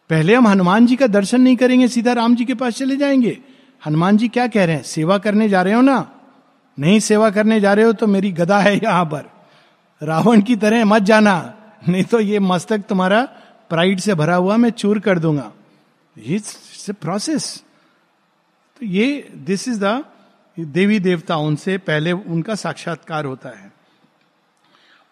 पहले 0.09 0.36
हम 0.36 0.47
हनुमान 0.47 0.86
जी 0.86 0.95
का 0.95 1.07
दर्शन 1.07 1.41
नहीं 1.41 1.55
करेंगे, 1.55 1.88
सीधा 1.88 2.14
राम 2.14 2.36
जी 2.36 2.45
के 2.45 2.53
पास 2.53 2.78
चले 2.78 2.97
जाएँगे। 2.97 3.38
हनुमान 3.86 4.18
जी 4.18 4.28
क्या 4.28 4.47
कह 4.47 4.66
रहे 4.66 4.76
हैं? 4.76 4.84
सेवा 4.84 5.18
करने 5.18 5.49
जा 5.49 5.62
रहे 5.62 5.74
हो 5.74 5.82
ना? 5.82 6.12
नहीं 6.80 6.99
सेवा 6.99 7.30
करने 7.30 7.59
जा 7.59 7.74
रहे 7.74 7.86
हो 7.86 7.93
तो 7.93 8.07
मेरी 8.07 8.32
गदा 8.32 8.59
है 8.59 8.76
यहाँ 8.78 9.05
पर। 9.05 9.30
रावण 10.01 10.41
की 10.41 10.55
तरह 10.55 10.85
मत 10.85 11.01
जाना, 11.01 11.53
नहीं 11.89 12.03
तो 12.03 12.19
ये 12.19 12.39
मस्तक 12.39 12.83
तुम्हारा 12.89 13.21
प्राइड 13.69 13.99
से 13.99 14.13
भरा 14.15 14.35
हुआ 14.35 14.57
मैं 14.57 14.69
चूर 14.71 14.99
कर 14.99 15.19
दूँगा। 15.19 15.51
प्रोसेस 16.91 17.45
तो 18.81 18.85
ये 18.85 19.29
दिस 19.45 19.67
इज़ 19.67 19.79
द 19.83 20.03
देवी 20.57 20.99
देवता 20.99 21.35
उनसे 21.37 21.77
पहले 21.79 22.11
उनका 22.11 22.55
साक्षात्कार 22.55 23.25
होता 23.25 23.49
है। 23.49 23.71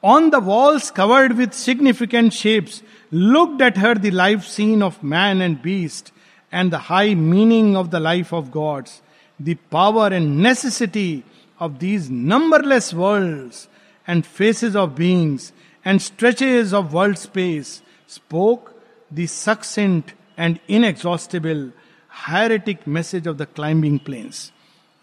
On 0.04 0.30
the 0.30 0.36
walls 0.44 0.90
covered 0.92 1.34
with 1.34 1.54
significant 1.56 2.32
shapes 2.34 2.82
looked 3.14 3.62
at 3.62 3.78
her 3.80 3.98
the 3.98 4.06
life 4.14 4.44
scene 4.46 4.84
of 4.84 5.06
man 5.06 5.42
and 5.42 5.58
beast 5.64 6.14
and 6.54 6.72
the 6.72 6.80
high 6.84 7.16
meaning 7.16 7.76
of 7.78 7.88
the 7.88 7.96
life 7.96 8.34
of 8.34 8.50
gods 8.50 9.02
the 9.40 9.56
power 9.72 10.14
and 10.14 10.40
necessity 10.42 11.24
of 11.62 11.72
these 11.80 12.12
numberless 12.12 12.94
worlds 12.94 13.68
and 14.10 14.28
faces 14.38 14.76
of 14.76 14.96
beings 14.98 15.52
and 15.86 16.02
stretches 16.02 16.74
of 16.80 16.94
world 16.94 17.18
space 17.24 17.72
spoke 18.10 18.72
the 19.12 19.28
succinct 19.34 20.14
and 20.38 20.60
inexhaustible 20.78 21.68
hieratic 22.12 22.78
message 22.88 23.28
of 23.28 23.38
the 23.38 23.48
climbing 23.56 24.00
planes 24.06 24.52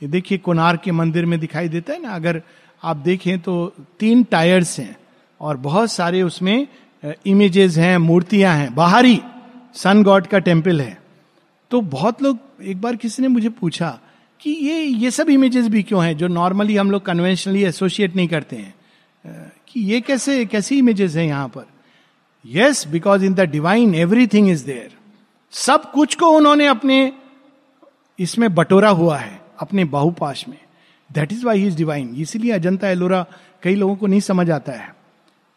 ये 0.03 0.09
देखिए 0.09 0.39
कोनार 0.39 0.77
के 0.77 0.93
मंदिर 0.93 1.27
में 1.27 1.39
दिखाई 1.41 1.69
देता 1.69 1.93
है 1.93 2.03
ना, 2.03 2.15
अगर 2.15 2.43
आप 2.83 2.97
देखें 2.97 3.39
तो 3.39 3.73
तीन 4.01 4.23
टायर्स 4.25 4.79
हैं 4.81 4.97
और 5.41 5.57
बहुत 5.57 5.93
सारे 5.93 6.23
उसमें 6.23 6.67
इमेजेस 7.27 7.77
हैं, 7.79 7.97
मूर्तियाँ 7.99 8.55
हैं। 8.57 8.75
बाहरी 8.75 9.21
सन 9.75 10.03
गॉड 10.03 10.27
का 10.27 10.39
टेंपल 10.39 10.81
है। 10.81 10.99
तो 11.71 11.81
बहुत 11.81 12.23
लोग, 12.23 12.39
एक 12.63 12.81
बार 12.81 12.97
किसी 12.97 13.23
ने 13.23 13.29
मुझे 13.29 13.49
पूछा 13.49 13.99
कि 14.41 14.51
ये 14.51 14.83
ये 14.83 15.11
सब 15.11 15.31
इमेजेस 15.31 15.69
भी 15.69 15.83
क्यों 15.83 16.05
हैं, 16.05 16.17
जो 16.17 16.29
नॉर्मली 16.29 16.77
हम 16.77 16.91
लोग 16.91 17.05
कन्वेंशनली 17.07 17.65
एसोसिएट 17.65 18.17
नहीं 18.17 18.29
करते 18.29 18.57
हैं? 18.57 18.75
कि 19.68 19.81
ये 19.83 20.01
कैसे, 20.01 20.45
कैसी 20.47 20.79
इमेजेस 20.79 21.16
हैं 21.16 21.27
यहाँ 21.27 21.49
पर? 21.49 21.64
Yes 22.45 22.87
because 22.89 23.24
in 23.24 23.35
the 23.35 23.41
divine 23.51 23.95
everything 23.95 24.49
is 24.51 24.64
there 24.66 24.91
सब 25.53 25.91
कुछ 25.93 26.14
को 26.14 26.29
उन्होंने 26.29 26.66
अपने 26.66 27.12
इसमें 28.18 28.55
बटोरा 28.55 28.89
हुआ 28.91 29.16
है, 29.18 29.41
अपने 29.61 29.85
बाहुपाश 29.85 30.47
में। 30.49 30.59
That 31.11 31.33
is 31.33 31.45
why 31.47 31.66
is 31.66 31.77
divine 31.77 32.14
इसीलिए 32.16 32.53
अजंता 32.53 32.89
एलोरा 32.89 33.24
कई 33.62 33.74
लोगों 33.74 33.97
को 33.97 34.07
नहीं 34.07 34.20
समझ 34.20 34.51
आता 34.51 34.72
है। 34.72 34.95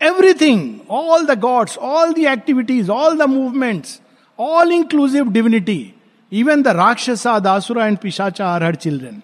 Everything 0.01 0.91
all 0.91 1.25
the 1.25 1.39
gods 1.39 1.77
all 1.77 2.13
the 2.13 2.25
activities 2.27 2.91
all 2.91 3.17
the 3.17 3.29
movements 3.29 3.99
all 4.39 4.71
inclusive 4.71 5.31
divinity 5.31 5.93
even 6.31 6.61
the 6.61 6.67
rakshasa 6.67 7.37
दासुरा 7.39 7.85
and 7.85 7.97
pishacha 7.97 8.47
are 8.47 8.63
her 8.63 8.75
children 8.75 9.21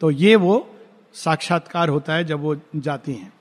तो 0.00 0.10
ये 0.10 0.36
वो 0.36 0.54
साक्षात्कार 1.14 1.88
होता 1.88 2.14
है 2.14 2.24
जब 2.24 2.40
वो 2.40 2.56
जाती 2.76 3.12
हैं। 3.12 3.32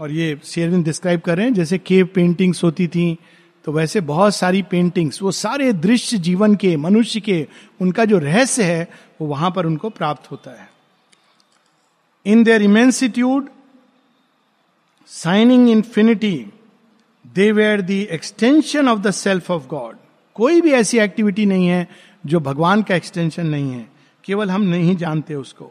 और 0.00 0.10
ये 0.10 0.38
शेरविन 0.44 0.82
डिस्क्राइब 0.82 1.20
कर 1.20 1.36
रहे 1.36 1.46
हैं, 1.46 1.54
जैसे 1.54 1.78
केव 1.78 2.06
पेंटिंग्स 2.06 2.62
होती 2.64 2.88
थी 2.88 3.16
तो 3.64 3.72
वैसे 3.72 4.00
बहुत 4.00 4.34
सारी 4.34 4.62
पेंटिंग्स 4.62 5.20
वो 5.22 5.30
सारे 5.30 5.72
दृश्य 5.72 6.18
जीवन 6.18 6.54
के, 6.54 6.76
मनुष्य 6.76 7.20
के, 7.20 7.46
उनका 7.80 8.04
जो 8.04 8.18
रहस्य 8.18 8.62
है, 8.62 8.88
वो 9.20 9.26
वहाँ 9.28 9.50
पर 9.50 9.66
उनको 9.66 9.88
प्राप्त 9.90 10.30
होता 10.30 10.50
है। 10.50 10.68
In 12.26 12.44
their 12.44 12.62
immensitude 12.62 13.48
shining 15.08 15.68
infinity 15.70 16.46
they 17.24 17.50
were 17.52 17.82
the 17.82 17.90
extension 17.90 18.88
of 18.88 19.00
the 19.00 19.10
self 19.10 19.50
of 19.50 19.66
God 19.66 19.96
कोई 20.36 20.60
भी 20.60 20.72
ऐसी 20.72 20.98
एक्टिविटी 20.98 21.46
नहीं 21.46 21.66
है, 21.66 21.88
जो 22.26 22.40
भगवान 22.40 22.82
का 22.82 22.94
एक्सटेंशन 22.94 23.46
नहीं 23.46 23.70
है। 23.72 23.86
केवल 24.24 24.50
हम 24.50 24.62
नहीं 24.62 24.96
जानते 24.96 25.34
उसको। 25.34 25.70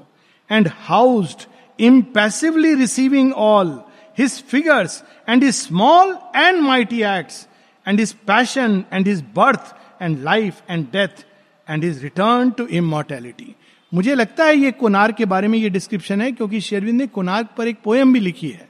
And 0.50 0.70
housed 0.76 1.48
impassively 1.80 2.74
receiving 2.76 3.34
all 3.34 3.80
his 4.18 4.42
figures 4.50 5.04
and 5.30 5.44
his 5.44 5.56
small 5.56 6.16
and 6.36 6.62
mighty 6.62 7.02
acts 7.04 7.48
and 7.86 8.00
his 8.00 8.14
passion 8.28 8.84
and 8.94 9.08
his 9.08 9.24
birth 9.36 9.76
and 10.02 10.24
life 10.24 10.62
and 10.70 10.86
death 10.92 11.26
and 11.68 11.84
his 11.84 12.04
return 12.04 12.52
to 12.52 12.66
immortality 12.68 13.56
मुझे 13.92 14.16
लगता 14.16 14.46
है 14.46 14.56
ये 14.58 14.72
कोनार 14.74 15.12
के 15.12 15.26
बारे 15.26 15.48
में 15.48 15.58
ये 15.60 15.70
डिस्क्रिप्शन 15.70 16.22
है, 16.22 16.32
क्योंकि 16.32 16.60
शेरविंद 16.62 16.98
ने 17.02 17.08
कोनार 17.08 17.44
पर 17.58 17.68
एक 17.68 17.78
पोएम 17.84 18.14
भी 18.14 18.20
लिखी 18.20 18.50
है। 18.50 18.68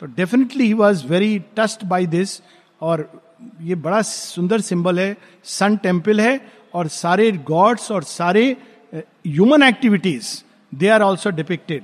तो 0.00 0.06
definitely 0.06 0.66
he 0.66 0.72
was 0.74 1.06
very 1.06 1.38
touched 1.56 1.84
by 1.84 2.06
this 2.06 2.40
और 2.80 3.08
ये 3.62 3.74
बड़ा 3.76 4.00
सुंदर 4.02 4.60
सिंबल 4.60 5.00
है। 5.00 5.16
सन 5.44 5.76
टेंपल 5.76 6.20
है, 6.20 6.40
और 6.74 6.88
सारे 6.88 7.30
गॉड्स 7.32 7.90
और 7.90 8.02
सारे 8.04 8.44
human 8.94 9.62
activities 9.62 10.28
they 10.72 10.88
are 10.88 11.02
also 11.02 11.30
depicted 11.30 11.82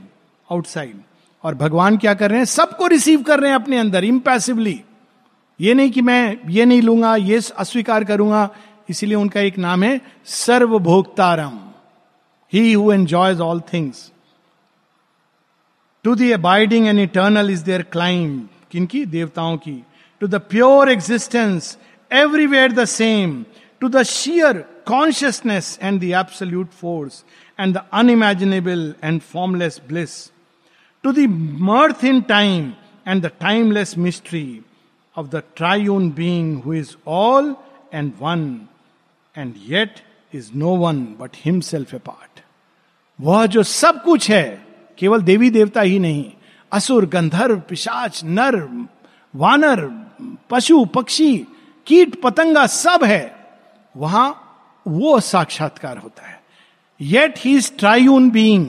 outside 0.48 0.96
और 1.44 1.54
भगवान 1.54 1.96
क्या 1.96 2.14
कर 2.14 2.30
रहे 2.30 2.38
हैं? 2.38 2.44
सबको 2.44 2.86
रिसीव 2.86 3.22
कर 3.22 3.40
रहे 3.40 3.50
हैं 3.50 3.56
अपने 3.56 3.78
अंदर 3.78 4.04
इम्पैसिवली 4.04 4.80
ये 5.60 5.74
नहीं 5.74 5.90
कि 5.90 6.02
मैं 6.02 6.38
ये 6.50 6.64
नहीं 6.64 6.82
लूँगा 6.82 7.14
ये 7.16 7.40
अस्वीकार 7.58 8.04
करूँगा 8.04 8.48
इसीलिए 8.90 9.16
उनका 9.16 9.40
एक 9.40 9.58
नाम 9.58 9.82
है 9.82 10.00
सर्वभोक्तारम। 10.26 11.58
He 12.52 12.72
who 12.72 12.92
enjoys 12.92 13.40
all 13.40 13.60
things 13.72 14.10
to 16.04 16.14
the 16.14 16.30
abiding 16.32 16.86
and 16.86 17.00
eternal 17.00 17.50
is 17.50 17.64
their 17.64 17.82
climb 17.82 18.48
किनकी? 18.72 19.04
देवताओं 19.06 19.56
की। 19.56 19.82
To 20.20 20.26
the 20.26 20.34
pure 20.50 20.90
existence 20.90 21.76
everywhere 22.10 22.72
the 22.72 22.84
same 22.84 23.44
to 23.80 23.88
the 23.88 24.02
sheer 24.04 24.64
consciousness 24.86 25.68
and 25.86 26.00
the 26.00 26.12
absolute 26.14 26.74
force, 26.82 27.16
and 27.58 27.76
the 27.76 27.82
unimaginable 27.92 28.84
and 29.02 29.22
formless 29.22 29.78
bliss, 29.88 30.12
to 31.04 31.12
the 31.12 31.26
mirth 31.26 32.04
in 32.04 32.22
time 32.24 32.76
and 33.04 33.22
the 33.22 33.30
timeless 33.30 33.96
mystery 33.96 34.62
of 35.16 35.30
the 35.30 35.42
triune 35.54 36.10
being 36.10 36.62
who 36.62 36.72
is 36.72 36.96
all 37.04 37.62
and 37.90 38.18
one, 38.18 38.68
and 39.36 39.56
yet 39.56 40.02
is 40.32 40.54
no 40.54 40.72
one 40.72 41.16
but 41.18 41.36
himself 41.36 41.92
apart. 41.92 42.42
वह 43.18 43.46
जो 43.46 43.62
सब 43.62 44.02
कुछ 44.04 44.30
है 44.30 44.44
केवल 44.98 45.22
देवी 45.22 45.50
देवता 45.50 45.80
ही 45.80 45.98
नहीं 45.98 46.24
असुर 46.72 47.06
गंधर्व 47.14 47.58
पिशाच 47.68 48.20
नर 48.24 48.56
वानर 49.34 49.80
पशु 50.50 50.84
पक्षी 50.94 51.36
कीट 51.86 52.20
पतंगा 52.22 52.66
सब 52.66 53.04
है 53.04 53.24
वहाँ 53.94 54.28
वो 54.86 55.18
साक्षात्कार 55.20 55.98
होता 55.98 56.26
है 56.26 56.40
yet 57.00 57.38
he 57.38 57.54
is 57.56 57.70
triune 57.78 58.30
being 58.30 58.66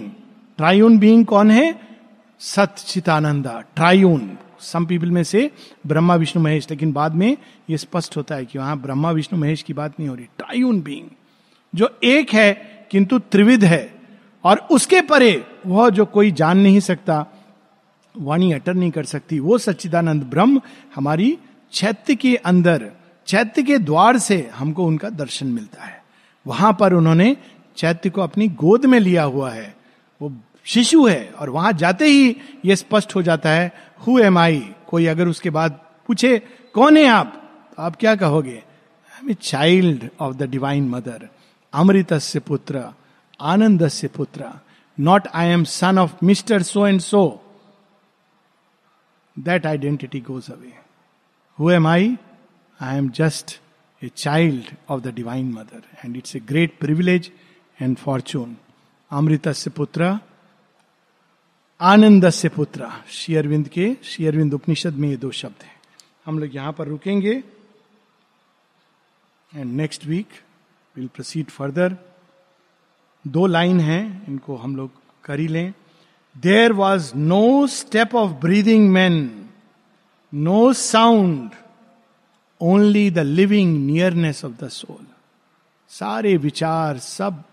triune 0.57 0.97
being 0.99 1.25
कौन 1.25 1.51
है 1.51 1.71
सचितानंदा 2.43 3.61
ट्रायून। 3.75 4.37
सम 4.59 4.85
पीपल 4.85 5.11
में 5.11 5.23
से 5.23 5.51
ब्रह्मा, 5.87 6.15
विष्णु, 6.15 6.43
महेश, 6.43 6.67
लेकिन 6.69 6.93
बाद 6.93 7.15
में 7.15 7.37
ये 7.69 7.77
स्पष्ट 7.77 8.17
होता 8.17 8.35
है 8.35 8.45
कि 8.45 8.59
वहाँ 8.59 8.77
ब्रह्मा, 8.81 9.11
विष्णु, 9.11 9.39
महेश 9.39 9.61
की 9.61 9.73
बात 9.73 9.99
नहीं 9.99 10.09
हो 10.09 10.15
रही। 10.15 10.25
ट्रायून 10.25 10.81
बींग 10.81 11.07
जो 11.75 11.99
एक 12.03 12.33
है, 12.33 12.53
किंतु 12.91 13.19
त्रिविध 13.19 13.63
है, 13.63 13.95
और 14.43 14.67
उसके 14.71 15.01
परे 15.01 15.45
वह 15.65 15.89
जो 15.89 16.05
कोई 16.05 16.31
जान 16.31 16.57
नहीं 16.57 16.79
सकता, 16.79 17.25
वाणी 18.17 18.51
अटर 18.53 18.73
नहीं 18.73 18.91
कर 18.91 19.03
सकती, 19.03 19.39
वो 19.39 19.57
सच्चिदानंद 19.57 20.23
ब्रह्म 20.23 20.61
हमारी 20.95 21.37
चैत्य 21.71 22.15
के 22.15 22.35
अंदर, 22.35 22.91
चैत्य 23.27 23.63
के 23.63 23.77
द्वार 23.77 24.17
से 24.17 24.51
हमको 24.55 24.85
उनका 24.85 25.09
दर्शन 25.09 25.47
मिलता 25.47 25.83
है। 25.83 26.03
वहाँ 26.47 26.77
पर 26.79 26.93
उन्होंने 26.93 27.37
चैत्य 27.77 28.09
को 28.09 28.21
अपनी 28.21 28.47
गोद 28.47 28.85
में 28.85 28.99
लिया 28.99 29.23
हुआ 29.23 29.51
है। 29.51 29.75
वो 30.21 30.33
शिशु 30.65 31.07
है 31.07 31.29
और 31.29 31.49
वहाँ 31.49 31.73
जाते 31.73 32.05
ही 32.05 32.37
यह 32.65 32.75
स्पष्ट 32.75 33.15
हो 33.15 33.21
जाता 33.21 33.49
है 33.49 33.73
हु 34.07 34.19
एम 34.19 34.37
आई 34.37 34.75
कोई 34.87 35.05
अगर 35.05 35.27
उसके 35.27 35.49
बाद 35.49 35.79
पूछे, 36.07 36.39
कौन 36.73 36.97
है 36.97 37.05
आप? 37.05 37.51
तो 37.77 37.83
आप 37.83 37.95
क्या 37.95 38.15
कहोगे? 38.15 38.63
Child 39.41 40.09
of 40.19 40.35
the 40.35 40.43
divine 40.43 40.89
mother 40.89 41.29
अमृत 41.73 42.13
से 42.13 42.39
पुत्र 42.39 42.89
आनंद 43.41 43.87
से 43.87 44.07
पुत्र 44.07 44.45
not 44.99 45.27
I 45.27 45.47
am 45.47 45.63
son 45.63 45.99
of 45.99 46.13
mister 46.23 46.61
so 46.61 46.87
and 46.87 46.99
so 46.99 47.43
that 49.39 49.65
identity 49.65 50.19
goes 50.19 50.51
away 50.51 50.73
who 51.59 51.71
am 51.71 51.87
I 51.87 52.17
I 52.81 52.97
am 52.97 53.09
just 53.09 53.61
a 54.03 54.09
child 54.15 54.75
of 54.89 55.01
the 55.01 55.07
divine 55.07 55.51
mother 55.51 55.81
and 56.05 56.17
it's 56.17 56.35
a 56.35 56.39
great 56.39 56.77
privilege 56.79 57.31
and 57.81 57.97
fortune 57.97 58.55
अमृत 59.11 59.49
से 59.49 59.69
पुत्र 59.69 60.19
आनंद 61.83 62.29
से 62.29 62.49
पुत्र। 62.49 62.87
शेयरविंद 63.09 63.67
के 63.67 63.95
शेयरविंद 64.03 64.53
उपनिषद 64.53 64.93
में 64.93 65.09
ये 65.09 65.17
दो 65.17 65.31
शब्द 65.31 65.63
हैं। 65.63 65.75
हम 66.25 66.39
लोग 66.39 66.55
यहाँ 66.55 66.73
पर 66.73 66.87
रुकेंगे। 66.87 67.43
And 69.55 69.73
next 69.73 70.05
week 70.05 70.27
will 70.95 71.07
proceed 71.07 71.49
further 71.49 71.97
दो 73.27 73.45
लाइन 73.47 73.79
हैं, 73.79 74.27
इनको 74.27 74.55
हम 74.55 74.75
लोग 74.75 74.91
कर 75.23 75.39
ही 75.39 75.47
लें। 75.47 75.73
There 76.37 76.73
was 76.73 77.15
no 77.15 77.67
step 77.67 78.15
of 78.15 78.31
breathing 78.31 78.89
man 78.89 79.49
no 80.33 80.73
sound 80.73 81.51
only 82.61 83.09
the 83.11 83.19
living 83.19 83.85
nearness 83.85 84.45
of 84.45 84.63
the 84.63 84.69
soul 84.69 85.05
सारे 85.89 86.37
विचार 86.37 86.97
सब, 86.97 87.43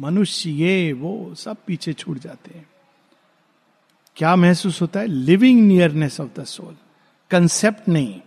मनुष्य 0.00 0.50
ये, 0.50 0.92
वो 0.92 1.34
सब 1.34 1.56
पीछे 1.66 1.92
छूट 1.92 2.18
जाते 2.18 2.58
हैं। 2.58 2.69
क्या 4.16 4.36
महसूस 4.36 4.80
होता 4.82 5.00
है? 5.00 5.06
Living 5.06 5.66
nearness 5.68 6.20
of 6.20 6.40
the 6.40 6.44
soul 6.44 6.76
concept 7.30 7.88
नहीं 7.88 8.20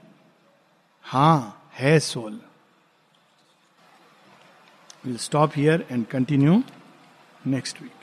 हाँ। 1.03 1.59
है 1.73 1.99
soul 1.99 2.39
will 5.05 5.17
stop 5.17 5.51
here 5.55 5.85
and 5.91 6.05
continue 6.05 6.63
next 7.47 7.81
week 7.81 8.02